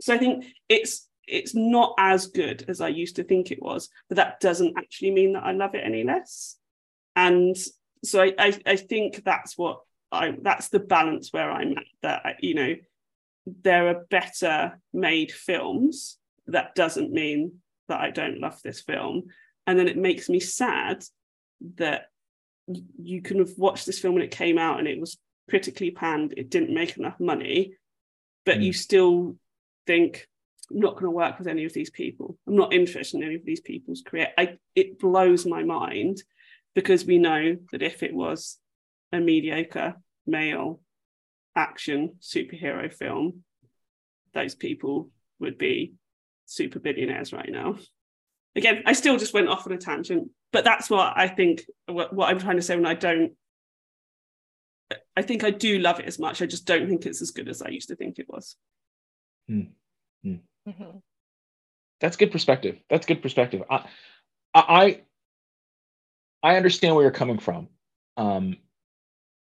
So 0.00 0.14
I 0.14 0.18
think 0.18 0.46
it's 0.68 1.08
it's 1.26 1.54
not 1.54 1.94
as 1.98 2.28
good 2.28 2.64
as 2.68 2.80
I 2.80 2.88
used 2.88 3.16
to 3.16 3.24
think 3.24 3.50
it 3.50 3.62
was, 3.62 3.88
but 4.08 4.16
that 4.16 4.40
doesn't 4.40 4.78
actually 4.78 5.10
mean 5.10 5.32
that 5.32 5.44
I 5.44 5.52
love 5.52 5.74
it 5.74 5.82
any 5.84 6.04
less. 6.04 6.56
And 7.14 7.56
so 8.04 8.22
I, 8.22 8.34
I, 8.38 8.58
I 8.66 8.76
think 8.76 9.24
that's 9.24 9.56
what 9.56 9.80
I 10.12 10.34
that's 10.40 10.68
the 10.68 10.78
balance 10.78 11.32
where 11.32 11.50
I'm 11.50 11.72
at. 11.72 11.84
That 12.02 12.36
you 12.40 12.54
know, 12.54 12.74
there 13.62 13.88
are 13.88 14.06
better 14.10 14.80
made 14.92 15.32
films. 15.32 16.18
That 16.48 16.74
doesn't 16.74 17.12
mean 17.12 17.60
that 17.88 18.00
I 18.00 18.10
don't 18.10 18.40
love 18.40 18.60
this 18.62 18.80
film, 18.80 19.24
and 19.66 19.78
then 19.78 19.88
it 19.88 19.96
makes 19.96 20.28
me 20.28 20.40
sad 20.40 21.04
that 21.76 22.06
you 22.96 23.22
can 23.22 23.38
have 23.38 23.52
watched 23.56 23.86
this 23.86 23.98
film 23.98 24.14
when 24.14 24.24
it 24.24 24.30
came 24.30 24.58
out 24.58 24.78
and 24.78 24.88
it 24.88 25.00
was 25.00 25.18
critically 25.48 25.90
panned. 25.90 26.34
It 26.36 26.50
didn't 26.50 26.74
make 26.74 26.96
enough 26.96 27.18
money, 27.20 27.74
but 28.44 28.58
mm. 28.58 28.64
you 28.64 28.72
still 28.72 29.36
think 29.86 30.26
I'm 30.70 30.80
not 30.80 30.94
going 30.94 31.04
to 31.04 31.10
work 31.10 31.38
with 31.38 31.46
any 31.46 31.64
of 31.64 31.72
these 31.72 31.90
people. 31.90 32.36
I'm 32.46 32.56
not 32.56 32.72
interested 32.72 33.18
in 33.18 33.24
any 33.24 33.36
of 33.36 33.44
these 33.44 33.60
people's 33.60 34.02
career. 34.02 34.28
I, 34.36 34.58
it 34.74 34.98
blows 34.98 35.46
my 35.46 35.62
mind 35.62 36.22
because 36.76 37.06
we 37.06 37.18
know 37.18 37.56
that 37.72 37.82
if 37.82 38.04
it 38.04 38.14
was 38.14 38.58
a 39.10 39.18
mediocre 39.18 39.94
male 40.26 40.80
action 41.56 42.16
superhero 42.20 42.92
film, 42.92 43.42
those 44.34 44.54
people 44.54 45.08
would 45.40 45.56
be 45.56 45.94
super 46.44 46.78
billionaires 46.78 47.32
right 47.32 47.48
now. 47.50 47.76
Again, 48.54 48.82
I 48.84 48.92
still 48.92 49.16
just 49.16 49.32
went 49.32 49.48
off 49.48 49.66
on 49.66 49.72
a 49.72 49.78
tangent, 49.78 50.30
but 50.52 50.64
that's 50.64 50.90
what 50.90 51.14
I 51.16 51.28
think, 51.28 51.64
what, 51.86 52.12
what 52.12 52.28
I'm 52.28 52.38
trying 52.38 52.56
to 52.56 52.62
say 52.62 52.76
when 52.76 52.86
I 52.86 52.94
don't. 52.94 53.32
I 55.16 55.22
think 55.22 55.44
I 55.44 55.50
do 55.50 55.78
love 55.78 55.98
it 55.98 56.06
as 56.06 56.18
much. 56.18 56.42
I 56.42 56.46
just 56.46 56.66
don't 56.66 56.88
think 56.88 57.06
it's 57.06 57.22
as 57.22 57.30
good 57.30 57.48
as 57.48 57.62
I 57.62 57.70
used 57.70 57.88
to 57.88 57.96
think 57.96 58.18
it 58.18 58.26
was. 58.28 58.54
Hmm. 59.48 59.60
Hmm. 60.22 60.34
Mm-hmm. 60.68 60.98
That's 62.00 62.16
good 62.16 62.30
perspective. 62.30 62.78
That's 62.90 63.06
good 63.06 63.22
perspective. 63.22 63.62
I, 63.68 63.84
I, 64.54 65.00
I 66.46 66.56
understand 66.56 66.94
where 66.94 67.02
you're 67.02 67.10
coming 67.10 67.38
from. 67.38 67.66
Um, 68.16 68.56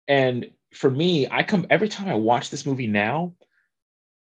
and 0.10 0.52
for 0.74 0.92
me, 0.92 1.26
I 1.32 1.42
come 1.42 1.66
every 1.70 1.88
time 1.88 2.10
I 2.10 2.16
watch 2.16 2.50
this 2.50 2.66
movie 2.66 2.88
now, 2.88 3.34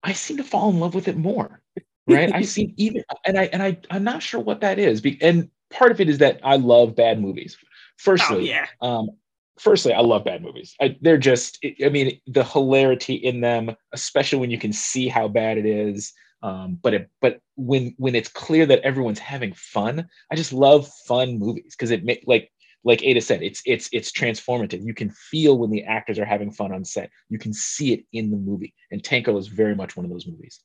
I 0.02 0.14
seem 0.14 0.38
to 0.38 0.44
fall 0.44 0.72
in 0.72 0.80
love 0.80 0.96
with 0.96 1.08
it 1.08 1.16
more. 1.16 1.62
Right. 2.08 2.34
I 2.34 2.42
see 2.56 2.74
even 2.78 3.04
and 3.24 3.38
I 3.38 3.44
and 3.54 3.62
I 3.62 3.78
I'm 3.92 4.04
not 4.04 4.24
sure 4.24 4.40
what 4.40 4.62
that 4.62 4.80
is. 4.80 5.04
And 5.22 5.52
part 5.70 5.92
of 5.92 6.02
it 6.02 6.10
is 6.10 6.18
that 6.18 6.40
I 6.44 6.56
love 6.56 6.96
bad 6.96 7.22
movies. 7.22 7.56
Firstly, 7.98 8.38
oh, 8.38 8.40
yeah. 8.40 8.66
um, 8.82 9.12
firstly, 9.60 9.94
I 9.94 10.02
love 10.02 10.26
bad 10.26 10.42
movies. 10.42 10.76
I, 10.82 10.98
they're 11.02 11.20
just, 11.20 11.64
I 11.64 11.90
mean, 11.90 12.20
the 12.26 12.44
hilarity 12.44 13.14
in 13.14 13.42
them, 13.42 13.76
especially 13.94 14.40
when 14.40 14.52
you 14.52 14.58
can 14.58 14.74
see 14.74 15.08
how 15.08 15.28
bad 15.28 15.60
it 15.60 15.68
is. 15.68 16.14
Um, 16.42 16.78
but 16.82 16.94
it, 16.94 17.10
but 17.22 17.40
when 17.56 17.96
when 17.98 18.14
it's 18.14 18.30
clear 18.30 18.66
that 18.68 18.82
everyone's 18.82 19.20
having 19.20 19.54
fun, 19.54 20.08
I 20.32 20.36
just 20.36 20.54
love 20.54 20.88
fun 21.08 21.40
movies 21.40 21.76
because 21.76 21.92
it 21.92 22.04
make 22.04 22.24
like 22.28 22.52
like 22.86 23.04
Ada 23.04 23.20
said, 23.20 23.42
it's 23.42 23.62
it's 23.66 23.90
it's 23.92 24.12
transformative. 24.12 24.86
You 24.86 24.94
can 24.94 25.10
feel 25.10 25.58
when 25.58 25.72
the 25.72 25.84
actors 25.84 26.20
are 26.20 26.26
having 26.26 26.52
fun 26.52 26.72
on 26.72 26.86
set. 26.86 27.10
You 27.30 27.40
can 27.40 27.52
see 27.52 27.94
it 27.94 28.06
in 28.14 28.30
the 28.30 28.38
movie, 28.38 28.74
and 28.92 29.04
Tank 29.04 29.26
Girl 29.26 29.38
is 29.38 29.48
very 29.48 29.76
much 29.76 29.98
one 29.98 30.06
of 30.06 30.12
those 30.12 30.28
movies. 30.28 30.62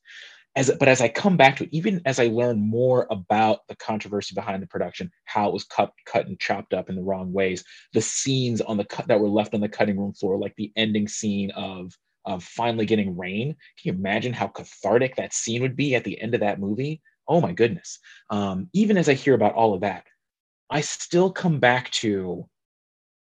As 0.55 0.69
but 0.79 0.87
as 0.87 1.01
I 1.01 1.07
come 1.07 1.35
back 1.35 1.55
to 1.57 1.63
it, 1.63 1.69
even 1.71 2.01
as 2.05 2.19
I 2.19 2.27
learn 2.27 2.59
more 2.59 3.07
about 3.09 3.59
the 3.67 3.75
controversy 3.75 4.35
behind 4.35 4.61
the 4.61 4.67
production, 4.67 5.09
how 5.25 5.47
it 5.47 5.53
was 5.53 5.63
cut, 5.63 5.91
cut 6.05 6.27
and 6.27 6.39
chopped 6.39 6.73
up 6.73 6.89
in 6.89 6.95
the 6.95 7.01
wrong 7.01 7.33
ways, 7.33 7.63
the 7.93 8.01
scenes 8.01 8.61
on 8.61 8.77
the 8.77 8.85
cut 8.85 9.07
that 9.07 9.19
were 9.19 9.29
left 9.29 9.55
on 9.55 9.61
the 9.61 9.69
cutting 9.69 9.97
room 9.97 10.13
floor, 10.13 10.37
like 10.37 10.53
the 10.57 10.71
ending 10.75 11.07
scene 11.07 11.51
of 11.51 11.91
of 12.25 12.43
finally 12.43 12.85
getting 12.85 13.17
rain. 13.17 13.55
Can 13.81 13.93
you 13.93 13.93
imagine 13.93 14.33
how 14.33 14.47
cathartic 14.47 15.15
that 15.15 15.33
scene 15.33 15.61
would 15.63 15.75
be 15.75 15.95
at 15.95 16.03
the 16.03 16.21
end 16.21 16.35
of 16.35 16.41
that 16.41 16.59
movie? 16.59 17.01
Oh 17.27 17.41
my 17.41 17.53
goodness. 17.53 17.97
Um, 18.29 18.69
even 18.73 18.97
as 18.97 19.09
I 19.09 19.13
hear 19.13 19.33
about 19.33 19.53
all 19.53 19.73
of 19.73 19.81
that, 19.81 20.05
I 20.71 20.81
still 20.81 21.29
come 21.31 21.59
back 21.59 21.91
to 21.91 22.45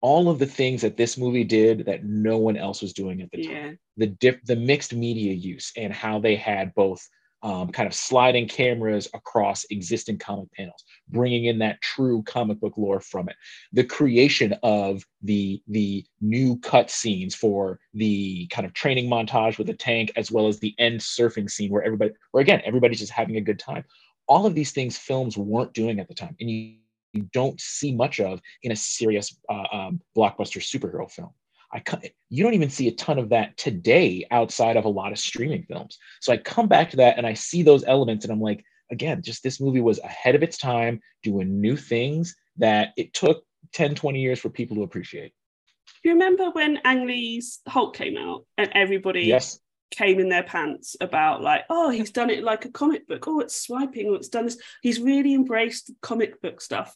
all 0.01 0.29
of 0.29 0.37
the 0.37 0.45
things 0.45 0.81
that 0.81 0.97
this 0.97 1.17
movie 1.17 1.43
did 1.43 1.85
that 1.85 2.03
no 2.03 2.37
one 2.37 2.57
else 2.57 2.81
was 2.81 2.93
doing 2.93 3.21
at 3.21 3.31
the 3.31 3.43
yeah. 3.43 3.61
time. 3.61 3.79
The 3.95 4.07
dip, 4.07 4.43
the 4.43 4.55
mixed 4.55 4.93
media 4.93 5.33
use 5.33 5.71
and 5.75 5.91
how 5.91 6.19
they 6.19 6.35
had 6.35 6.73
both 6.75 7.01
um, 7.43 7.69
kind 7.69 7.87
of 7.87 7.93
sliding 7.93 8.47
cameras 8.47 9.07
across 9.13 9.63
existing 9.69 10.17
comic 10.17 10.51
panels, 10.53 10.83
bringing 11.09 11.45
in 11.45 11.59
that 11.59 11.81
true 11.81 12.23
comic 12.23 12.59
book 12.59 12.73
lore 12.77 12.99
from 12.99 13.29
it. 13.29 13.35
The 13.71 13.83
creation 13.83 14.55
of 14.63 15.03
the 15.21 15.61
the 15.67 16.03
new 16.19 16.57
cut 16.59 16.89
scenes 16.89 17.35
for 17.35 17.79
the 17.93 18.47
kind 18.47 18.65
of 18.65 18.73
training 18.73 19.09
montage 19.09 19.57
with 19.57 19.67
the 19.67 19.73
tank, 19.73 20.11
as 20.15 20.31
well 20.31 20.47
as 20.47 20.59
the 20.59 20.75
end 20.79 20.99
surfing 20.99 21.49
scene 21.49 21.71
where 21.71 21.83
everybody, 21.83 22.11
where 22.31 22.41
again 22.41 22.61
everybody's 22.65 22.99
just 22.99 23.11
having 23.11 23.37
a 23.37 23.41
good 23.41 23.59
time. 23.59 23.83
All 24.27 24.45
of 24.45 24.55
these 24.55 24.71
things 24.71 24.97
films 24.97 25.37
weren't 25.37 25.73
doing 25.73 25.99
at 25.99 26.07
the 26.07 26.15
time, 26.15 26.35
and 26.39 26.49
you 26.49 26.77
you 27.18 27.30
don't 27.34 27.59
see 27.59 27.93
much 27.95 28.20
of 28.20 28.39
in 28.63 28.72
a 28.72 28.76
serious 28.76 29.38
uh, 29.49 29.63
um, 29.72 30.01
blockbuster 30.15 30.61
superhero 30.61 31.09
film. 31.09 31.32
I 31.74 31.84
you 32.30 32.43
don't 32.43 32.53
even 32.53 32.70
see 32.70 32.88
a 32.88 32.93
ton 32.93 33.20
of 33.20 33.30
that 33.30 33.57
today 33.57 34.26
outside 34.32 34.78
of 34.78 34.86
a 34.86 34.89
lot 34.89 35.11
of 35.11 35.20
streaming 35.20 35.63
films. 35.63 35.97
So 36.22 36.32
I 36.32 36.38
come 36.38 36.68
back 36.68 36.89
to 36.91 36.97
that 36.97 37.18
and 37.18 37.28
I 37.28 37.34
see 37.34 37.61
those 37.61 37.84
elements 37.84 38.24
and 38.24 38.32
I'm 38.32 38.41
like, 38.41 38.63
again, 38.89 39.22
just 39.22 39.43
this 39.43 39.59
movie 39.59 39.82
was 39.82 39.99
ahead 39.99 40.36
of 40.36 40.43
its 40.43 40.57
time, 40.57 41.01
doing 41.24 41.59
new 41.59 41.76
things 41.76 42.36
that 42.57 42.93
it 42.95 43.13
took 43.13 43.43
10, 43.74 43.95
20 43.95 44.22
years 44.22 44.39
for 44.39 44.49
people 44.49 44.78
to 44.78 44.84
appreciate. 44.84 45.34
You 46.03 46.13
remember 46.13 46.51
when 46.51 46.80
Ang 46.86 47.05
Lee's 47.07 47.59
Hulk 47.68 47.95
came 47.95 48.18
out 48.18 48.45
and 48.57 48.70
everybody 48.74 49.24
yes. 49.24 49.59
came 49.91 50.20
in 50.20 50.30
their 50.30 50.43
pants 50.43 50.95
about 51.01 51.41
like, 51.41 51.65
oh, 51.70 51.89
he's 51.89 52.11
done 52.11 52.30
it 52.30 52.43
like 52.43 52.65
a 52.65 52.72
comic 52.72 53.07
book. 53.07 53.28
Oh, 53.28 53.41
it's 53.41 53.61
swiping. 53.61 54.07
Oh, 54.09 54.13
it's 54.13 54.30
done 54.30 54.45
this. 54.45 54.57
He's 54.82 55.01
really 55.01 55.34
embraced 55.34 55.91
comic 56.01 56.41
book 56.41 56.61
stuff. 56.61 56.95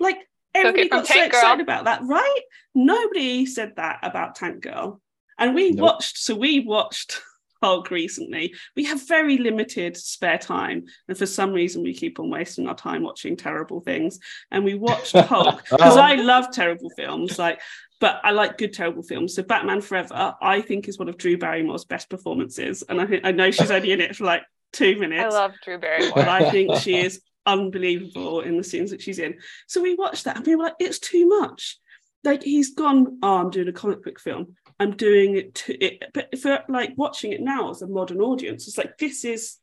Like 0.00 0.18
everybody 0.54 0.88
got 0.88 1.06
so 1.06 1.22
excited 1.22 1.62
about 1.62 1.84
that, 1.84 2.02
right? 2.04 2.40
Nobody 2.74 3.46
said 3.46 3.74
that 3.76 4.00
about 4.02 4.34
Tank 4.34 4.62
Girl. 4.62 5.00
And 5.38 5.54
we 5.54 5.70
nope. 5.70 5.84
watched, 5.84 6.18
so 6.18 6.34
we 6.34 6.60
watched 6.60 7.22
Hulk 7.62 7.90
recently. 7.90 8.54
We 8.76 8.84
have 8.84 9.06
very 9.06 9.38
limited 9.38 9.96
spare 9.96 10.38
time. 10.38 10.84
And 11.08 11.16
for 11.16 11.26
some 11.26 11.52
reason, 11.52 11.82
we 11.82 11.94
keep 11.94 12.18
on 12.18 12.30
wasting 12.30 12.66
our 12.66 12.74
time 12.74 13.02
watching 13.02 13.36
terrible 13.36 13.80
things. 13.80 14.18
And 14.50 14.64
we 14.64 14.74
watched 14.74 15.12
Hulk 15.16 15.62
because 15.70 15.96
I 15.96 16.14
love 16.14 16.52
terrible 16.52 16.90
films. 16.90 17.38
Like, 17.38 17.60
but 18.00 18.20
I 18.24 18.30
like 18.30 18.58
good 18.58 18.72
terrible 18.72 19.02
films. 19.02 19.34
So 19.34 19.42
Batman 19.42 19.82
Forever, 19.82 20.34
I 20.40 20.62
think, 20.62 20.88
is 20.88 20.98
one 20.98 21.08
of 21.08 21.18
Drew 21.18 21.36
Barrymore's 21.36 21.84
best 21.84 22.08
performances. 22.08 22.82
And 22.88 23.00
I, 23.00 23.06
think, 23.06 23.24
I 23.24 23.32
know 23.32 23.50
she's 23.50 23.70
only 23.70 23.92
in 23.92 24.00
it 24.00 24.16
for 24.16 24.24
like 24.24 24.42
two 24.72 24.98
minutes. 24.98 25.34
I 25.34 25.38
love 25.38 25.52
Drew 25.62 25.78
Barrymore. 25.78 26.12
But 26.14 26.28
I 26.28 26.50
think 26.50 26.76
she 26.76 26.96
is 26.96 27.20
unbelievable 27.46 28.40
in 28.40 28.56
the 28.56 28.64
scenes 28.64 28.90
that 28.90 29.02
she's 29.02 29.18
in. 29.18 29.34
So 29.66 29.80
we 29.80 29.94
watched 29.94 30.24
that 30.24 30.36
and 30.36 30.46
we 30.46 30.56
were 30.56 30.64
like, 30.64 30.74
it's 30.78 30.98
too 30.98 31.28
much. 31.28 31.78
Like 32.22 32.42
he's 32.42 32.74
gone, 32.74 33.18
oh, 33.22 33.38
I'm 33.38 33.50
doing 33.50 33.68
a 33.68 33.72
comic 33.72 34.02
book 34.02 34.20
film. 34.20 34.56
I'm 34.78 34.96
doing 34.96 35.36
it, 35.36 35.54
to, 35.56 35.84
it 35.84 36.04
but 36.12 36.38
for 36.38 36.62
like 36.68 36.92
watching 36.96 37.32
it 37.32 37.40
now 37.40 37.70
as 37.70 37.82
a 37.82 37.86
modern 37.86 38.20
audience, 38.20 38.68
it's 38.68 38.78
like 38.78 38.98
this 38.98 39.24
is 39.24 39.56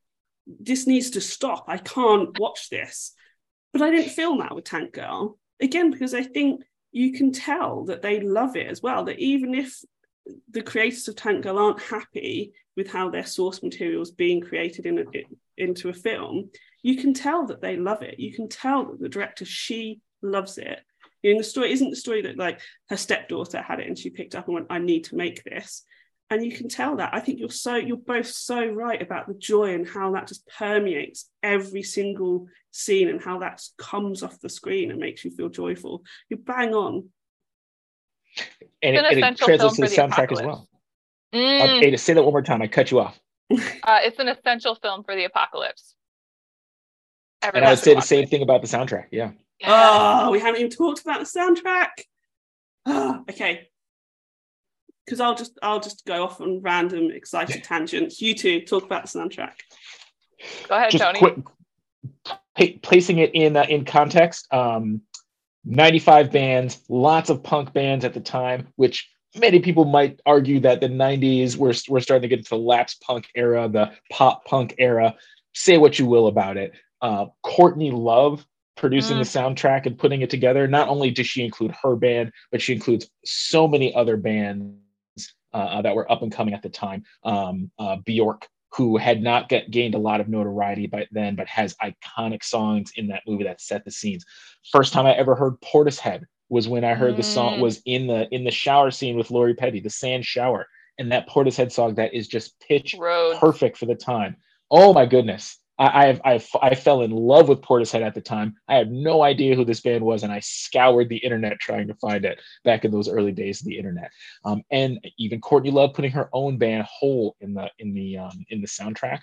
this 0.48 0.88
needs 0.88 1.12
to 1.12 1.22
stop. 1.22 1.66
I 1.68 1.78
can't 1.78 2.38
watch 2.40 2.70
this. 2.70 3.14
But 3.74 3.82
I 3.82 3.92
didn't 3.92 4.12
feel 4.12 4.38
that 4.38 4.56
with 4.56 4.64
Tank 4.64 4.94
Girl 4.94 5.38
again 5.60 5.92
because 5.92 6.14
I 6.14 6.24
think 6.24 6.62
you 6.92 7.14
can 7.14 7.32
tell 7.32 7.86
that 7.86 8.02
they 8.02 8.22
love 8.22 8.56
it 8.56 8.68
as 8.68 8.82
well. 8.82 9.04
That 9.06 9.20
even 9.20 9.54
if 9.54 9.78
the 10.50 10.62
creators 10.62 11.08
of 11.08 11.16
Tank 11.16 11.44
Girl 11.44 11.60
aren't 11.60 11.82
happy 11.82 12.54
with 12.76 12.90
how 12.90 13.10
their 13.10 13.26
source 13.26 13.62
material 13.62 14.02
is 14.02 14.12
being 14.12 14.42
created 14.42 14.86
in 14.86 15.00
a, 15.00 15.04
into 15.58 15.90
a 15.90 15.94
film, 15.94 16.50
you 16.84 16.98
can 16.98 17.14
tell 17.14 17.48
that 17.48 17.62
they 17.62 17.78
love 17.78 18.02
it. 18.02 18.20
You 18.20 18.34
can 18.34 18.50
tell 18.50 18.86
that 18.86 19.00
the 19.00 19.10
director, 19.10 19.46
she 19.46 20.02
loves 20.22 20.58
it. 20.58 20.80
You 21.22 21.34
know, 21.34 21.40
the 21.40 21.44
story 21.44 21.72
isn't 21.72 21.90
the 21.90 21.96
story 21.96 22.22
that 22.24 22.38
like 22.38 22.60
her 22.90 22.98
stepdaughter 22.98 23.62
had 23.62 23.80
it 23.80 23.88
and 23.88 23.98
she 23.98 24.10
picked 24.10 24.36
up 24.36 24.48
and 24.48 24.54
went, 24.54 24.68
I 24.70 24.80
need 24.80 25.06
to 25.06 25.16
make 25.16 25.44
this. 25.44 25.84
And 26.30 26.46
you 26.46 26.52
can 26.52 26.68
tell 26.68 26.98
that. 26.98 27.14
I 27.14 27.22
think 27.22 27.40
you're 27.40 27.50
so 27.50 27.76
you're 27.76 27.96
both 27.96 28.28
so 28.28 28.66
right 28.66 29.02
about 29.02 29.28
the 29.28 29.34
joy 29.34 29.74
and 29.74 29.88
how 29.88 30.12
that 30.12 30.28
just 30.28 30.46
permeates 30.48 31.30
every 31.42 31.84
single 31.84 32.48
scene 32.72 33.08
and 33.08 33.22
how 33.22 33.40
that 33.40 33.62
comes 33.78 34.24
off 34.24 34.40
the 34.42 34.50
screen 34.50 34.92
and 34.92 35.00
makes 35.00 35.24
you 35.24 35.32
feel 35.32 35.48
joyful. 35.48 36.04
You're 36.30 36.40
bang 36.40 36.74
on. 36.74 37.10
And 38.84 38.96
it, 38.96 39.06
and 39.06 39.18
it 39.18 39.38
translates 39.38 39.76
to 39.76 39.82
the 39.82 39.88
soundtrack 39.88 40.32
as 40.34 40.42
well. 40.42 40.68
Mm. 41.34 41.78
Okay, 41.78 41.92
to 41.92 41.98
say 41.98 42.14
that 42.14 42.24
one 42.24 42.34
more 42.34 42.42
time, 42.42 42.62
I 42.62 42.68
cut 42.68 42.92
you 42.92 43.00
off. 43.00 43.20
uh, 43.52 44.00
it's 44.04 44.20
an 44.20 44.28
essential 44.28 44.76
film 44.76 45.04
for 45.04 45.16
the 45.16 45.24
apocalypse. 45.24 45.96
Everyone 47.42 47.64
and 47.64 47.68
I 47.68 47.72
would 47.72 47.80
say 47.80 47.94
the 47.94 48.02
same 48.02 48.24
it. 48.24 48.30
thing 48.30 48.42
about 48.42 48.62
the 48.62 48.68
soundtrack. 48.68 49.06
Yeah. 49.12 49.32
Oh, 49.66 50.32
we 50.32 50.40
haven't 50.40 50.60
even 50.60 50.72
talked 50.72 51.02
about 51.02 51.20
the 51.20 51.26
soundtrack. 51.26 51.90
Oh, 52.86 53.24
okay. 53.30 53.68
Because 55.06 55.20
I'll 55.20 55.36
just 55.36 55.58
I'll 55.62 55.80
just 55.80 56.06
go 56.06 56.24
off 56.24 56.42
on 56.42 56.62
random 56.62 57.12
excited 57.12 57.64
tangents. 57.64 58.22
You 58.22 58.34
two 58.34 58.62
talk 58.62 58.84
about 58.84 59.04
the 59.04 59.20
soundtrack. 59.20 59.54
Go 60.68 60.76
ahead, 60.76 60.92
just 60.92 61.04
Tony. 61.04 61.20
Quick, 61.20 61.38
p- 62.56 62.80
placing 62.82 63.20
it 63.20 63.32
in 63.34 63.56
uh, 63.56 63.66
in 63.68 63.86
context. 63.86 64.52
Um, 64.54 65.02
95 65.66 66.32
bands, 66.32 66.82
lots 66.88 67.30
of 67.30 67.44
punk 67.44 67.74
bands 67.74 68.06
at 68.06 68.14
the 68.14 68.22
time, 68.22 68.68
which 68.78 69.10
many 69.36 69.60
people 69.60 69.86
might 69.86 70.20
argue 70.26 70.62
that 70.62 70.80
the 70.80 70.88
90s 70.88 71.58
we're, 71.58 71.74
we're 71.90 72.00
starting 72.00 72.22
to 72.22 72.28
get 72.30 72.40
into 72.40 72.50
the 72.50 72.58
lapse 72.58 72.96
punk 72.96 73.28
era, 73.36 73.68
the 73.68 73.92
pop 74.10 74.46
punk 74.46 74.76
era. 74.78 75.14
Say 75.54 75.78
what 75.78 76.00
you 76.00 76.06
will 76.06 76.28
about 76.28 76.56
it. 76.58 76.74
Uh, 77.02 77.28
Courtney 77.44 77.92
Love 77.92 78.46
producing 78.76 79.18
mm. 79.18 79.20
the 79.20 79.40
soundtrack 79.40 79.86
and 79.86 79.98
putting 79.98 80.22
it 80.22 80.30
together. 80.30 80.68
Not 80.68 80.88
only 80.88 81.12
does 81.12 81.28
she 81.28 81.44
include 81.44 81.76
her 81.82 81.96
band, 81.96 82.32
but 82.52 82.62
she 82.62 82.74
includes 82.74 83.10
so 83.26 83.68
many 83.68 83.94
other 83.94 84.16
bands 84.16 84.78
uh, 85.54 85.82
that 85.82 85.96
were 85.96 86.10
up 86.12 86.22
and 86.22 86.32
coming 86.32 86.54
at 86.54 86.62
the 86.62 86.70
time. 86.70 87.04
Um, 87.24 87.72
uh, 87.80 87.98
Bjork, 88.06 88.48
who 88.72 88.98
had 88.98 89.22
not 89.22 89.50
get, 89.50 89.72
gained 89.72 89.96
a 89.96 90.00
lot 90.00 90.22
of 90.22 90.30
notoriety 90.30 90.88
by 90.88 91.08
then, 91.12 91.36
but 91.36 91.48
has 91.48 91.76
iconic 91.84 92.44
songs 92.44 92.92
in 92.96 93.08
that 93.08 93.24
movie 93.28 93.44
that 93.44 93.62
set 93.62 93.84
the 93.84 93.92
scenes. 93.92 94.24
First 94.72 94.94
time 94.94 95.06
I 95.06 95.14
ever 95.14 95.36
heard 95.36 95.60
Portishead 95.62 96.24
was 96.50 96.68
when 96.68 96.84
I 96.84 96.94
heard 96.94 97.16
mm. 97.16 97.18
the 97.18 97.24
song 97.24 97.58
mm. 97.58 97.62
was 97.62 97.82
in 97.86 98.08
the 98.08 98.28
in 98.34 98.44
the 98.44 98.52
shower 98.52 98.92
scene 98.92 99.18
with 99.18 99.32
Lori 99.32 99.54
Petty, 99.54 99.80
the 99.80 99.90
sand 99.90 100.26
shower, 100.26 100.68
and 100.98 101.12
that 101.12 101.28
Portishead 101.28 101.72
song 101.72 101.96
that 101.96 102.14
is 102.14 102.28
just 102.28 102.60
pitch 102.60 102.96
Road. 102.98 103.38
perfect 103.38 103.78
for 103.78 103.86
the 103.86 103.96
time. 103.96 104.38
Oh 104.70 104.94
my 104.94 105.06
goodness. 105.06 105.58
I, 105.80 106.20
I, 106.26 106.42
I, 106.62 106.76
fell 106.76 107.04
in 107.04 107.12
love 107.12 107.50
with 107.50 107.62
Portishead 107.62 108.02
at 108.02 108.16
the 108.16 108.22
time. 108.22 108.56
I 108.68 108.76
had 108.76 108.92
no 108.92 109.22
idea 109.22 109.56
who 109.56 109.64
this 109.64 109.82
band 109.82 110.04
was, 110.04 110.24
and 110.24 110.34
I 110.34 110.40
scoured 110.40 111.08
the 111.08 111.18
internet 111.18 111.60
trying 111.60 111.88
to 111.88 111.94
find 111.96 112.26
it 112.26 112.40
back 112.64 112.84
in 112.84 112.92
those 112.92 113.08
early 113.08 113.32
days 113.32 113.62
of 113.62 113.68
the 113.68 113.78
internet. 113.78 114.10
Um, 114.44 114.64
and 114.72 115.00
even 115.18 115.40
Courtney 115.40 115.70
Love 115.70 115.94
putting 115.94 116.12
her 116.12 116.30
own 116.34 116.58
band 116.58 116.88
Hole 116.90 117.36
in 117.42 117.54
the 117.54 117.70
in 117.78 117.94
the 117.94 118.18
um, 118.18 118.46
in 118.50 118.62
the 118.62 118.68
soundtrack. 118.68 119.22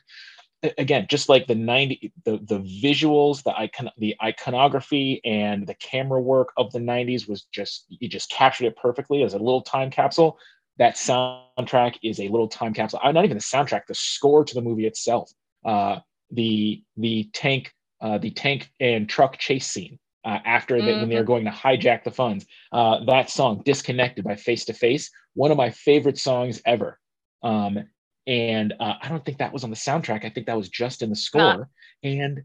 Again, 0.79 1.07
just 1.11 1.29
like 1.29 1.47
the 1.47 1.57
90 1.57 2.13
the 2.25 2.39
the 2.45 2.61
visuals, 2.61 3.43
the 3.43 3.57
icon 3.59 3.91
the 3.99 4.15
iconography 4.23 5.21
and 5.25 5.67
the 5.67 5.75
camera 5.75 6.21
work 6.21 6.53
of 6.57 6.73
the 6.73 6.79
90s 6.79 7.29
was 7.29 7.43
just 7.53 7.87
you 7.89 8.09
just 8.09 8.31
captured 8.31 8.67
it 8.67 8.77
perfectly 8.77 9.25
as 9.25 9.35
a 9.35 9.39
little 9.39 9.63
time 9.63 9.91
capsule. 9.91 10.39
That 10.79 10.95
soundtrack 10.95 11.97
is 12.05 12.21
a 12.21 12.29
little 12.29 12.49
time 12.49 12.75
capsule. 12.75 13.01
Uh, 13.03 13.11
not 13.11 13.25
even 13.25 13.37
the 13.37 13.43
soundtrack, 13.43 13.87
the 13.89 13.95
score 13.95 14.45
to 14.45 14.55
the 14.55 14.63
movie 14.63 14.87
itself. 14.87 15.33
Uh, 15.65 15.99
the 16.35 16.83
the 16.97 17.29
tank 17.33 17.73
uh, 18.01 18.19
the 18.19 18.31
tank 18.31 18.71
and 18.81 19.09
truck 19.09 19.39
chase 19.39 19.67
scene 19.67 19.99
uh, 20.25 20.39
after 20.45 20.77
mm-hmm. 20.77 21.01
when 21.01 21.09
they're 21.09 21.25
going 21.25 21.45
to 21.45 21.51
hijack 21.51 22.05
the 22.05 22.11
funds. 22.11 22.47
Uh, 22.73 23.05
that 23.05 23.31
song, 23.31 23.63
"Disconnected" 23.65 24.25
by 24.25 24.37
Face 24.37 24.65
to 24.67 24.73
Face, 24.73 25.11
one 25.35 25.51
of 25.51 25.57
my 25.57 25.71
favorite 25.71 26.19
songs 26.19 26.61
ever. 26.67 26.99
Um, 27.43 27.79
and 28.27 28.73
uh, 28.81 28.95
I 29.03 29.09
don't 29.09 29.25
think 29.25 29.39
that 29.39 29.53
was 29.53 29.65
on 29.65 29.71
the 29.71 29.77
soundtrack. 29.77 30.25
I 30.25 30.31
think 30.31 30.47
that 30.47 30.57
was 30.57 30.69
just 30.69 31.03
in 31.03 31.11
the 31.11 31.17
score. 31.17 31.69
And 32.03 32.43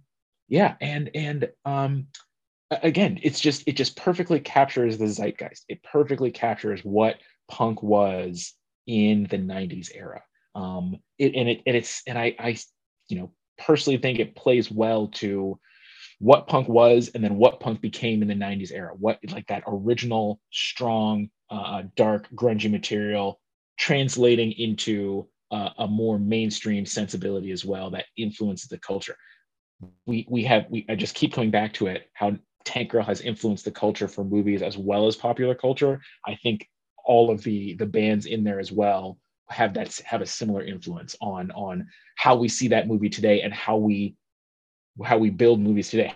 yeah, 0.49 0.75
and 0.81 1.09
and 1.15 1.49
um, 1.65 2.07
again, 2.71 3.19
it's 3.23 3.39
just 3.39 3.63
it 3.67 3.73
just 3.73 3.95
perfectly 3.95 4.39
captures 4.39 4.97
the 4.97 5.07
zeitgeist. 5.07 5.63
It 5.69 5.81
perfectly 5.83 6.31
captures 6.31 6.81
what 6.83 7.17
punk 7.49 7.81
was 7.81 8.53
in 8.87 9.27
the 9.29 9.37
'90s 9.37 9.89
era. 9.95 10.21
Um, 10.55 10.97
it, 11.17 11.35
and 11.35 11.47
it 11.47 11.61
and 11.65 11.75
it's 11.77 12.01
and 12.07 12.17
I 12.17 12.35
I 12.39 12.57
you 13.07 13.19
know 13.19 13.31
personally 13.59 13.97
think 13.97 14.19
it 14.19 14.35
plays 14.35 14.71
well 14.71 15.07
to 15.07 15.59
what 16.19 16.47
punk 16.47 16.67
was 16.67 17.11
and 17.15 17.23
then 17.23 17.37
what 17.37 17.59
punk 17.59 17.81
became 17.81 18.21
in 18.21 18.27
the 18.27 18.33
90s 18.33 18.71
era. 18.73 18.93
What 18.97 19.19
like 19.31 19.47
that 19.47 19.63
original 19.67 20.39
strong 20.51 21.29
uh, 21.49 21.83
dark 21.95 22.27
grungy 22.35 22.69
material 22.69 23.39
translating 23.77 24.51
into 24.51 25.27
uh, 25.51 25.69
a 25.79 25.87
more 25.87 26.19
mainstream 26.19 26.85
sensibility 26.85 27.51
as 27.51 27.65
well 27.65 27.89
that 27.91 28.05
influences 28.17 28.69
the 28.69 28.77
culture. 28.79 29.15
We 30.05 30.27
we 30.29 30.43
have 30.43 30.65
we 30.69 30.85
i 30.89 30.95
just 30.95 31.15
keep 31.15 31.33
coming 31.33 31.51
back 31.51 31.73
to 31.75 31.87
it 31.87 32.09
how 32.13 32.37
tank 32.65 32.91
girl 32.91 33.03
has 33.03 33.21
influenced 33.21 33.63
the 33.63 33.71
culture 33.71 34.09
for 34.09 34.25
movies 34.25 34.61
as 34.61 34.77
well 34.77 35.07
as 35.07 35.15
popular 35.15 35.55
culture. 35.55 36.01
I 36.27 36.35
think 36.35 36.67
all 37.05 37.31
of 37.31 37.41
the 37.43 37.75
the 37.75 37.85
bands 37.85 38.25
in 38.25 38.43
there 38.43 38.59
as 38.59 38.71
well 38.71 39.17
have 39.49 39.73
that 39.73 39.99
have 40.05 40.21
a 40.21 40.25
similar 40.25 40.63
influence 40.63 41.15
on 41.21 41.51
on 41.51 41.87
how 42.15 42.35
we 42.35 42.47
see 42.47 42.67
that 42.67 42.87
movie 42.87 43.09
today 43.09 43.41
and 43.41 43.53
how 43.53 43.77
we 43.77 44.15
how 45.03 45.17
we 45.17 45.29
build 45.29 45.59
movies 45.59 45.89
today 45.89 46.13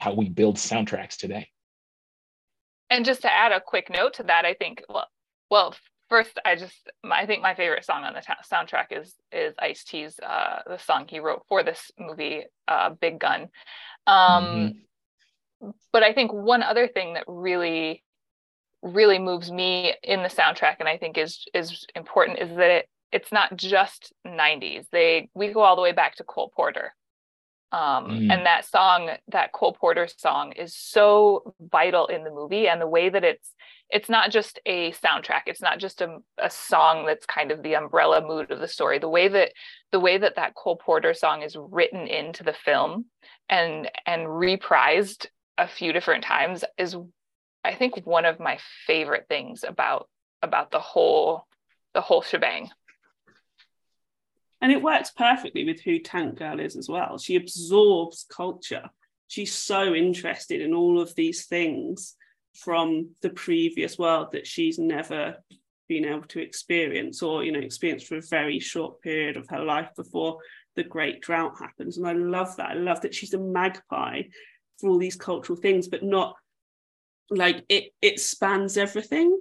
how 0.00 0.14
we 0.14 0.28
build 0.28 0.56
soundtracks 0.56 1.16
today 1.16 1.48
and 2.90 3.04
just 3.04 3.22
to 3.22 3.32
add 3.32 3.52
a 3.52 3.60
quick 3.60 3.90
note 3.90 4.14
to 4.14 4.22
that 4.22 4.44
i 4.44 4.54
think 4.54 4.82
well 4.88 5.08
well 5.50 5.74
first 6.08 6.38
i 6.44 6.54
just 6.54 6.88
i 7.10 7.26
think 7.26 7.42
my 7.42 7.54
favorite 7.54 7.84
song 7.84 8.04
on 8.04 8.14
the 8.14 8.22
soundtrack 8.50 8.86
is 8.90 9.14
is 9.32 9.54
ice 9.58 9.84
t's 9.84 10.18
uh 10.20 10.60
the 10.66 10.78
song 10.78 11.06
he 11.08 11.18
wrote 11.18 11.42
for 11.48 11.62
this 11.62 11.90
movie 11.98 12.44
uh 12.68 12.90
big 12.90 13.18
gun 13.18 13.48
um 14.06 14.44
mm-hmm. 14.44 15.70
but 15.92 16.02
i 16.02 16.12
think 16.12 16.32
one 16.32 16.62
other 16.62 16.86
thing 16.86 17.14
that 17.14 17.24
really 17.26 18.04
really 18.82 19.18
moves 19.18 19.50
me 19.50 19.94
in 20.02 20.22
the 20.22 20.28
soundtrack 20.28 20.76
and 20.80 20.88
I 20.88 20.98
think 20.98 21.18
is 21.18 21.44
is 21.52 21.86
important 21.94 22.38
is 22.38 22.56
that 22.56 22.70
it 22.70 22.88
it's 23.10 23.32
not 23.32 23.56
just 23.56 24.12
90s. 24.26 24.86
They 24.92 25.30
we 25.34 25.48
go 25.48 25.60
all 25.60 25.76
the 25.76 25.82
way 25.82 25.92
back 25.92 26.16
to 26.16 26.24
Cole 26.24 26.52
Porter. 26.54 26.94
Um, 27.70 28.06
mm. 28.06 28.32
and 28.32 28.46
that 28.46 28.64
song, 28.64 29.10
that 29.28 29.52
Cole 29.52 29.74
Porter 29.78 30.08
song 30.16 30.52
is 30.52 30.74
so 30.74 31.54
vital 31.60 32.06
in 32.06 32.24
the 32.24 32.30
movie 32.30 32.66
and 32.66 32.80
the 32.80 32.86
way 32.86 33.10
that 33.10 33.24
it's 33.24 33.52
it's 33.90 34.08
not 34.08 34.30
just 34.30 34.58
a 34.66 34.92
soundtrack, 34.92 35.42
it's 35.46 35.62
not 35.62 35.78
just 35.78 36.02
a, 36.02 36.18
a 36.36 36.50
song 36.50 37.06
that's 37.06 37.24
kind 37.24 37.50
of 37.50 37.62
the 37.62 37.74
umbrella 37.74 38.26
mood 38.26 38.50
of 38.50 38.60
the 38.60 38.68
story. 38.68 38.98
The 38.98 39.08
way 39.08 39.28
that 39.28 39.52
the 39.92 40.00
way 40.00 40.18
that 40.18 40.36
that 40.36 40.54
Cole 40.54 40.76
Porter 40.76 41.14
song 41.14 41.42
is 41.42 41.56
written 41.58 42.06
into 42.06 42.42
the 42.42 42.52
film 42.52 43.06
and 43.48 43.90
and 44.06 44.26
reprised 44.26 45.26
a 45.58 45.66
few 45.66 45.92
different 45.92 46.22
times 46.22 46.64
is 46.78 46.96
I 47.68 47.74
think 47.74 48.00
one 48.06 48.24
of 48.24 48.40
my 48.40 48.58
favorite 48.86 49.26
things 49.28 49.62
about 49.62 50.08
about 50.42 50.70
the 50.70 50.78
whole 50.78 51.46
the 51.92 52.00
whole 52.00 52.22
shebang. 52.22 52.70
And 54.62 54.72
it 54.72 54.82
works 54.82 55.10
perfectly 55.10 55.66
with 55.66 55.82
who 55.82 55.98
Tank 55.98 56.38
Girl 56.38 56.60
is 56.60 56.76
as 56.76 56.88
well. 56.88 57.18
She 57.18 57.36
absorbs 57.36 58.24
culture. 58.34 58.88
She's 59.28 59.54
so 59.54 59.94
interested 59.94 60.62
in 60.62 60.72
all 60.72 60.98
of 60.98 61.14
these 61.14 61.44
things 61.44 62.16
from 62.54 63.10
the 63.20 63.30
previous 63.30 63.98
world 63.98 64.32
that 64.32 64.46
she's 64.46 64.78
never 64.78 65.36
been 65.88 66.06
able 66.06 66.26
to 66.28 66.40
experience 66.40 67.22
or 67.22 67.44
you 67.44 67.52
know 67.52 67.60
experience 67.60 68.02
for 68.02 68.16
a 68.16 68.22
very 68.30 68.58
short 68.58 69.00
period 69.02 69.36
of 69.36 69.46
her 69.48 69.62
life 69.62 69.90
before 69.94 70.38
the 70.76 70.82
great 70.82 71.22
drought 71.22 71.54
happens 71.58 71.96
and 71.96 72.06
i 72.06 72.12
love 72.12 72.54
that 72.56 72.70
i 72.70 72.74
love 72.74 73.00
that 73.00 73.14
she's 73.14 73.32
a 73.32 73.38
magpie 73.38 74.20
for 74.78 74.90
all 74.90 74.98
these 74.98 75.16
cultural 75.16 75.58
things 75.58 75.88
but 75.88 76.02
not 76.02 76.34
like 77.30 77.64
it 77.68 77.92
it 78.00 78.20
spans 78.20 78.76
everything 78.76 79.38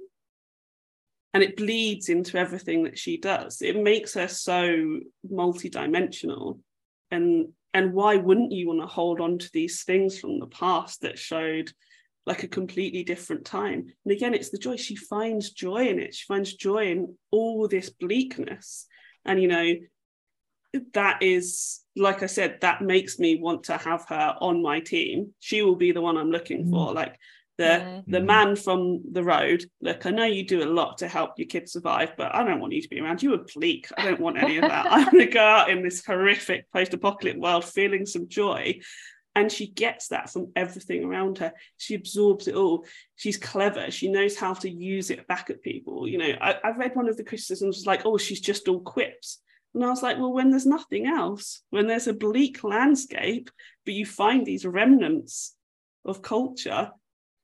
and 1.34 1.44
it 1.44 1.56
bleeds 1.56 2.10
into 2.10 2.38
everything 2.38 2.84
that 2.84 2.98
she 2.98 3.18
does. 3.18 3.62
It 3.62 3.82
makes 3.82 4.16
her 4.16 4.28
so 4.28 5.00
multidimensional. 5.32 6.60
And 7.12 7.50
and 7.74 7.94
why 7.94 8.16
wouldn't 8.16 8.52
you 8.52 8.68
want 8.68 8.82
to 8.82 8.88
hold 8.88 9.22
on 9.22 9.38
to 9.38 9.50
these 9.54 9.84
things 9.84 10.20
from 10.20 10.40
the 10.40 10.48
past 10.48 11.02
that 11.02 11.20
showed 11.20 11.72
like 12.26 12.44
a 12.44 12.48
completely 12.48 13.04
different 13.04 13.46
time? 13.46 13.86
And 14.04 14.12
again 14.12 14.34
it's 14.34 14.50
the 14.50 14.58
joy. 14.58 14.78
She 14.78 14.96
finds 14.96 15.52
joy 15.52 15.88
in 15.88 16.00
it. 16.00 16.16
She 16.16 16.26
finds 16.26 16.56
joy 16.56 16.92
in 16.92 17.16
all 17.32 17.68
this 17.68 17.90
bleakness. 17.90 18.88
And 19.26 19.42
you 19.42 19.48
know 19.48 19.74
that 20.94 21.24
is 21.24 21.80
like 21.96 22.22
i 22.22 22.28
said 22.28 22.60
that 22.62 22.82
makes 22.82 23.18
me 23.18 23.40
want 23.40 23.64
to 23.64 23.78
have 23.78 24.06
her 24.10 24.36
on 24.42 24.62
my 24.62 24.80
team. 24.80 25.34
She 25.40 25.62
will 25.62 25.76
be 25.76 25.92
the 25.92 26.02
one 26.02 26.18
i'm 26.18 26.32
looking 26.32 26.66
mm. 26.66 26.72
for. 26.72 26.94
Like 26.94 27.16
the 27.58 27.64
mm-hmm. 27.64 28.12
the 28.12 28.22
man 28.22 28.56
from 28.56 29.02
the 29.12 29.24
road 29.24 29.66
look 29.82 30.06
i 30.06 30.12
know 30.12 30.26
you 30.26 30.46
do 30.46 30.64
a 30.64 30.70
lot 30.70 30.98
to 31.00 31.08
help 31.08 31.32
your 31.38 31.48
kids 31.48 31.72
survive 31.72 32.12
but 32.18 32.34
i 32.36 32.44
don't 32.44 32.60
want 32.60 32.74
you 32.74 32.82
to 32.82 32.90
be 32.90 33.00
around. 33.00 33.24
You 33.24 33.34
are 33.34 33.46
bleak. 33.56 33.90
I 33.98 34.06
don't 34.06 34.20
want 34.20 34.38
any 34.38 34.58
of 34.58 34.64
that. 34.64 34.86
I 34.86 35.00
want 35.00 35.20
to 35.20 35.26
go 35.26 35.42
out 35.42 35.70
in 35.70 35.84
this 35.84 36.06
horrific 36.06 36.72
post-apocalyptic 36.72 37.42
world 37.42 37.66
feeling 37.66 38.06
some 38.06 38.28
joy. 38.28 38.80
And 39.36 39.52
she 39.52 39.68
gets 39.68 40.08
that 40.08 40.32
from 40.32 40.52
everything 40.56 41.04
around 41.04 41.38
her. 41.38 41.54
She 41.78 41.94
absorbs 41.94 42.48
it 42.48 42.56
all. 42.56 42.86
She's 43.16 43.38
clever. 43.38 43.92
She 43.92 44.10
knows 44.10 44.36
how 44.36 44.56
to 44.56 44.70
use 44.70 45.12
it 45.12 45.28
back 45.28 45.52
at 45.52 45.62
people. 45.62 46.08
You 46.08 46.18
know 46.18 46.34
i, 46.42 46.56
I 46.64 46.72
read 46.72 46.96
one 46.96 47.10
of 47.10 47.18
the 47.18 47.24
criticisms 47.24 47.78
was 47.78 47.86
like 47.86 48.06
oh 48.06 48.18
she's 48.18 48.42
just 48.42 48.68
all 48.68 48.82
quips. 48.82 49.40
And 49.74 49.84
I 49.86 49.90
was 49.90 50.02
like, 50.02 50.18
well, 50.18 50.34
when 50.34 50.50
there's 50.50 50.66
nothing 50.66 51.06
else, 51.06 51.62
when 51.70 51.86
there's 51.86 52.08
a 52.08 52.14
bleak 52.14 52.64
landscape, 52.64 53.52
but 53.86 53.94
you 53.94 54.08
find 54.08 54.44
these 54.44 54.66
remnants 54.66 55.54
of 56.04 56.24
culture, 56.24 56.90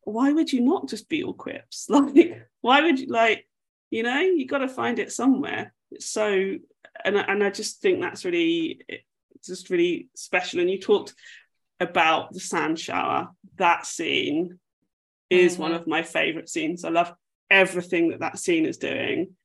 why 0.06 0.32
would 0.32 0.52
you 0.52 0.62
not 0.62 0.90
just 0.90 1.10
be 1.10 1.24
all 1.24 1.34
quips? 1.34 1.88
Like, 1.90 2.48
why 2.62 2.82
would 2.82 3.00
you 3.00 3.08
like, 3.08 3.48
you 3.90 4.04
know, 4.04 4.20
you 4.20 4.48
got 4.48 4.60
to 4.60 4.68
find 4.68 5.00
it 5.00 5.12
somewhere. 5.12 5.74
It's 5.92 6.06
so, 6.06 6.56
and 7.06 7.18
I, 7.18 7.22
and 7.22 7.44
I 7.44 7.50
just 7.50 7.82
think 7.82 8.02
that's 8.02 8.26
really, 8.26 8.82
just 9.46 9.70
really 9.70 10.10
special. 10.16 10.60
And 10.60 10.70
you 10.70 10.80
talked 10.80 11.14
about 11.80 12.34
the 12.34 12.40
sand 12.40 12.80
shower. 12.80 13.30
That 13.58 13.86
scene 13.86 14.60
is 15.30 15.54
mm-hmm. 15.54 15.62
one 15.62 15.74
of 15.74 15.88
my 15.88 16.04
favorite 16.04 16.50
scenes. 16.50 16.86
I 16.86 16.90
love 16.90 17.14
everything 17.50 18.10
that 18.10 18.22
that 18.22 18.40
scene 18.40 18.66
is 18.66 18.78
doing. 18.78 19.36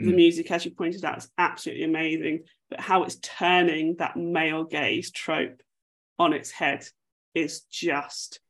Mm. 0.00 0.06
The 0.06 0.12
music, 0.12 0.50
as 0.50 0.64
you 0.64 0.70
pointed 0.70 1.04
out, 1.04 1.18
is 1.18 1.30
absolutely 1.36 1.84
amazing. 1.84 2.44
But 2.70 2.80
how 2.80 3.04
it's 3.04 3.16
turning 3.16 3.96
that 3.96 4.16
male 4.16 4.64
gaze 4.64 5.10
trope 5.10 5.62
on 6.18 6.32
its 6.32 6.50
head 6.50 6.86
is 7.34 7.62
just 7.70 8.40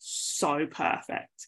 so 0.00 0.66
perfect. 0.66 1.46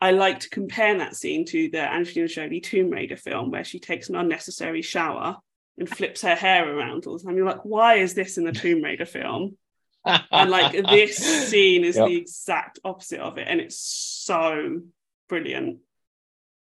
I 0.00 0.10
like 0.10 0.40
to 0.40 0.50
compare 0.50 0.98
that 0.98 1.16
scene 1.16 1.46
to 1.46 1.70
the 1.70 1.80
Angelina 1.80 2.28
Jolie 2.28 2.60
Tomb 2.60 2.90
Raider 2.90 3.16
film 3.16 3.50
where 3.50 3.64
she 3.64 3.78
takes 3.78 4.08
an 4.08 4.16
unnecessary 4.16 4.82
shower 4.82 5.38
and 5.78 5.88
flips 5.88 6.22
her 6.22 6.34
hair 6.34 6.68
around 6.68 7.06
all 7.06 7.18
the 7.18 7.24
time. 7.24 7.36
You're 7.36 7.46
like, 7.46 7.64
why 7.64 7.94
is 7.94 8.14
this 8.14 8.38
in 8.38 8.44
the 8.44 8.52
Tomb 8.52 8.82
Raider 8.82 9.06
film? 9.06 9.56
and 10.04 10.50
like 10.50 10.72
this 10.72 11.16
scene 11.48 11.84
is 11.84 11.96
yep. 11.96 12.08
the 12.08 12.16
exact 12.16 12.78
opposite 12.84 13.20
of 13.20 13.38
it, 13.38 13.48
and 13.48 13.60
it's 13.60 13.80
so 13.80 14.80
brilliant. 15.28 15.78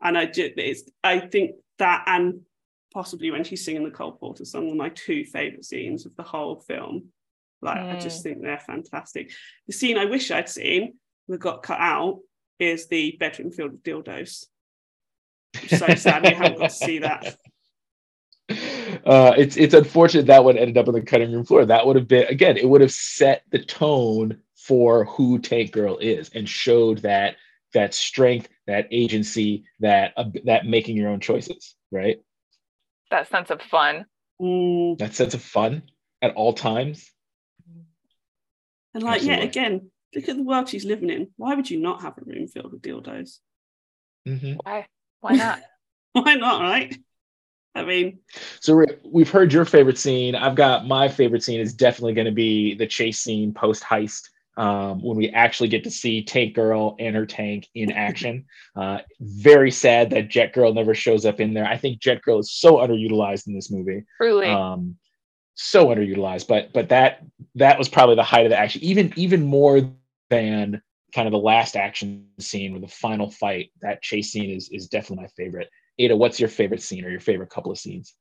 And 0.02 0.18
I 0.18 0.26
just, 0.26 0.52
it's, 0.58 0.84
I 1.04 1.20
think 1.20 1.56
that 1.80 2.04
and 2.08 2.42
possibly 2.94 3.32
when 3.32 3.44
she's 3.44 3.66
singing 3.66 3.84
the 3.84 3.92
Cole 3.92 4.12
Porter 4.12 4.46
song 4.46 4.70
are 4.70 4.76
my 4.76 4.90
two 4.90 5.26
favorite 5.26 5.66
scenes 5.66 6.06
of 6.06 6.16
the 6.16 6.24
whole 6.24 6.60
film. 6.60 7.06
Like 7.62 7.80
mm. 7.80 7.96
I 7.96 8.00
just 8.00 8.20
mm. 8.20 8.24
think 8.24 8.42
they're 8.42 8.60
fantastic. 8.60 9.32
The 9.68 9.74
scene 9.74 9.98
I 9.98 10.06
wish 10.06 10.30
I'd 10.30 10.50
seen 10.50 10.96
that 11.28 11.40
got 11.40 11.64
cut 11.64 11.80
out 11.80 12.20
is 12.60 12.88
the 12.88 13.16
bedroom 13.20 13.52
filled 13.52 13.72
with 13.72 13.84
dildos. 13.84 14.46
so 15.68 15.94
sad 15.96 16.24
we 16.24 16.34
haven't 16.34 16.60
got 16.60 16.70
to 16.70 16.76
see 16.76 17.00
that. 17.00 17.38
Uh, 19.06 19.34
it's 19.38 19.58
it's 19.58 19.74
unfortunate 19.74 20.26
that 20.28 20.44
one 20.44 20.58
ended 20.58 20.78
up 20.78 20.88
on 20.88 20.94
the 20.94 21.02
cutting 21.02 21.32
room 21.32 21.46
floor. 21.46 21.66
That 21.66 21.88
would 21.88 21.96
have 21.96 22.08
been 22.08 22.28
again, 22.28 22.58
it 22.58 22.68
would 22.68 22.82
have 22.82 22.92
set 22.92 23.44
the 23.52 23.60
tone 23.60 24.38
for 24.56 25.06
who 25.06 25.40
Tank 25.40 25.72
Girl 25.72 25.98
is 25.98 26.30
and 26.36 26.48
showed 26.48 27.00
that 27.00 27.38
that 27.74 27.94
strength, 27.94 28.50
that 28.68 28.88
agency, 28.92 29.66
that 29.80 30.14
uh, 30.18 30.26
that 30.46 30.66
making 30.66 30.98
your 30.98 31.10
own 31.10 31.20
choices, 31.20 31.76
right? 31.92 32.18
That 33.12 33.30
sense 33.30 33.50
of 33.50 33.62
fun. 33.62 34.06
Mm. 34.42 34.98
That 35.00 35.16
sense 35.16 35.34
of 35.34 35.42
fun 35.42 35.84
at 36.22 36.36
all 36.36 36.54
times. 36.54 37.10
And 38.94 39.04
like, 39.04 39.22
Absolutely. 39.22 39.44
yeah, 39.44 39.50
again, 39.50 39.92
look 40.16 40.30
at 40.30 40.36
the 40.36 40.44
world 40.44 40.70
she's 40.70 40.86
living 40.86 41.10
in. 41.10 41.30
Why 41.38 41.56
would 41.56 41.70
you 41.70 41.80
not 41.80 42.02
have 42.02 42.18
a 42.18 42.22
room 42.26 42.48
filled 42.48 42.72
with 42.72 42.82
dildos? 42.82 43.40
Mm-hmm. 44.28 44.54
Why? 44.64 44.88
Why 45.22 45.34
not? 45.34 45.62
Why 46.14 46.36
not? 46.36 46.62
Right? 46.62 46.96
I 47.76 47.84
mean, 47.84 48.20
so 48.60 48.86
we've 49.04 49.30
heard 49.30 49.52
your 49.52 49.66
favorite 49.66 49.98
scene. 49.98 50.36
I've 50.36 50.56
got 50.56 50.86
my 50.86 51.08
favorite 51.08 51.44
scene 51.44 51.60
is 51.60 51.74
definitely 51.74 52.14
going 52.14 52.26
to 52.26 52.32
be 52.32 52.76
the 52.76 52.86
chase 52.86 53.20
scene 53.20 53.52
post 53.52 53.84
heist 53.84 54.30
um, 54.58 55.02
when 55.02 55.18
we 55.18 55.30
actually 55.30 55.70
get 55.70 55.84
to 55.86 55.92
see 55.92 56.24
Tank 56.24 56.54
Girl 56.54 56.96
and 57.00 57.16
her 57.16 57.26
tank 57.26 57.68
in 57.74 57.92
action. 57.92 58.46
Uh, 58.76 59.00
very 59.20 59.72
sad 59.72 60.12
that 60.12 60.30
Jet 60.30 60.54
Girl 60.54 60.74
never 60.74 60.94
shows 60.94 61.26
up 61.26 61.40
in 61.40 61.54
there. 61.54 61.66
I 61.66 61.78
think 61.78 62.00
Jet 62.00 62.22
Girl 62.22 62.40
is 62.40 62.52
so 62.52 62.76
underutilized 62.78 63.48
in 63.48 63.56
this 63.56 63.72
movie. 63.72 64.04
Truly. 64.18 64.48
Um, 64.48 64.98
so 65.56 65.88
underutilized, 65.88 66.48
but 66.48 66.74
but 66.74 66.90
that 66.90 67.24
that 67.56 67.78
was 67.78 67.88
probably 67.88 68.16
the 68.16 68.24
height 68.24 68.46
of 68.46 68.50
the 68.50 68.58
action. 68.58 68.84
Even 68.84 69.14
even 69.16 69.44
more 69.44 69.92
than 70.30 70.82
kind 71.14 71.28
of 71.28 71.32
the 71.32 71.38
last 71.38 71.76
action 71.76 72.28
scene 72.40 72.74
with 72.74 72.82
the 72.82 72.88
final 72.88 73.30
fight. 73.30 73.72
That 73.82 74.02
chase 74.02 74.32
scene 74.32 74.50
is 74.50 74.70
is 74.70 74.88
definitely 74.88 75.24
my 75.24 75.30
favorite. 75.38 75.70
Ada, 76.00 76.16
what's 76.16 76.40
your 76.40 76.50
favorite 76.50 76.82
scene 76.82 77.06
or 77.06 77.10
your 77.10 77.20
favorite 77.20 77.50
couple 77.50 77.72
of 77.72 77.78
scenes? 77.78 78.16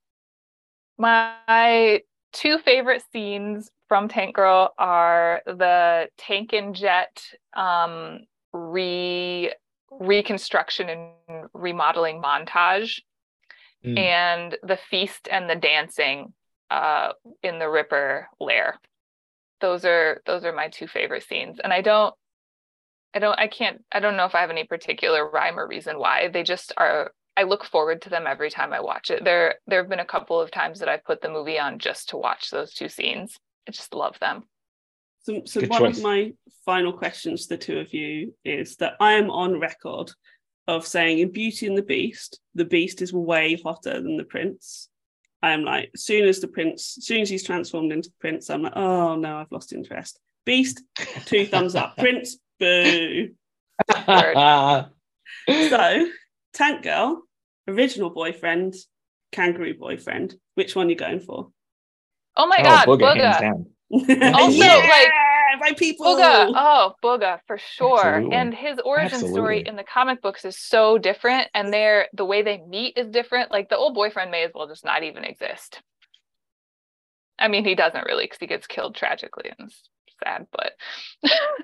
My 0.98 2.02
two 2.32 2.58
favorite 2.58 3.02
scenes 3.12 3.70
from 3.88 4.08
Tank 4.08 4.36
Girl 4.36 4.72
are 4.78 5.42
the 5.46 6.08
tank 6.18 6.52
and 6.52 6.74
jet 6.74 7.22
um, 7.54 8.20
re 8.52 9.52
reconstruction 9.90 10.88
and 10.88 11.48
remodeling 11.52 12.22
montage, 12.22 13.00
mm. 13.84 13.98
and 13.98 14.56
the 14.62 14.78
feast 14.90 15.28
and 15.30 15.48
the 15.48 15.56
dancing 15.56 16.32
uh, 16.70 17.12
in 17.42 17.58
the 17.58 17.68
Ripper 17.68 18.28
lair. 18.40 18.78
Those 19.62 19.86
are 19.86 20.20
those 20.26 20.44
are 20.44 20.52
my 20.52 20.68
two 20.68 20.86
favorite 20.86 21.22
scenes, 21.22 21.58
and 21.62 21.72
I 21.72 21.80
don't, 21.80 22.14
I 23.14 23.18
don't, 23.18 23.38
I 23.38 23.46
can't, 23.46 23.82
I 23.90 24.00
don't 24.00 24.18
know 24.18 24.26
if 24.26 24.34
I 24.34 24.42
have 24.42 24.50
any 24.50 24.64
particular 24.64 25.26
rhyme 25.28 25.58
or 25.58 25.66
reason 25.66 25.98
why. 25.98 26.28
They 26.28 26.42
just 26.42 26.74
are 26.76 27.12
I 27.36 27.44
look 27.44 27.64
forward 27.64 28.02
to 28.02 28.10
them 28.10 28.26
every 28.26 28.50
time 28.50 28.72
I 28.72 28.80
watch 28.80 29.10
it. 29.10 29.24
There 29.24 29.54
there 29.66 29.80
have 29.80 29.88
been 29.88 30.00
a 30.00 30.04
couple 30.04 30.38
of 30.38 30.50
times 30.50 30.80
that 30.80 30.88
i've 30.88 31.04
put 31.04 31.22
the 31.22 31.30
movie 31.30 31.58
on 31.58 31.78
just 31.78 32.10
to 32.10 32.18
watch 32.18 32.50
those 32.50 32.74
two 32.74 32.88
scenes. 32.88 33.38
I 33.66 33.70
just 33.70 33.94
love 33.94 34.18
them. 34.18 34.42
So, 35.22 35.42
so 35.44 35.60
one 35.66 35.80
choice. 35.80 35.98
of 35.98 36.02
my 36.02 36.32
final 36.64 36.92
questions 36.92 37.46
to 37.46 37.50
the 37.50 37.58
two 37.58 37.78
of 37.78 37.94
you 37.94 38.34
is 38.44 38.76
that 38.76 38.94
I 39.00 39.12
am 39.12 39.30
on 39.30 39.60
record 39.60 40.10
of 40.66 40.86
saying 40.86 41.20
in 41.20 41.30
Beauty 41.30 41.66
and 41.66 41.78
the 41.78 41.82
Beast, 41.82 42.40
the 42.54 42.64
Beast 42.64 43.02
is 43.02 43.12
way 43.12 43.60
hotter 43.64 44.02
than 44.02 44.16
the 44.16 44.24
Prince. 44.24 44.88
I 45.42 45.52
am 45.52 45.64
like, 45.64 45.90
as 45.94 46.04
soon 46.04 46.28
as 46.28 46.40
the 46.40 46.48
Prince, 46.48 46.98
as 46.98 47.06
soon 47.06 47.20
as 47.20 47.28
he's 47.28 47.44
transformed 47.44 47.92
into 47.92 48.10
the 48.10 48.14
Prince, 48.20 48.48
I'm 48.48 48.62
like, 48.62 48.76
oh 48.76 49.16
no, 49.16 49.38
I've 49.38 49.50
lost 49.50 49.72
interest. 49.72 50.20
Beast, 50.44 50.82
two 51.24 51.46
thumbs 51.46 51.74
up. 51.74 51.96
Prince, 51.98 52.36
boo. 52.60 53.30
so 53.88 56.08
Tank 56.52 56.82
Girl, 56.82 57.22
original 57.66 58.10
boyfriend, 58.10 58.74
kangaroo 59.32 59.74
boyfriend. 59.74 60.36
Which 60.54 60.76
one 60.76 60.86
are 60.86 60.90
you 60.90 60.96
going 60.96 61.20
for? 61.20 61.50
Oh 62.36 62.46
my 62.46 62.56
oh, 62.60 62.62
god, 62.62 62.86
Booga. 62.86 63.64
Booga. 63.90 63.90
also, 64.34 64.56
yeah, 64.56 64.76
like 64.76 65.10
my 65.62 65.72
people. 65.72 66.06
Booga. 66.06 66.52
Oh, 66.54 66.94
Booga 67.02 67.40
for 67.46 67.56
sure. 67.58 68.16
Absolutely. 68.16 68.36
And 68.36 68.54
his 68.54 68.78
origin 68.84 69.14
Absolutely. 69.14 69.32
story 69.32 69.62
in 69.66 69.76
the 69.76 69.84
comic 69.84 70.20
books 70.20 70.44
is 70.44 70.58
so 70.58 70.98
different, 70.98 71.48
and 71.54 71.72
they're 71.72 72.08
the 72.12 72.24
way 72.24 72.42
they 72.42 72.58
meet 72.58 72.98
is 72.98 73.08
different. 73.08 73.50
Like 73.50 73.68
the 73.68 73.76
old 73.76 73.94
boyfriend 73.94 74.30
may 74.30 74.42
as 74.44 74.50
well 74.54 74.66
just 74.66 74.84
not 74.84 75.02
even 75.02 75.24
exist. 75.24 75.80
I 77.38 77.48
mean, 77.48 77.64
he 77.64 77.74
doesn't 77.74 78.06
really 78.06 78.24
because 78.24 78.38
he 78.38 78.46
gets 78.46 78.66
killed 78.66 78.94
tragically 78.94 79.50
and 79.58 79.72
sad, 80.24 80.46
but 80.52 80.72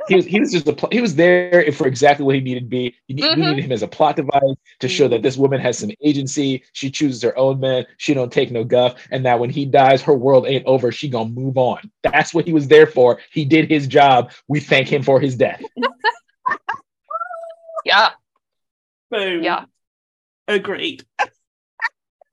he 0.09 0.17
was 0.17 0.27
he 0.27 0.41
was 0.41 0.53
just 0.53 0.69
a 0.69 0.73
pl- 0.73 0.89
he 0.93 1.01
was 1.01 1.15
there 1.15 1.71
for 1.73 1.87
exactly 1.87 2.25
what 2.25 2.35
he 2.35 2.41
needed 2.41 2.61
to 2.61 2.67
be. 2.67 2.95
You 3.07 3.17
need, 3.17 3.25
mm-hmm. 3.25 3.41
needed 3.41 3.65
him 3.65 3.73
as 3.73 3.83
a 3.83 3.89
plot 3.89 4.17
device 4.17 4.43
to 4.81 4.89
show 4.89 5.09
that 5.09 5.23
this 5.23 5.37
woman 5.37 5.61
has 5.61 5.79
some 5.79 5.91
agency. 6.03 6.63
She 6.73 6.91
chooses 6.91 7.23
her 7.23 7.37
own 7.37 7.61
man. 7.61 7.87
She 7.97 8.15
don't 8.15 8.33
take 8.33 8.51
no 8.51 8.65
guff, 8.65 8.95
and 9.11 9.25
that 9.27 9.39
when 9.39 9.51
he 9.51 9.65
dies, 9.65 10.03
her 10.03 10.15
world 10.15 10.47
ain't 10.47 10.67
over. 10.67 10.93
She 10.93 11.09
gonna 11.09 11.31
move 11.31 11.59
on. 11.59 11.91
That's 12.03 12.35
what 12.35 12.47
he 12.47 12.53
was 12.53 12.69
there 12.69 12.87
for. 12.87 13.21
He 13.31 13.45
did 13.45 13.71
his 13.71 13.87
job. 13.87 14.33
We 14.49 14.61
thank 14.61 14.93
him 14.93 15.03
for 15.03 15.21
his 15.21 15.37
death. 15.37 15.63
yeah. 17.85 18.11
Boom. 19.11 19.43
Yeah. 19.43 19.65
Agreed. 20.47 21.05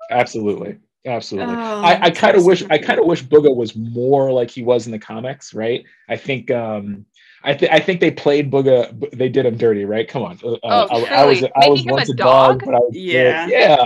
Absolutely. 0.09 0.77
Absolutely. 1.05 1.53
Oh, 1.53 1.81
I, 1.81 2.05
I 2.05 2.09
kind 2.09 2.35
of 2.35 2.45
wish 2.45 2.63
I 2.69 2.77
kind 2.77 2.99
of 2.99 3.05
wish 3.05 3.23
Booga 3.23 3.55
was 3.55 3.75
more 3.75 4.31
like 4.31 4.49
he 4.49 4.63
was 4.63 4.87
in 4.87 4.91
the 4.91 4.99
comics, 4.99 5.53
right? 5.53 5.83
I 6.09 6.17
think 6.17 6.49
um 6.49 7.05
I 7.43 7.53
think 7.53 7.71
I 7.71 7.79
think 7.79 7.99
they 7.99 8.11
played 8.11 8.51
Booga 8.51 9.11
they 9.15 9.29
did 9.29 9.45
him 9.45 9.57
dirty, 9.57 9.85
right? 9.85 10.07
Come 10.07 10.23
on. 10.23 10.39
Uh, 10.43 10.57
oh, 10.63 11.05
I, 11.05 11.21
I, 11.21 11.25
was 11.25 11.43
I 11.43 11.69
was 11.69 11.85
once 11.85 12.09
a 12.09 12.13
dog, 12.15 12.59
dog, 12.59 12.65
but 12.65 12.75
I 12.75 12.79
was 12.79 12.95
yeah. 12.95 13.47
yeah, 13.47 13.85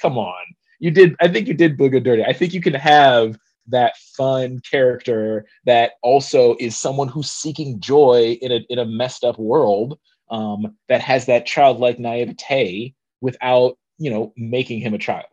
come 0.00 0.18
on. 0.18 0.44
You 0.78 0.92
did 0.92 1.16
I 1.20 1.28
think 1.28 1.48
you 1.48 1.54
did 1.54 1.76
Booga 1.76 2.02
dirty. 2.02 2.22
I 2.24 2.32
think 2.32 2.54
you 2.54 2.60
can 2.60 2.74
have 2.74 3.36
that 3.68 3.96
fun 4.16 4.60
character 4.68 5.46
that 5.66 5.92
also 6.02 6.56
is 6.60 6.76
someone 6.76 7.08
who's 7.08 7.30
seeking 7.30 7.80
joy 7.80 8.38
in 8.40 8.52
a 8.52 8.60
in 8.68 8.78
a 8.78 8.84
messed 8.84 9.24
up 9.24 9.38
world 9.38 9.98
um, 10.30 10.76
that 10.88 11.00
has 11.00 11.26
that 11.26 11.44
childlike 11.44 11.98
naivete 11.98 12.94
without 13.20 13.76
you 13.98 14.10
know 14.10 14.32
making 14.36 14.80
him 14.80 14.94
a 14.94 14.98
child 14.98 15.26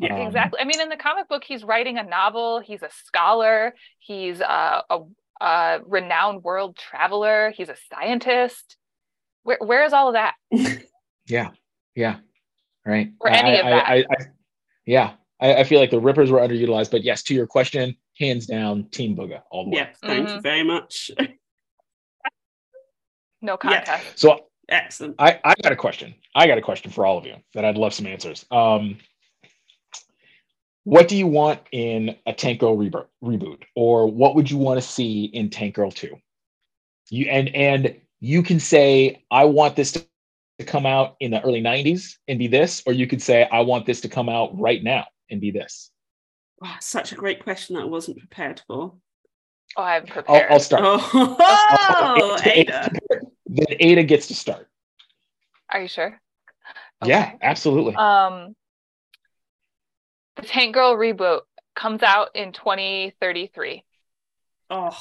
yeah, 0.00 0.14
um, 0.14 0.26
exactly. 0.26 0.60
I 0.60 0.64
mean, 0.64 0.80
in 0.80 0.88
the 0.88 0.96
comic 0.96 1.28
book, 1.28 1.44
he's 1.46 1.62
writing 1.62 1.98
a 1.98 2.02
novel. 2.02 2.60
He's 2.60 2.82
a 2.82 2.88
scholar. 3.04 3.74
He's 3.98 4.40
a, 4.40 4.82
a, 4.88 5.00
a 5.40 5.80
renowned 5.86 6.42
world 6.42 6.76
traveler. 6.76 7.52
He's 7.54 7.68
a 7.68 7.76
scientist. 7.92 8.76
Where 9.42 9.58
where 9.60 9.84
is 9.84 9.92
all 9.92 10.08
of 10.08 10.14
that? 10.14 10.34
yeah, 11.26 11.50
yeah, 11.94 12.16
right. 12.84 13.12
Or 13.20 13.30
any 13.30 13.50
I, 13.50 13.54
of 13.54 13.66
that? 13.66 13.88
I, 13.88 13.96
I, 13.98 14.26
yeah, 14.86 15.12
I, 15.40 15.64
feel 15.64 15.80
like 15.80 15.90
the 15.90 16.00
Rippers 16.00 16.30
were 16.30 16.40
underutilized, 16.40 16.90
but 16.90 17.02
yes, 17.02 17.22
to 17.24 17.34
your 17.34 17.46
question, 17.46 17.96
hands 18.18 18.46
down, 18.46 18.88
Team 18.90 19.16
Booga 19.16 19.42
all 19.50 19.64
the 19.64 19.70
way. 19.70 19.76
Yeah, 19.76 19.88
thank 20.02 20.26
mm-hmm. 20.26 20.36
you 20.36 20.42
very 20.42 20.62
much. 20.62 21.10
no 23.42 23.56
contest. 23.56 24.04
Yeah. 24.04 24.12
So 24.16 24.46
excellent. 24.68 25.16
I, 25.18 25.40
I 25.44 25.54
got 25.62 25.72
a 25.72 25.76
question. 25.76 26.14
I 26.34 26.46
got 26.46 26.58
a 26.58 26.62
question 26.62 26.90
for 26.90 27.06
all 27.06 27.16
of 27.16 27.26
you 27.26 27.36
that 27.54 27.64
I'd 27.64 27.78
love 27.78 27.94
some 27.94 28.06
answers. 28.06 28.44
Um, 28.50 28.98
what 30.84 31.08
do 31.08 31.16
you 31.16 31.26
want 31.26 31.60
in 31.72 32.16
a 32.26 32.32
Tank 32.32 32.60
Girl 32.60 32.76
rebo- 32.76 33.06
reboot, 33.22 33.62
or 33.76 34.06
what 34.10 34.34
would 34.34 34.50
you 34.50 34.58
want 34.58 34.80
to 34.80 34.86
see 34.86 35.24
in 35.24 35.50
Tank 35.50 35.74
Girl 35.74 35.90
Two? 35.90 36.16
You 37.10 37.26
and 37.26 37.48
and 37.54 37.96
you 38.20 38.42
can 38.42 38.60
say 38.60 39.22
I 39.30 39.44
want 39.44 39.76
this 39.76 39.92
to 39.92 40.04
come 40.66 40.86
out 40.86 41.16
in 41.20 41.30
the 41.32 41.40
early 41.42 41.62
'90s 41.62 42.16
and 42.28 42.38
be 42.38 42.46
this, 42.46 42.82
or 42.86 42.92
you 42.92 43.06
could 43.06 43.22
say 43.22 43.48
I 43.50 43.60
want 43.60 43.86
this 43.86 44.00
to 44.02 44.08
come 44.08 44.28
out 44.28 44.58
right 44.58 44.82
now 44.82 45.06
and 45.30 45.40
be 45.40 45.50
this? 45.50 45.90
Oh, 46.62 46.76
such 46.80 47.12
a 47.12 47.14
great 47.14 47.42
question 47.42 47.76
that 47.76 47.82
I 47.82 47.86
wasn't 47.86 48.18
prepared 48.18 48.60
for. 48.66 48.94
Oh, 49.76 49.82
I'm 49.82 50.04
prepared. 50.06 50.46
I'll, 50.48 50.54
I'll 50.54 50.60
start. 50.60 50.82
Oh, 50.84 51.36
I'll- 51.40 52.38
Ada. 52.44 52.90
Then 53.46 53.66
Ada 53.80 54.02
gets 54.04 54.26
to 54.28 54.34
start. 54.34 54.68
Are 55.70 55.80
you 55.82 55.88
sure? 55.88 56.20
Yeah, 57.04 57.32
absolutely. 57.42 57.94
Um, 57.94 58.54
the 60.40 60.46
Tank 60.46 60.74
Girl 60.74 60.96
reboot 60.96 61.40
comes 61.74 62.02
out 62.02 62.28
in 62.34 62.52
2033. 62.52 63.84
Oh, 64.70 64.96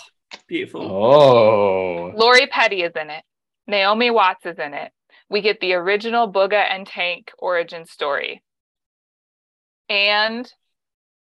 beautiful. 0.47 0.81
oh, 0.81 2.11
Lori 2.15 2.47
Petty 2.47 2.81
is 2.81 2.93
in 2.99 3.09
it. 3.09 3.23
Naomi 3.67 4.09
Watts 4.09 4.45
is 4.45 4.57
in 4.57 4.73
it. 4.73 4.91
We 5.29 5.41
get 5.41 5.59
the 5.59 5.73
original 5.73 6.31
Booga 6.31 6.65
and 6.69 6.87
Tank 6.87 7.31
origin 7.37 7.85
story. 7.85 8.43
And 9.87 10.51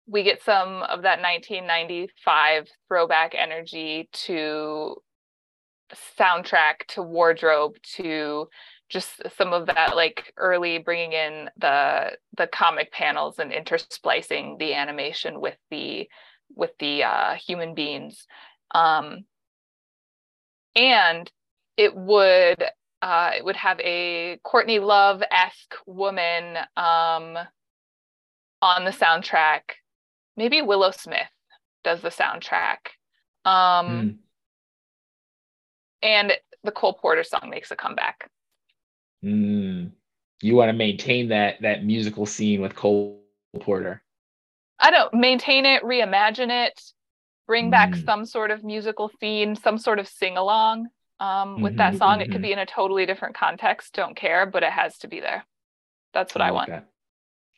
we 0.06 0.22
get 0.22 0.42
some 0.42 0.82
of 0.82 1.02
that 1.02 1.20
1995 1.20 2.68
throwback 2.88 3.34
energy 3.36 4.08
to 4.12 4.96
soundtrack, 6.18 6.86
to 6.88 7.02
wardrobe, 7.02 7.76
to 7.96 8.48
just 8.88 9.20
some 9.36 9.52
of 9.52 9.66
that 9.66 9.94
like 9.96 10.32
early 10.36 10.78
bringing 10.78 11.12
in 11.12 11.50
the 11.58 12.16
the 12.36 12.46
comic 12.46 12.90
panels 12.92 13.38
and 13.38 13.52
intersplicing 13.52 14.58
the 14.58 14.74
animation 14.74 15.40
with 15.40 15.56
the 15.70 16.08
with 16.54 16.70
the 16.78 17.04
uh, 17.04 17.34
human 17.34 17.74
beings. 17.74 18.26
Um, 18.74 19.24
and 20.74 21.30
it 21.76 21.94
would 21.94 22.62
uh, 23.02 23.30
it 23.36 23.44
would 23.44 23.56
have 23.56 23.78
a 23.80 24.38
Courtney 24.42 24.78
Love 24.78 25.22
esque 25.30 25.74
woman 25.86 26.56
um, 26.76 27.38
on 28.60 28.84
the 28.84 28.90
soundtrack. 28.90 29.60
Maybe 30.36 30.62
Willow 30.62 30.90
Smith 30.90 31.28
does 31.84 32.00
the 32.00 32.10
soundtrack, 32.10 32.78
um, 33.44 33.88
Mm. 33.88 34.16
and 36.02 36.32
the 36.64 36.72
Cole 36.72 36.94
Porter 36.94 37.24
song 37.24 37.50
makes 37.50 37.70
a 37.70 37.76
comeback. 37.76 38.30
Mm. 39.24 39.90
you 40.42 40.54
want 40.54 40.68
to 40.68 40.72
maintain 40.72 41.28
that 41.28 41.60
that 41.62 41.84
musical 41.84 42.24
scene 42.26 42.60
with 42.60 42.74
Cole 42.76 43.20
Porter. 43.60 44.02
I 44.78 44.90
don't 44.92 45.12
maintain 45.14 45.66
it, 45.66 45.82
reimagine 45.82 46.66
it, 46.66 46.80
bring 47.48 47.70
back 47.70 47.94
Mm. 47.94 48.04
some 48.04 48.24
sort 48.24 48.52
of 48.52 48.62
musical 48.62 49.10
theme, 49.20 49.56
some 49.56 49.76
sort 49.78 49.98
of 49.98 50.06
sing 50.06 50.36
along 50.36 50.88
um, 51.18 51.60
with 51.62 51.76
that 51.78 51.94
Mhm, 51.94 51.98
song. 51.98 52.20
It 52.20 52.30
could 52.30 52.38
mhm. 52.40 52.42
be 52.44 52.52
in 52.52 52.60
a 52.60 52.66
totally 52.66 53.04
different 53.04 53.34
context. 53.34 53.92
Don't 53.94 54.14
care, 54.14 54.46
but 54.46 54.62
it 54.62 54.70
has 54.70 54.98
to 54.98 55.08
be 55.08 55.18
there. 55.18 55.44
That's 56.12 56.32
what 56.32 56.42
I, 56.42 56.50
like 56.50 56.54
want. 56.54 56.68
That. 56.68 56.86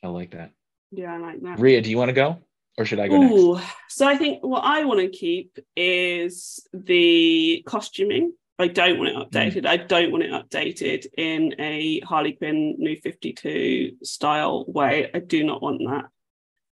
I 0.02 0.08
like 0.08 0.30
that. 0.30 0.52
Yeah, 0.92 1.14
I 1.14 1.18
like 1.18 1.42
that. 1.42 1.58
Ria, 1.58 1.82
do 1.82 1.90
you 1.90 1.98
want 1.98 2.08
to 2.08 2.14
go, 2.14 2.38
or 2.78 2.86
should 2.86 3.00
I 3.00 3.08
go 3.08 3.18
next? 3.18 3.66
So 3.90 4.06
I 4.08 4.16
think 4.16 4.42
what 4.42 4.64
I 4.64 4.84
want 4.84 5.00
to 5.00 5.10
keep 5.10 5.58
is 5.76 6.66
the 6.72 7.62
costuming. 7.66 8.32
I 8.60 8.68
don't 8.68 8.98
want 8.98 9.10
it 9.10 9.16
Mm. 9.16 9.30
updated. 9.30 9.66
I 9.66 9.76
don't 9.78 10.12
want 10.12 10.24
it 10.24 10.30
updated 10.32 11.06
in 11.16 11.54
a 11.58 12.00
Harley 12.00 12.32
Quinn 12.32 12.76
New 12.78 12.96
52 12.96 13.96
style 14.02 14.64
way. 14.68 15.10
I 15.14 15.18
do 15.20 15.44
not 15.44 15.62
want 15.62 15.80
that. 15.86 16.04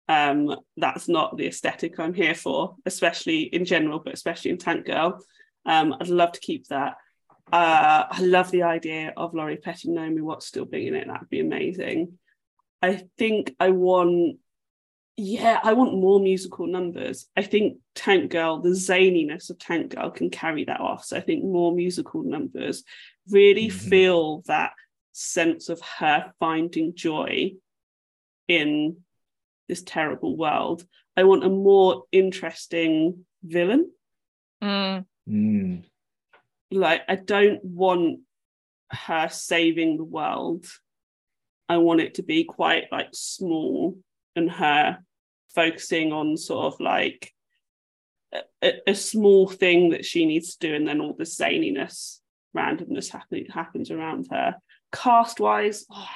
Um, 0.08 0.56
that's 0.78 1.08
not 1.08 1.38
the 1.38 1.48
aesthetic 1.48 2.00
I'm 2.00 2.14
here 2.14 2.36
for, 2.36 2.76
especially 2.86 3.42
in 3.44 3.66
general, 3.66 4.00
but 4.00 4.14
especially 4.14 4.52
in 4.52 4.58
Tank 4.58 4.86
Girl. 4.86 5.20
Um, 5.66 5.96
I'd 6.00 6.10
love 6.10 6.34
to 6.34 6.40
keep 6.40 6.68
that. 6.68 6.98
Uh, 7.52 8.06
I 8.10 8.22
love 8.22 8.52
the 8.52 8.64
idea 8.64 9.14
of 9.16 9.34
Lori 9.34 9.58
Petty 9.58 9.90
Naomi 9.90 10.22
Watts 10.22 10.48
still 10.48 10.66
being 10.66 10.88
in 10.90 10.96
it. 10.96 11.08
That'd 11.08 11.30
be 11.30 11.40
amazing. 11.40 12.18
I 12.82 13.04
think 13.18 13.56
I 13.60 13.70
want 13.70 14.40
yeah, 15.16 15.60
I 15.64 15.74
want 15.74 15.94
more 15.94 16.20
musical 16.20 16.66
numbers. 16.68 17.28
I 17.38 17.44
think 17.44 17.78
Tank 17.94 18.32
Girl, 18.32 18.60
the 18.60 18.70
zaniness 18.70 19.50
of 19.50 19.60
Tank 19.60 19.96
Girl 19.96 20.10
can 20.10 20.30
carry 20.30 20.66
that 20.66 20.80
off. 20.80 21.06
So 21.06 21.18
I 21.18 21.22
think 21.22 21.44
more 21.44 21.74
musical 21.74 22.24
numbers 22.24 22.84
really 23.30 23.68
Mhm. 23.68 23.90
feel 23.90 24.42
that 24.48 24.74
sense 25.12 25.70
of 25.70 25.80
her 26.00 26.34
finding 26.40 26.96
joy 26.96 27.56
in 28.48 29.04
this 29.68 29.84
terrible 29.84 30.36
world. 30.36 30.86
I 31.16 31.24
want 31.24 31.44
a 31.44 31.50
more 31.50 32.06
interesting 32.12 33.26
villain. 33.44 33.92
Mm, 34.62 35.06
Mm. 35.30 35.84
Like, 36.72 37.04
I 37.08 37.16
don't 37.16 37.64
want 37.64 38.22
her 38.90 39.30
saving 39.30 39.98
the 39.98 40.04
world. 40.04 40.66
I 41.70 41.78
want 41.78 42.02
it 42.02 42.16
to 42.16 42.24
be 42.24 42.44
quite 42.44 42.92
like 42.92 43.10
small 43.14 43.98
and 44.36 44.50
her 44.52 45.00
focusing 45.54 46.12
on 46.12 46.38
sort 46.38 46.74
of 46.74 46.80
like 46.80 47.32
a, 48.62 48.74
a 48.88 48.96
small 48.96 49.48
thing 49.48 49.92
that 49.92 50.06
she 50.06 50.26
needs 50.26 50.56
to 50.56 50.68
do, 50.68 50.76
and 50.76 50.88
then 50.88 51.00
all 51.02 51.14
the 51.14 51.24
zaniness, 51.24 52.20
randomness 52.56 53.10
happen, 53.10 53.46
happens 53.46 53.92
around 53.92 54.28
her. 54.32 54.56
Cast 54.92 55.40
wise, 55.40 55.86
oh, 55.92 56.08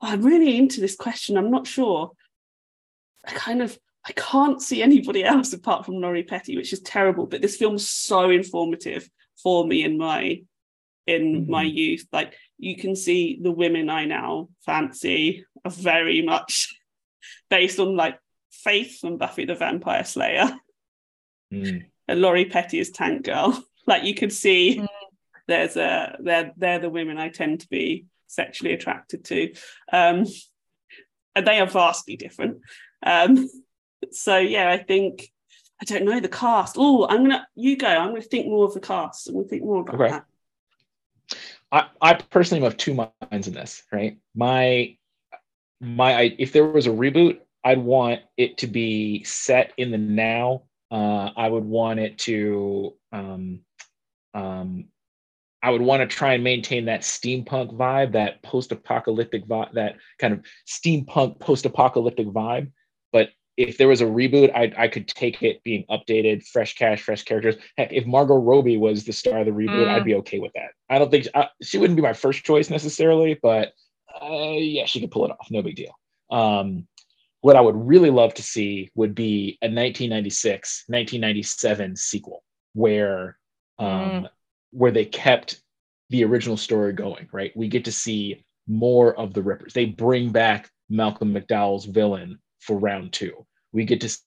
I'm 0.00 0.22
really 0.22 0.56
into 0.56 0.80
this 0.80 0.96
question. 0.96 1.36
I'm 1.36 1.50
not 1.50 1.66
sure. 1.66 2.12
I 3.26 3.32
kind 3.32 3.62
of 3.62 3.78
I 4.06 4.12
can't 4.12 4.60
see 4.60 4.82
anybody 4.82 5.24
else 5.34 5.52
apart 5.52 5.86
from 5.86 6.00
Lori 6.00 6.24
Petty, 6.24 6.56
which 6.56 6.72
is 6.72 6.80
terrible. 6.80 7.26
But 7.26 7.40
this 7.40 7.56
film's 7.56 7.88
so 7.88 8.30
informative 8.30 9.08
for 9.42 9.66
me 9.66 9.84
in 9.84 9.96
my 9.96 10.42
in 11.06 11.48
my 11.48 11.64
Mhm. 11.64 11.74
youth. 11.74 12.06
Like 12.12 12.34
you 12.58 12.76
can 12.76 12.94
see 12.94 13.38
the 13.40 13.50
women 13.50 13.90
I 13.90 14.04
now 14.04 14.48
fancy 14.64 15.44
are 15.64 15.70
very 15.70 16.22
much 16.22 16.68
based 17.50 17.78
on 17.78 17.96
like 17.96 18.18
Faith 18.50 18.98
from 19.00 19.16
Buffy 19.18 19.44
the 19.44 19.54
Vampire 19.54 20.04
Slayer 20.04 20.52
Mm. 21.52 21.84
and 22.08 22.20
Lori 22.20 22.46
Petty 22.46 22.78
is 22.78 22.90
Tank 22.90 23.24
Girl. 23.24 23.62
Like 23.86 24.04
you 24.04 24.14
could 24.14 24.32
see 24.32 24.78
Mm. 24.78 24.86
there's 25.48 25.76
a 25.76 26.16
they're 26.20 26.52
they're 26.56 26.78
the 26.78 26.88
women 26.88 27.18
I 27.18 27.28
tend 27.30 27.60
to 27.60 27.68
be 27.68 28.06
sexually 28.28 28.72
attracted 28.74 29.24
to. 29.26 29.52
Um 29.92 30.24
and 31.34 31.46
they 31.46 31.58
are 31.60 31.66
vastly 31.66 32.16
different. 32.16 32.58
Um 33.04 33.48
so 34.12 34.38
yeah, 34.38 34.70
I 34.70 34.78
think 34.78 35.30
I 35.80 35.84
don't 35.84 36.04
know 36.04 36.20
the 36.20 36.28
cast. 36.28 36.76
Oh, 36.78 37.08
I'm 37.08 37.22
gonna 37.24 37.46
you 37.56 37.76
go. 37.76 37.88
I'm 37.88 38.10
gonna 38.10 38.22
think 38.22 38.46
more 38.46 38.66
of 38.66 38.74
the 38.74 38.80
cast. 38.80 39.28
I'm 39.28 39.34
gonna 39.34 39.48
think 39.48 39.64
more 39.64 39.80
about 39.80 39.94
Okay. 40.00 40.10
that. 40.10 40.24
I, 41.72 41.88
I 42.00 42.14
personally 42.14 42.62
am 42.64 42.66
of 42.68 42.76
two 42.76 42.94
minds 42.94 43.48
in 43.48 43.54
this, 43.54 43.82
right? 43.90 44.18
My 44.34 44.96
my 45.82 46.14
I- 46.16 46.36
if 46.38 46.52
there 46.52 46.64
was 46.66 46.86
a 46.86 46.90
reboot, 46.90 47.40
I'd 47.64 47.78
want 47.78 48.20
it 48.36 48.58
to 48.58 48.66
be 48.66 49.24
set 49.24 49.72
in 49.76 49.90
the 49.90 49.98
now. 49.98 50.62
Uh, 50.90 51.30
I 51.36 51.48
would 51.48 51.64
want 51.64 52.00
it 52.00 52.18
to 52.20 52.94
um, 53.12 53.60
um, 54.34 54.86
I 55.62 55.70
would 55.70 55.82
want 55.82 56.00
to 56.00 56.06
try 56.16 56.34
and 56.34 56.42
maintain 56.42 56.86
that 56.86 57.02
steampunk 57.02 57.74
vibe, 57.76 58.12
that 58.12 58.42
post-apocalyptic 58.42 59.46
vibe, 59.46 59.72
that 59.74 59.96
kind 60.18 60.34
of 60.34 60.44
steampunk 60.66 61.38
post-apocalyptic 61.40 62.26
vibe. 62.26 62.72
But 63.12 63.30
if 63.56 63.78
there 63.78 63.88
was 63.88 64.00
a 64.00 64.06
reboot, 64.06 64.50
I 64.54 64.72
I 64.76 64.88
could 64.88 65.08
take 65.08 65.42
it 65.42 65.62
being 65.62 65.84
updated, 65.90 66.44
fresh 66.46 66.74
cash, 66.74 67.02
fresh 67.02 67.22
characters. 67.24 67.56
Heck, 67.76 67.92
if 67.92 68.06
Margot 68.06 68.36
Robbie 68.36 68.76
was 68.78 69.04
the 69.04 69.12
star 69.12 69.40
of 69.40 69.46
the 69.46 69.52
reboot, 69.52 69.86
Mm. 69.86 69.88
I'd 69.88 70.04
be 70.04 70.14
okay 70.16 70.38
with 70.38 70.52
that. 70.54 70.70
I 70.88 70.98
don't 70.98 71.10
think 71.10 71.28
I, 71.34 71.48
she 71.62 71.78
wouldn't 71.78 71.96
be 71.96 72.02
my 72.02 72.12
first 72.14 72.44
choice 72.44 72.70
necessarily, 72.70 73.38
but 73.42 73.72
uh, 74.20 74.56
yeah, 74.56 74.86
she 74.86 75.00
could 75.00 75.10
pull 75.10 75.24
it 75.24 75.30
off. 75.30 75.48
No 75.50 75.62
big 75.62 75.76
deal. 75.76 75.98
Um, 76.30 76.86
what 77.40 77.56
I 77.56 77.60
would 77.60 77.76
really 77.76 78.10
love 78.10 78.34
to 78.34 78.42
see 78.42 78.90
would 78.94 79.14
be 79.14 79.58
a 79.62 79.66
1996, 79.66 80.84
1997 80.86 81.96
sequel 81.96 82.42
where 82.74 83.36
um, 83.78 84.28
where 84.70 84.92
they 84.92 85.04
kept 85.04 85.60
the 86.10 86.24
original 86.24 86.56
story 86.56 86.92
going. 86.92 87.28
Right, 87.32 87.52
we 87.56 87.68
get 87.68 87.84
to 87.86 87.92
see 87.92 88.44
more 88.68 89.18
of 89.18 89.34
the 89.34 89.42
Rippers. 89.42 89.72
They 89.72 89.86
bring 89.86 90.30
back 90.30 90.70
Malcolm 90.88 91.34
McDowell's 91.34 91.84
villain 91.84 92.38
for 92.60 92.78
round 92.78 93.12
two. 93.12 93.44
We 93.72 93.84
get 93.84 94.00
to 94.02 94.18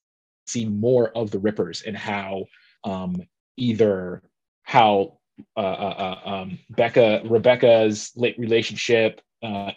see 0.47 0.65
more 0.65 1.09
of 1.15 1.31
the 1.31 1.39
Rippers 1.39 1.83
and 1.83 1.95
how 1.95 2.45
um, 2.83 3.15
either 3.57 4.21
how 4.63 5.19
uh, 5.57 5.59
uh, 5.59 6.19
uh, 6.25 6.29
um, 6.29 6.59
Becca 6.71 7.21
Rebecca's 7.25 8.11
late 8.15 8.37
relationship 8.37 9.21
uh, 9.43 9.71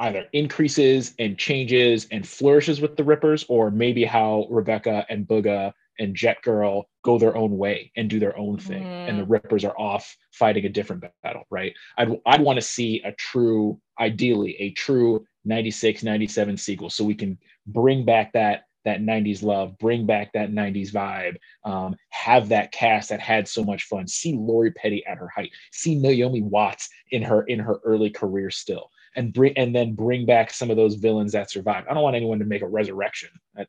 either 0.00 0.26
increases 0.32 1.14
and 1.18 1.38
changes 1.38 2.06
and 2.10 2.26
flourishes 2.26 2.80
with 2.80 2.96
the 2.96 3.04
Rippers, 3.04 3.44
or 3.48 3.70
maybe 3.70 4.04
how 4.04 4.46
Rebecca 4.50 5.06
and 5.08 5.26
Booga 5.26 5.72
and 5.98 6.16
Jet 6.16 6.40
Girl 6.42 6.88
go 7.04 7.18
their 7.18 7.36
own 7.36 7.58
way 7.58 7.92
and 7.96 8.08
do 8.08 8.18
their 8.18 8.36
own 8.36 8.58
thing, 8.58 8.82
and 8.82 9.18
the 9.18 9.24
Rippers 9.24 9.64
are 9.64 9.78
off 9.78 10.16
fighting 10.32 10.64
a 10.64 10.70
different 10.70 11.04
battle. 11.22 11.44
Right? 11.50 11.74
I'd 11.98 12.18
I'd 12.26 12.40
want 12.40 12.56
to 12.56 12.62
see 12.62 13.02
a 13.04 13.12
true, 13.12 13.78
ideally, 13.98 14.56
a 14.58 14.70
true 14.70 15.26
96, 15.44 16.02
97 16.02 16.56
sequel, 16.56 16.90
so 16.90 17.04
we 17.04 17.14
can 17.14 17.38
bring 17.66 18.04
back 18.04 18.32
that 18.32 18.62
that 18.84 19.00
90s 19.00 19.42
love, 19.42 19.76
bring 19.78 20.06
back 20.06 20.32
that 20.32 20.50
90s 20.50 20.92
vibe, 20.92 21.36
um, 21.64 21.96
have 22.10 22.48
that 22.48 22.72
cast 22.72 23.10
that 23.10 23.20
had 23.20 23.46
so 23.48 23.64
much 23.64 23.84
fun. 23.84 24.06
See 24.06 24.34
Lori 24.34 24.72
Petty 24.72 25.04
at 25.06 25.18
her 25.18 25.28
height, 25.28 25.50
see 25.72 25.94
Naomi 25.94 26.42
Watts 26.42 26.88
in 27.10 27.22
her 27.22 27.42
in 27.42 27.58
her 27.58 27.80
early 27.84 28.10
career 28.10 28.50
still. 28.50 28.90
and 29.16 29.32
bring 29.32 29.52
and 29.56 29.74
then 29.74 29.94
bring 29.94 30.24
back 30.26 30.50
some 30.50 30.70
of 30.70 30.76
those 30.76 30.94
villains 30.94 31.32
that 31.32 31.50
survived. 31.50 31.88
I 31.88 31.94
don't 31.94 32.02
want 32.02 32.16
anyone 32.16 32.38
to 32.38 32.44
make 32.44 32.62
a 32.62 32.68
resurrection. 32.68 33.30
That 33.54 33.68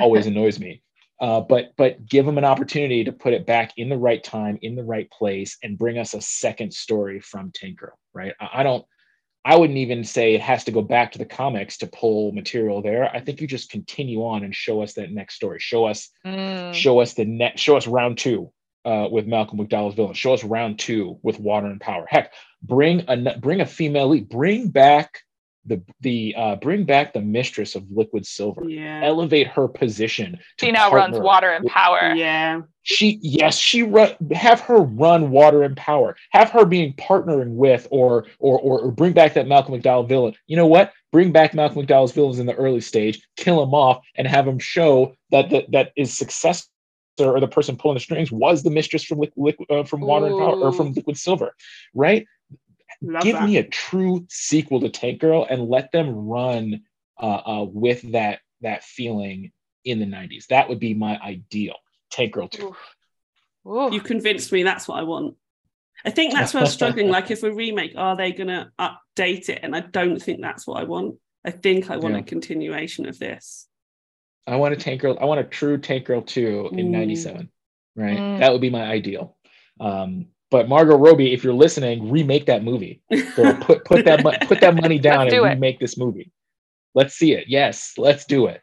always 0.00 0.26
annoys 0.30 0.58
me. 0.58 0.82
Uh, 1.20 1.40
but 1.40 1.72
but 1.76 2.04
give 2.06 2.26
them 2.26 2.38
an 2.38 2.44
opportunity 2.44 3.04
to 3.04 3.12
put 3.12 3.32
it 3.32 3.46
back 3.46 3.72
in 3.76 3.88
the 3.88 3.96
right 3.96 4.22
time, 4.24 4.58
in 4.62 4.74
the 4.74 4.82
right 4.82 5.10
place, 5.10 5.56
and 5.62 5.78
bring 5.78 5.96
us 5.98 6.14
a 6.14 6.20
second 6.20 6.72
story 6.72 7.20
from 7.20 7.52
Tinker. 7.52 7.94
Right? 8.12 8.34
I, 8.40 8.48
I 8.54 8.62
don't. 8.62 8.84
I 9.44 9.56
wouldn't 9.56 9.78
even 9.78 10.04
say 10.04 10.34
it 10.34 10.40
has 10.40 10.64
to 10.64 10.72
go 10.72 10.80
back 10.80 11.12
to 11.12 11.18
the 11.18 11.26
comics 11.26 11.76
to 11.78 11.86
pull 11.86 12.32
material 12.32 12.80
there. 12.80 13.10
I 13.14 13.20
think 13.20 13.40
you 13.40 13.46
just 13.46 13.70
continue 13.70 14.20
on 14.20 14.42
and 14.42 14.54
show 14.54 14.82
us 14.82 14.94
that 14.94 15.10
next 15.10 15.34
story. 15.34 15.58
Show 15.60 15.84
us, 15.84 16.08
mm. 16.24 16.72
show 16.72 17.00
us 17.00 17.12
the 17.12 17.26
net. 17.26 17.58
Show 17.58 17.76
us 17.76 17.86
round 17.86 18.16
two 18.16 18.50
uh, 18.86 19.08
with 19.10 19.26
Malcolm 19.26 19.58
McDowell's 19.58 19.94
villain. 19.94 20.14
Show 20.14 20.32
us 20.32 20.44
round 20.44 20.78
two 20.78 21.18
with 21.22 21.38
Water 21.38 21.66
and 21.66 21.80
Power. 21.80 22.06
Heck, 22.08 22.32
bring 22.62 23.04
a 23.06 23.38
bring 23.38 23.60
a 23.60 23.66
female 23.66 24.08
lead. 24.08 24.30
Bring 24.30 24.68
back 24.68 25.20
the 25.66 25.82
the 26.00 26.34
uh, 26.36 26.56
bring 26.56 26.84
back 26.84 27.12
the 27.12 27.20
mistress 27.20 27.74
of 27.74 27.84
liquid 27.90 28.26
silver. 28.26 28.68
Yeah. 28.68 29.00
Elevate 29.02 29.46
her 29.48 29.68
position 29.68 30.38
she 30.60 30.70
now 30.70 30.90
runs 30.90 31.18
water 31.18 31.50
and 31.50 31.66
power. 31.66 32.14
Yeah. 32.14 32.62
She 32.82 33.18
yes 33.22 33.56
she 33.56 33.82
run 33.82 34.14
have 34.32 34.60
her 34.60 34.78
run 34.78 35.30
water 35.30 35.62
and 35.62 35.76
power. 35.76 36.16
Have 36.30 36.50
her 36.50 36.64
being 36.64 36.92
partnering 36.94 37.54
with 37.54 37.88
or 37.90 38.26
or 38.38 38.58
or, 38.60 38.80
or 38.80 38.90
bring 38.90 39.12
back 39.12 39.34
that 39.34 39.48
malcolm 39.48 39.80
mcdowell 39.80 40.08
villain. 40.08 40.34
You 40.46 40.56
know 40.56 40.66
what? 40.66 40.92
Bring 41.12 41.32
back 41.32 41.54
malcolm 41.54 41.86
mcdowell's 41.86 42.12
villains 42.12 42.38
in 42.38 42.46
the 42.46 42.54
early 42.54 42.80
stage 42.80 43.26
kill 43.36 43.62
him 43.62 43.74
off 43.74 44.04
and 44.16 44.26
have 44.26 44.46
him 44.46 44.58
show 44.58 45.14
that 45.30 45.50
that, 45.50 45.70
that 45.72 45.92
is 45.96 46.16
successful 46.16 46.70
or 47.20 47.38
the 47.40 47.48
person 47.48 47.76
pulling 47.76 47.94
the 47.94 48.00
strings 48.00 48.32
was 48.32 48.62
the 48.62 48.70
mistress 48.70 49.04
from 49.04 49.20
liquid 49.36 49.70
uh, 49.70 49.84
from 49.84 50.00
water 50.00 50.26
Ooh. 50.26 50.30
and 50.30 50.38
power 50.38 50.60
or 50.60 50.72
from 50.72 50.92
liquid 50.92 51.16
silver 51.16 51.54
right 51.94 52.26
Love 53.06 53.22
give 53.22 53.36
that. 53.36 53.46
me 53.46 53.56
a 53.58 53.64
true 53.64 54.26
sequel 54.28 54.80
to 54.80 54.88
Tank 54.88 55.20
Girl 55.20 55.46
and 55.48 55.68
let 55.68 55.92
them 55.92 56.10
run 56.10 56.82
uh, 57.20 57.40
uh, 57.46 57.64
with 57.64 58.12
that 58.12 58.40
that 58.60 58.82
feeling 58.82 59.52
in 59.84 60.00
the 60.00 60.06
90s. 60.06 60.46
That 60.46 60.68
would 60.68 60.80
be 60.80 60.94
my 60.94 61.18
ideal. 61.18 61.74
Tank 62.10 62.32
Girl 62.32 62.48
2. 62.48 62.68
Oof. 62.68 62.76
Oof. 63.66 63.92
You 63.92 64.00
convinced 64.00 64.52
me 64.52 64.62
that's 64.62 64.88
what 64.88 64.98
I 64.98 65.02
want. 65.02 65.36
I 66.04 66.10
think 66.10 66.32
that's 66.32 66.52
where 66.52 66.62
I'm 66.62 66.68
struggling. 66.68 67.08
like 67.08 67.30
if 67.30 67.42
a 67.42 67.52
remake, 67.52 67.94
are 67.96 68.16
they 68.16 68.32
gonna 68.32 68.72
update 68.78 69.48
it? 69.48 69.60
And 69.62 69.74
I 69.74 69.80
don't 69.80 70.20
think 70.20 70.40
that's 70.40 70.66
what 70.66 70.80
I 70.80 70.84
want. 70.84 71.16
I 71.44 71.50
think 71.50 71.90
I 71.90 71.96
want 71.96 72.14
yeah. 72.14 72.20
a 72.20 72.24
continuation 72.24 73.06
of 73.06 73.18
this. 73.18 73.66
I 74.46 74.56
want 74.56 74.74
a 74.74 74.76
Tank 74.76 75.00
Girl, 75.00 75.16
I 75.20 75.24
want 75.24 75.40
a 75.40 75.44
true 75.44 75.78
Tank 75.78 76.04
Girl 76.04 76.20
2 76.20 76.70
in 76.72 76.88
mm. 76.88 76.90
97. 76.90 77.50
Right. 77.96 78.18
Mm. 78.18 78.38
That 78.40 78.52
would 78.52 78.60
be 78.60 78.70
my 78.70 78.82
ideal. 78.82 79.36
Um, 79.80 80.26
but 80.54 80.68
Margot 80.68 80.96
Robbie, 80.96 81.32
if 81.32 81.42
you're 81.42 81.52
listening, 81.52 82.12
remake 82.12 82.46
that 82.46 82.62
movie. 82.62 83.02
Girl, 83.34 83.54
put 83.60 83.84
put 83.84 84.04
that 84.04 84.22
put 84.46 84.60
that 84.60 84.76
money 84.76 85.00
down 85.00 85.26
and 85.26 85.42
remake 85.42 85.80
this 85.80 85.98
movie. 85.98 86.30
Let's 86.94 87.16
see 87.16 87.32
it. 87.32 87.46
Yes, 87.48 87.94
let's 87.98 88.24
do 88.24 88.46
it. 88.46 88.62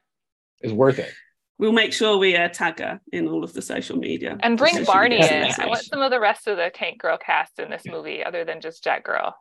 It's 0.62 0.72
worth 0.72 1.00
it. 1.00 1.12
We'll 1.58 1.74
make 1.74 1.92
sure 1.92 2.18
we 2.18 2.34
uh, 2.38 2.48
tag 2.48 2.80
her 2.80 3.02
in 3.12 3.28
all 3.28 3.44
of 3.44 3.52
the 3.52 3.62
social 3.62 3.98
media. 3.98 4.38
And 4.42 4.58
bring 4.58 4.86
Barney 4.86 5.18
in. 5.18 5.52
I 5.60 5.66
want 5.68 5.84
some 5.84 6.02
of 6.02 6.12
the 6.12 6.20
rest 6.22 6.48
of 6.48 6.56
the 6.56 6.72
Tank 6.74 7.02
Girl 7.02 7.18
cast 7.18 7.60
in 7.60 7.70
this 7.70 7.84
movie, 7.86 8.24
other 8.24 8.46
than 8.46 8.62
just 8.62 8.86
Jet 8.86 9.04
Girl. 9.04 9.36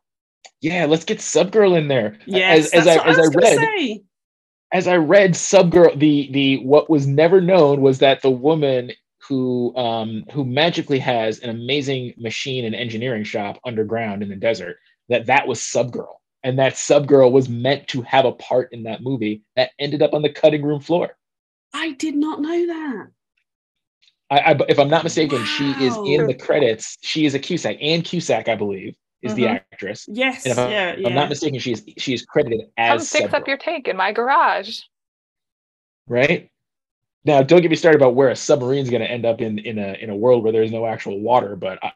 Yeah, 0.60 0.86
let's 0.86 1.04
get 1.04 1.18
Subgirl 1.18 1.78
in 1.78 1.86
there. 1.86 2.18
Yes, 2.26 2.74
as, 2.74 2.80
as 2.80 2.86
I, 2.88 3.08
as 3.08 3.16
I, 3.16 3.22
I 3.22 3.26
read, 3.26 3.58
say. 3.58 4.02
as 4.72 4.88
I 4.88 4.96
read 4.96 5.34
Subgirl, 5.34 5.96
the 6.00 6.28
the 6.32 6.64
what 6.64 6.90
was 6.90 7.06
never 7.06 7.40
known 7.40 7.80
was 7.80 8.00
that 8.00 8.22
the 8.22 8.30
woman 8.30 8.90
who 9.30 9.74
um, 9.76 10.24
who 10.32 10.44
magically 10.44 10.98
has 10.98 11.38
an 11.38 11.50
amazing 11.50 12.12
machine 12.18 12.64
and 12.64 12.74
engineering 12.74 13.22
shop 13.22 13.60
underground 13.64 14.24
in 14.24 14.28
the 14.28 14.34
desert. 14.34 14.76
That 15.08 15.26
that 15.26 15.46
was 15.46 15.60
Subgirl, 15.60 16.16
and 16.42 16.58
that 16.58 16.74
Subgirl 16.74 17.30
was 17.30 17.48
meant 17.48 17.86
to 17.88 18.02
have 18.02 18.24
a 18.24 18.32
part 18.32 18.72
in 18.72 18.82
that 18.82 19.02
movie 19.02 19.42
that 19.54 19.70
ended 19.78 20.02
up 20.02 20.14
on 20.14 20.22
the 20.22 20.32
cutting 20.32 20.62
room 20.62 20.80
floor. 20.80 21.16
I 21.72 21.92
did 21.92 22.16
not 22.16 22.42
know 22.42 22.66
that. 22.66 23.06
I, 24.30 24.38
I 24.38 24.58
if 24.68 24.80
I'm 24.80 24.90
not 24.90 25.04
mistaken, 25.04 25.38
wow. 25.38 25.44
she 25.44 25.70
is 25.84 25.96
in 26.04 26.26
the 26.26 26.34
credits. 26.34 26.98
She 27.00 27.24
is 27.24 27.34
a 27.34 27.38
Cusack, 27.38 27.78
and 27.80 28.04
Cusack, 28.04 28.48
I 28.48 28.56
believe, 28.56 28.96
is 29.22 29.34
the 29.36 29.46
uh-huh. 29.46 29.60
actress. 29.72 30.06
Yes, 30.08 30.44
and 30.44 30.52
if 30.52 30.58
I'm, 30.58 30.70
yeah, 30.72 30.96
yeah. 30.98 31.06
I'm 31.06 31.14
not 31.14 31.28
mistaken, 31.28 31.60
she 31.60 31.72
is 31.72 31.84
she 31.98 32.14
is 32.14 32.24
credited 32.24 32.62
as. 32.76 33.08
Come 33.08 33.20
fix 33.20 33.32
Subgirl. 33.32 33.40
up 33.40 33.46
your 33.46 33.58
tank 33.58 33.86
in 33.86 33.96
my 33.96 34.10
garage. 34.10 34.80
Right. 36.08 36.50
Now, 37.24 37.42
don't 37.42 37.60
get 37.60 37.70
me 37.70 37.76
started 37.76 38.00
about 38.00 38.14
where 38.14 38.30
a 38.30 38.36
submarine 38.36 38.82
is 38.82 38.90
going 38.90 39.02
to 39.02 39.10
end 39.10 39.26
up 39.26 39.40
in 39.40 39.58
in 39.58 39.78
a 39.78 39.94
in 40.00 40.10
a 40.10 40.16
world 40.16 40.42
where 40.42 40.52
there's 40.52 40.72
no 40.72 40.86
actual 40.86 41.20
water, 41.20 41.56
but 41.56 41.78
I, 41.82 41.92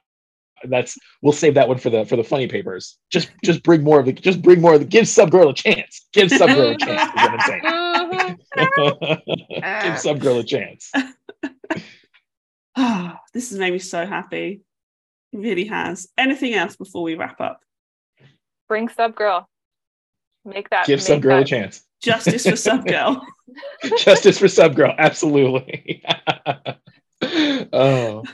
that's 0.64 0.98
we'll 1.22 1.32
save 1.32 1.54
that 1.54 1.68
one 1.68 1.78
for 1.78 1.90
the 1.90 2.04
for 2.04 2.16
the 2.16 2.24
funny 2.24 2.46
papers. 2.46 2.98
Just 3.10 3.30
just 3.42 3.62
bring 3.62 3.82
more 3.82 4.00
of 4.00 4.06
the 4.06 4.12
just 4.12 4.42
bring 4.42 4.60
more 4.60 4.74
of 4.74 4.80
the 4.80 4.86
give 4.86 5.08
sub 5.08 5.30
girl 5.30 5.48
a 5.48 5.54
chance. 5.54 6.06
Give 6.12 6.30
sub 6.30 6.50
girl 6.50 6.70
a 6.70 6.76
chance. 6.76 7.02
Is 7.02 7.14
what 7.14 7.30
I'm 7.30 7.40
saying. 7.40 7.62
Mm-hmm. 7.64 8.34
give 8.56 9.94
Subgirl 9.98 10.40
a 10.40 10.44
chance. 10.44 10.92
oh, 12.76 13.12
this 13.32 13.50
has 13.50 13.58
made 13.58 13.72
me 13.72 13.78
so 13.78 14.06
happy. 14.06 14.62
It 15.32 15.38
really 15.38 15.64
has. 15.66 16.08
Anything 16.16 16.54
else 16.54 16.76
before 16.76 17.02
we 17.02 17.14
wrap 17.14 17.40
up? 17.40 17.60
Bring 18.68 18.88
sub 18.88 19.14
girl. 19.14 19.48
Make 20.44 20.70
that. 20.70 20.86
Give 20.86 21.00
Subgirl 21.00 21.22
that. 21.22 21.42
a 21.42 21.44
chance. 21.44 21.82
Justice 22.04 22.44
for 22.44 22.52
Subgirl. 22.52 23.20
Justice 23.98 24.38
for 24.38 24.46
Subgirl, 24.46 24.94
absolutely. 24.98 26.02
oh. 27.72 28.24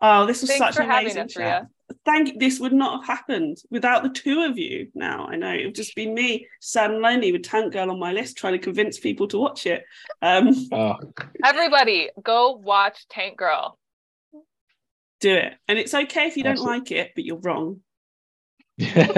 Oh, 0.00 0.26
this 0.26 0.40
was 0.40 0.50
Thanks 0.50 0.76
such 0.76 0.84
an 0.84 0.90
amazing 0.90 1.28
chat. 1.28 1.66
Thank 2.04 2.38
this 2.38 2.60
would 2.60 2.72
not 2.72 3.00
have 3.00 3.18
happened 3.18 3.58
without 3.70 4.04
the 4.04 4.10
two 4.10 4.42
of 4.42 4.56
you. 4.56 4.88
Now 4.94 5.26
I 5.26 5.36
know 5.36 5.52
it 5.52 5.66
would 5.66 5.74
just 5.74 5.96
be 5.96 6.08
me, 6.08 6.46
sad 6.60 6.90
and 6.90 7.00
lonely, 7.00 7.32
with 7.32 7.42
Tank 7.42 7.72
Girl 7.72 7.90
on 7.90 7.98
my 7.98 8.12
list, 8.12 8.38
trying 8.38 8.52
to 8.52 8.58
convince 8.58 8.98
people 8.98 9.26
to 9.28 9.38
watch 9.38 9.66
it. 9.66 9.84
Um, 10.22 10.54
oh. 10.72 10.96
Everybody, 11.44 12.10
go 12.22 12.52
watch 12.52 13.08
Tank 13.08 13.36
Girl. 13.36 13.76
Do 15.20 15.34
it, 15.34 15.52
and 15.68 15.78
it's 15.78 15.92
okay 15.92 16.28
if 16.28 16.36
you 16.36 16.44
don't 16.44 16.60
like 16.60 16.92
it, 16.92 17.10
but 17.14 17.24
you're 17.24 17.36
wrong. 17.36 17.80
Very 18.78 19.08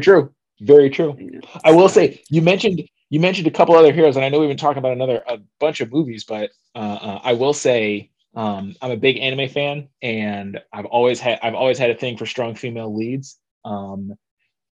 true. 0.00 0.32
Very 0.62 0.90
true. 0.90 1.18
I 1.64 1.72
will 1.72 1.88
say 1.88 2.22
you 2.30 2.40
mentioned 2.40 2.82
you 3.10 3.18
mentioned 3.18 3.48
a 3.48 3.50
couple 3.50 3.74
other 3.74 3.92
heroes, 3.92 4.14
and 4.16 4.24
I 4.24 4.28
know 4.28 4.38
we've 4.38 4.48
been 4.48 4.56
talking 4.56 4.78
about 4.78 4.92
another 4.92 5.22
a 5.26 5.38
bunch 5.58 5.80
of 5.80 5.92
movies, 5.92 6.24
but 6.24 6.50
uh, 6.74 6.78
uh, 6.78 7.20
I 7.24 7.32
will 7.32 7.52
say 7.52 8.10
um, 8.34 8.74
I'm 8.80 8.92
a 8.92 8.96
big 8.96 9.18
anime 9.18 9.48
fan, 9.48 9.88
and 10.02 10.60
I've 10.72 10.86
always 10.86 11.18
had 11.18 11.40
I've 11.42 11.54
always 11.54 11.78
had 11.78 11.90
a 11.90 11.96
thing 11.96 12.16
for 12.16 12.26
strong 12.26 12.54
female 12.54 12.94
leads. 12.94 13.38
Um, 13.64 14.14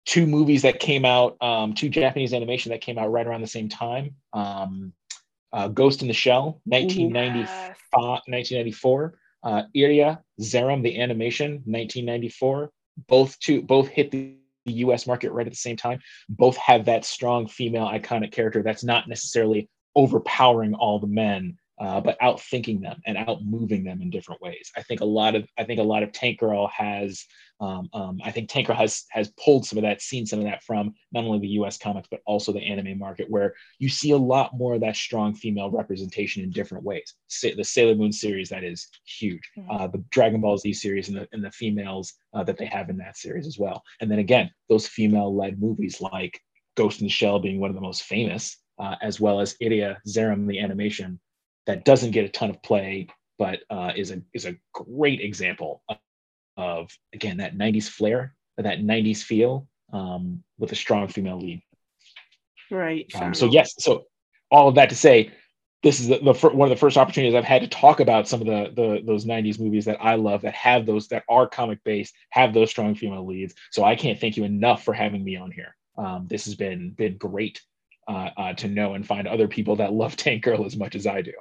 two 0.07 0.26
movies 0.26 0.62
that 0.62 0.80
came 0.80 1.05
out, 1.05 1.37
um, 1.41 1.72
two 1.72 1.89
Japanese 1.89 2.34
animation 2.34 2.70
that 2.70 2.80
came 2.80 2.99
out 2.99 3.12
right 3.12 3.26
around 3.26 3.43
the 3.43 3.47
same 3.47 3.68
time. 3.68 4.16
Um, 4.32 4.93
uh, 5.53 5.68
Ghost 5.68 6.03
in 6.03 6.09
the 6.09 6.14
Shell, 6.14 6.61
1995, 6.64 7.76
1994. 7.93 9.18
Uh, 9.45 9.62
Iria 9.74 10.21
Zeiram, 10.41 10.83
the 10.83 11.00
animation, 11.00 11.63
1994. 11.64 12.72
Both 13.07 13.38
two 13.38 13.63
both 13.63 13.88
hit 13.88 14.11
the 14.11 14.34
the 14.67 14.72
US 14.75 15.07
market 15.07 15.33
right 15.33 15.47
at 15.47 15.53
the 15.53 15.57
same 15.57 15.76
time, 15.76 16.01
both 16.29 16.57
have 16.59 16.84
that 16.84 17.05
strong 17.05 17.49
female 17.49 17.87
iconic 17.87 18.33
character 18.33 18.63
that's 18.63 18.84
not 18.84 19.09
necessarily 19.09 19.68
overpowering 19.95 20.75
all 20.75 20.99
the 20.99 21.07
men, 21.07 21.57
uh, 21.79 22.01
but 22.01 22.19
outthinking 22.21 22.81
them 22.81 23.01
and 23.07 23.19
outmoving 23.19 23.85
them 23.85 24.01
in 24.01 24.11
different 24.11 24.41
ways. 24.41 24.71
I 24.77 24.83
think 24.83 25.01
a 25.01 25.07
lot 25.07 25.35
of 25.35 25.47
I 25.59 25.65
think 25.65 25.81
a 25.81 25.85
lot 25.85 26.03
of 26.03 26.13
Tank 26.13 26.39
Girl 26.39 26.69
has 26.69 27.25
um, 27.61 27.89
um, 27.95 28.21
I 28.23 28.33
think 28.33 28.49
Tank 28.49 28.67
Girl 28.67 28.77
has 28.77 29.05
has 29.11 29.33
pulled 29.43 29.67
some 29.67 29.79
of 29.79 29.83
that, 29.83 30.03
seen 30.03 30.27
some 30.27 30.39
of 30.39 30.45
that 30.45 30.63
from 30.63 30.95
not 31.13 31.25
only 31.25 31.39
the 31.39 31.49
U.S. 31.49 31.79
comics 31.79 32.09
but 32.11 32.21
also 32.27 32.53
the 32.53 32.61
anime 32.61 32.99
market, 32.99 33.31
where 33.31 33.55
you 33.79 33.89
see 33.89 34.11
a 34.11 34.17
lot 34.17 34.57
more 34.57 34.75
of 34.75 34.81
that 34.83 34.97
strong 34.97 35.35
female 35.35 35.71
representation 35.71 36.43
in 36.43 36.51
different 36.51 36.85
ways. 36.85 37.15
Sa- 37.29 37.57
the 37.57 37.65
Sailor 37.65 37.95
Moon 37.95 38.13
series 38.13 38.51
that 38.51 38.65
is 38.65 38.89
huge, 39.05 39.43
mm-hmm. 39.59 39.71
uh, 39.71 39.87
the 39.87 40.05
Dragon 40.11 40.41
Ball 40.41 40.59
Z 40.59 40.73
series, 40.75 41.09
and 41.09 41.17
the 41.17 41.29
and 41.33 41.45
the 41.45 41.51
females 41.51 42.13
uh, 42.35 42.45
that 42.45 42.59
they 42.59 42.67
have 42.67 42.91
in 42.91 42.99
that 42.99 43.17
series 43.17 43.47
as 43.47 43.59
well. 43.59 43.83
And 44.01 44.11
then 44.11 44.19
again, 44.19 44.51
those 44.69 44.87
female-led 44.87 45.61
movies 45.61 46.01
like 46.01 46.41
Ghost 46.77 47.01
in 47.01 47.07
the 47.07 47.11
Shell 47.11 47.39
being 47.41 47.59
one 47.59 47.71
of 47.71 47.77
the 47.77 47.83
most 47.83 48.03
famous, 48.03 48.57
uh, 48.79 48.97
as 49.03 49.19
well 49.19 49.41
as 49.41 49.57
Iria 49.61 49.99
Zeiram, 50.07 50.47
the 50.47 50.61
animation 50.61 51.19
that 51.67 51.84
doesn't 51.84 52.13
get 52.13 52.25
a 52.25 52.29
ton 52.29 52.51
of 52.51 52.63
play, 52.63 53.09
but 53.38 53.61
uh, 53.71 53.93
is 53.97 54.11
a 54.11 54.22
is 54.33 54.47
a 54.47 54.57
great 54.72 55.21
example 55.21 55.83
of 56.57 56.91
again 57.13 57.37
that 57.38 57.57
90s 57.57 57.88
flair, 57.88 58.34
that 58.57 58.80
90s 58.80 59.22
feel 59.22 59.67
um, 59.93 60.43
with 60.59 60.72
a 60.72 60.76
strong 60.76 61.09
female 61.09 61.38
lead. 61.38 61.63
Right. 62.71 63.11
Um, 63.14 63.34
so 63.34 63.47
yes, 63.47 63.75
so 63.79 64.07
all 64.51 64.68
of 64.68 64.75
that 64.76 64.88
to 64.91 64.97
say, 64.97 65.30
this 65.83 66.01
is 66.01 66.09
the, 66.09 66.18
the 66.18 66.33
one 66.49 66.67
of 66.67 66.71
the 66.71 66.80
first 66.80 66.97
opportunities 66.97 67.34
I've 67.34 67.45
had 67.45 67.63
to 67.63 67.68
talk 67.68 68.01
about 68.01 68.26
some 68.26 68.41
of 68.41 68.47
the, 68.47 68.72
the 68.75 69.03
those 69.05 69.25
90s 69.25 69.61
movies 69.61 69.84
that 69.84 69.99
I 70.01 70.14
love 70.14 70.43
that 70.43 70.55
have 70.55 70.87
those 70.87 71.09
that 71.09 71.25
are 71.29 71.47
comic 71.47 71.79
based, 71.84 72.14
have 72.30 72.55
those 72.55 72.71
strong 72.71 72.95
female 72.95 73.26
leads. 73.26 73.55
So 73.71 73.84
I 73.84 73.95
can't 73.95 74.18
thank 74.18 74.37
you 74.37 74.45
enough 74.45 74.84
for 74.84 74.95
having 74.95 75.22
me 75.22 75.37
on 75.37 75.51
here. 75.51 75.76
Um, 75.99 76.26
this 76.29 76.45
has 76.47 76.55
been 76.55 76.91
been 76.91 77.17
great 77.17 77.61
uh, 78.09 78.30
uh, 78.37 78.53
to 78.55 78.68
know 78.68 78.95
and 78.95 79.07
find 79.07 79.29
other 79.29 79.49
people 79.49 79.76
that 79.76 79.93
love 79.93 80.17
Tank 80.17 80.43
Girl 80.43 80.64
as 80.64 80.76
much 80.76 80.95
as 80.95 81.07
I 81.07 81.22
do. 81.22 81.33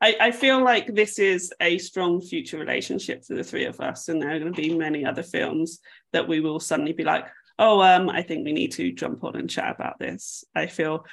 I, 0.00 0.16
I 0.20 0.30
feel 0.30 0.62
like 0.62 0.94
this 0.94 1.18
is 1.18 1.52
a 1.60 1.78
strong 1.78 2.20
future 2.20 2.58
relationship 2.58 3.24
for 3.24 3.34
the 3.34 3.44
three 3.44 3.64
of 3.64 3.80
us, 3.80 4.08
and 4.08 4.22
there 4.22 4.34
are 4.34 4.38
going 4.38 4.52
to 4.52 4.60
be 4.60 4.74
many 4.74 5.04
other 5.04 5.22
films 5.22 5.80
that 6.12 6.28
we 6.28 6.40
will 6.40 6.60
suddenly 6.60 6.92
be 6.92 7.04
like, 7.04 7.26
oh, 7.58 7.82
um, 7.82 8.08
I 8.08 8.22
think 8.22 8.44
we 8.44 8.52
need 8.52 8.72
to 8.72 8.92
jump 8.92 9.24
on 9.24 9.36
and 9.36 9.50
chat 9.50 9.74
about 9.74 9.98
this. 9.98 10.44
I 10.54 10.66
feel 10.66 11.04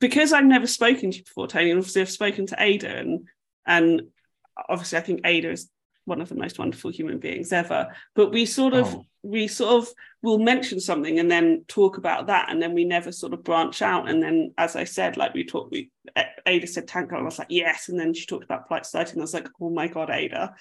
because 0.00 0.32
I've 0.32 0.44
never 0.44 0.66
spoken 0.66 1.10
to 1.10 1.18
you 1.18 1.24
before, 1.24 1.46
Tony, 1.46 1.70
and 1.70 1.78
obviously 1.78 2.02
I've 2.02 2.10
spoken 2.10 2.46
to 2.46 2.56
Ada, 2.58 2.88
and, 2.88 3.28
and 3.66 4.02
obviously 4.68 4.98
I 4.98 5.02
think 5.02 5.20
Ada 5.24 5.50
is 5.50 5.70
one 6.04 6.20
of 6.20 6.28
the 6.28 6.34
most 6.34 6.58
wonderful 6.58 6.90
human 6.90 7.18
beings 7.18 7.52
ever. 7.52 7.94
But 8.14 8.32
we 8.32 8.46
sort 8.46 8.74
of 8.74 8.94
oh. 8.94 9.06
We 9.24 9.48
sort 9.48 9.82
of 9.82 9.88
will 10.22 10.38
mention 10.38 10.78
something 10.78 11.18
and 11.18 11.30
then 11.30 11.64
talk 11.66 11.98
about 11.98 12.26
that, 12.28 12.50
and 12.50 12.62
then 12.62 12.74
we 12.74 12.84
never 12.84 13.10
sort 13.10 13.32
of 13.32 13.42
branch 13.42 13.82
out. 13.82 14.08
And 14.08 14.22
then, 14.22 14.52
as 14.58 14.76
I 14.76 14.84
said, 14.84 15.16
like 15.16 15.34
we 15.34 15.44
talked, 15.44 15.72
we 15.72 15.90
Ada 16.46 16.66
said 16.66 16.86
tank 16.86 17.10
and 17.10 17.20
I 17.20 17.24
was 17.24 17.38
like 17.38 17.48
yes, 17.50 17.88
and 17.88 17.98
then 17.98 18.14
she 18.14 18.26
talked 18.26 18.44
about 18.44 18.68
polite 18.68 18.86
society, 18.86 19.12
and 19.12 19.20
I 19.20 19.24
was 19.24 19.34
like, 19.34 19.48
oh 19.60 19.70
my 19.70 19.88
god, 19.88 20.10
Ada, 20.10 20.54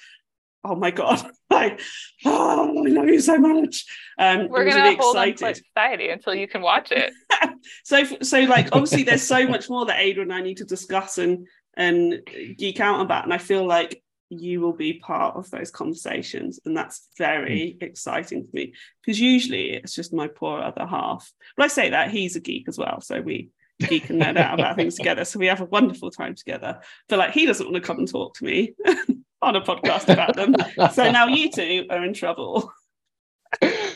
oh 0.64 0.76
my 0.76 0.91
god. 0.91 1.30
Like 1.53 1.81
oh 2.26 2.84
i 2.84 2.90
love 2.90 3.06
you 3.06 3.22
so 3.22 3.38
much. 3.38 3.85
Um 4.18 4.48
we're 4.49 4.65
gonna 4.65 4.81
really 4.81 4.95
hold 4.95 5.15
excited. 5.18 5.44
on 5.44 5.53
society 5.53 6.10
until 6.10 6.34
you 6.34 6.48
can 6.48 6.64
watch 6.64 6.91
it. 6.91 7.14
So 7.84 8.03
so 8.23 8.40
like 8.41 8.69
obviously 8.72 9.03
there's 9.03 9.22
so 9.22 9.48
much 9.48 9.69
more 9.69 9.85
that 9.85 9.99
ada 9.99 10.22
and 10.22 10.34
i 10.34 10.41
need 10.41 10.57
to 10.57 10.65
discuss 10.65 11.18
and 11.18 11.48
and 11.77 12.19
geek 12.57 12.81
out 12.81 12.99
about 12.99 13.23
and 13.23 13.34
i 13.34 13.38
feel 13.38 13.65
like 13.65 14.02
you 14.30 14.62
will 14.62 14.74
be 14.74 14.94
part 14.94 15.36
of 15.36 15.50
those 15.52 15.70
conversations 15.70 16.60
and 16.66 16.76
that's 16.76 17.08
very 17.18 17.78
mm. 17.80 17.84
exciting 17.84 18.44
for 18.44 18.56
me 18.56 18.74
because 19.02 19.20
usually 19.20 19.72
it's 19.72 19.94
just 19.94 20.14
my 20.14 20.28
poor 20.28 20.60
other 20.60 20.86
half 20.86 21.32
but 21.56 21.64
i 21.64 21.68
say 21.68 21.90
that 21.90 22.10
he's 22.10 22.36
a 22.36 22.40
geek 22.40 22.68
as 22.68 22.78
well 22.78 23.00
so 23.02 23.22
we 23.22 23.50
geek 23.88 24.10
and 24.10 24.22
nerd 24.22 24.38
out 24.38 24.60
about 24.60 24.76
things 24.76 24.95
together 24.95 25.26
so 25.26 25.38
we 25.38 25.48
have 25.48 25.62
a 25.62 25.66
wonderful 25.66 26.10
time 26.10 26.34
together 26.34 26.80
but 27.10 27.20
like 27.20 27.32
he 27.32 27.45
doesn't 27.45 27.66
want 27.70 27.76
to 27.76 27.86
come 27.86 28.00
and 28.00 28.08
talk 28.08 28.34
to 28.36 28.45
me 28.45 28.74
on 29.44 29.56
a 29.56 29.62
podcast 29.62 30.12
about 30.12 30.36
them. 30.36 30.56
so 30.91 31.12
now 31.12 31.28
you 31.28 31.52
two 31.52 31.86
are 31.90 32.04
in 32.04 32.14
trouble. 32.14 32.74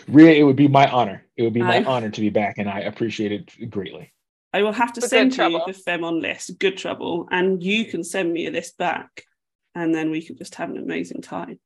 Really, 0.08 0.40
it 0.40 0.44
would 0.44 0.56
be 0.56 0.68
my 0.68 0.90
honor. 0.90 1.26
It 1.36 1.44
would 1.44 1.54
be 1.54 1.62
my 1.62 1.84
honor 1.84 2.10
to 2.10 2.22
be 2.22 2.30
back, 2.30 2.60
and 2.60 2.70
I 2.70 2.82
appreciate 2.82 3.32
it 3.32 3.70
greatly. 3.70 4.14
I 4.54 4.62
will 4.62 4.72
have 4.72 4.94
to 4.94 5.02
send 5.02 5.32
you 5.32 5.38
trouble. 5.38 5.64
the 5.68 5.74
Fem 5.74 6.02
list, 6.02 6.60
good 6.60 6.78
trouble, 6.78 7.28
and 7.32 7.62
you 7.62 7.86
can 7.86 8.04
send 8.04 8.32
me 8.32 8.48
a 8.48 8.52
list 8.52 8.78
back, 8.78 9.24
and 9.78 9.94
then 9.94 10.10
we 10.10 10.22
can 10.22 10.36
just 10.36 10.56
have 10.56 10.72
an 10.72 10.78
amazing 10.78 11.22
time. 11.22 11.60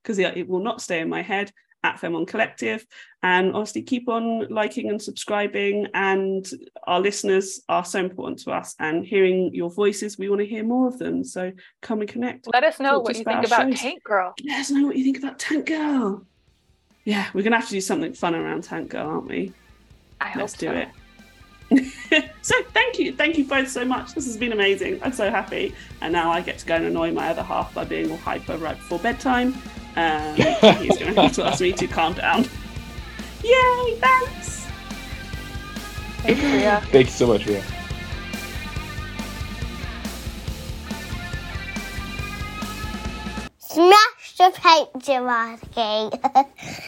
because 0.02 0.20
it 0.20 0.48
will 0.48 0.64
not 0.64 0.82
stay 0.82 1.00
in 1.00 1.10
my 1.10 1.22
head 1.22 1.52
at 1.84 2.00
Femon 2.00 2.28
Collective. 2.28 2.86
And 3.22 3.54
obviously, 3.54 3.84
keep 3.84 4.10
on 4.10 4.48
liking 4.50 4.90
and 4.90 5.02
subscribing. 5.02 5.88
And 5.94 6.46
our 6.88 7.00
listeners 7.00 7.62
are 7.70 7.86
so 7.86 8.00
important 8.00 8.40
to 8.40 8.52
us. 8.52 8.76
And 8.80 9.06
hearing 9.06 9.54
your 9.54 9.70
voices, 9.70 10.18
we 10.18 10.30
want 10.30 10.42
to 10.42 10.48
hear 10.48 10.64
more 10.64 10.88
of 10.88 10.98
them. 10.98 11.24
So 11.24 11.52
come 11.82 12.02
and 12.02 12.10
connect. 12.10 12.48
Let 12.52 12.64
us 12.64 12.80
know 12.80 13.00
what 13.00 13.18
you 13.18 13.24
think 13.24 13.46
about 13.46 13.70
shows. 13.70 13.80
Tank 13.80 14.04
Girl. 14.04 14.34
Let 14.46 14.60
us 14.60 14.72
know 14.72 14.88
what 14.88 14.98
you 14.98 15.04
think 15.04 15.20
about 15.20 15.40
Tank 15.40 15.68
Girl. 15.68 16.26
Yeah, 17.06 17.28
we're 17.34 17.44
gonna 17.44 17.58
have 17.58 17.68
to 17.68 17.72
do 17.72 17.82
something 17.82 18.14
fun 18.14 18.36
around 18.36 18.64
Tank 18.64 18.90
Girl, 18.90 19.10
aren't 19.10 19.28
we? 19.28 19.54
I 20.22 20.38
Let's 20.38 20.54
do 20.54 20.68
so. 20.68 20.74
it. 20.74 20.90
so 22.42 22.56
thank 22.74 23.00
you 23.00 23.14
thank 23.16 23.38
you 23.38 23.46
both 23.46 23.68
so 23.68 23.84
much 23.84 24.14
this 24.14 24.26
has 24.26 24.38
been 24.38 24.52
amazing 24.52 25.02
i'm 25.02 25.14
so 25.14 25.32
happy 25.32 25.74
and 26.02 26.14
now 26.14 26.30
i 26.32 26.40
get 26.40 26.60
to 26.60 26.66
go 26.68 26.76
and 26.76 26.86
annoy 26.86 27.12
my 27.12 27.30
other 27.30 27.42
half 27.42 27.74
by 27.74 27.84
being 27.84 28.12
all 28.12 28.18
hyper 28.18 28.58
right 28.58 28.78
before 28.78 29.00
bedtime 29.00 29.56
um, 29.96 30.36
he's 30.36 30.98
going 31.00 31.14
to 31.16 31.22
have 31.22 31.34
to 31.34 31.44
ask 31.44 31.62
me 31.62 31.72
to 31.72 31.88
calm 31.88 32.14
down 32.14 32.44
yay 33.44 33.98
thanks 34.00 34.68
thanks 36.22 36.42
Ria. 36.44 36.82
thank 36.92 37.08
you 37.08 37.12
so 37.14 37.28
much 37.28 37.46
Ria. 37.48 37.64
Smash 43.58 44.38
the 44.38 44.52
picture 44.94 45.22
marking. 45.22 46.84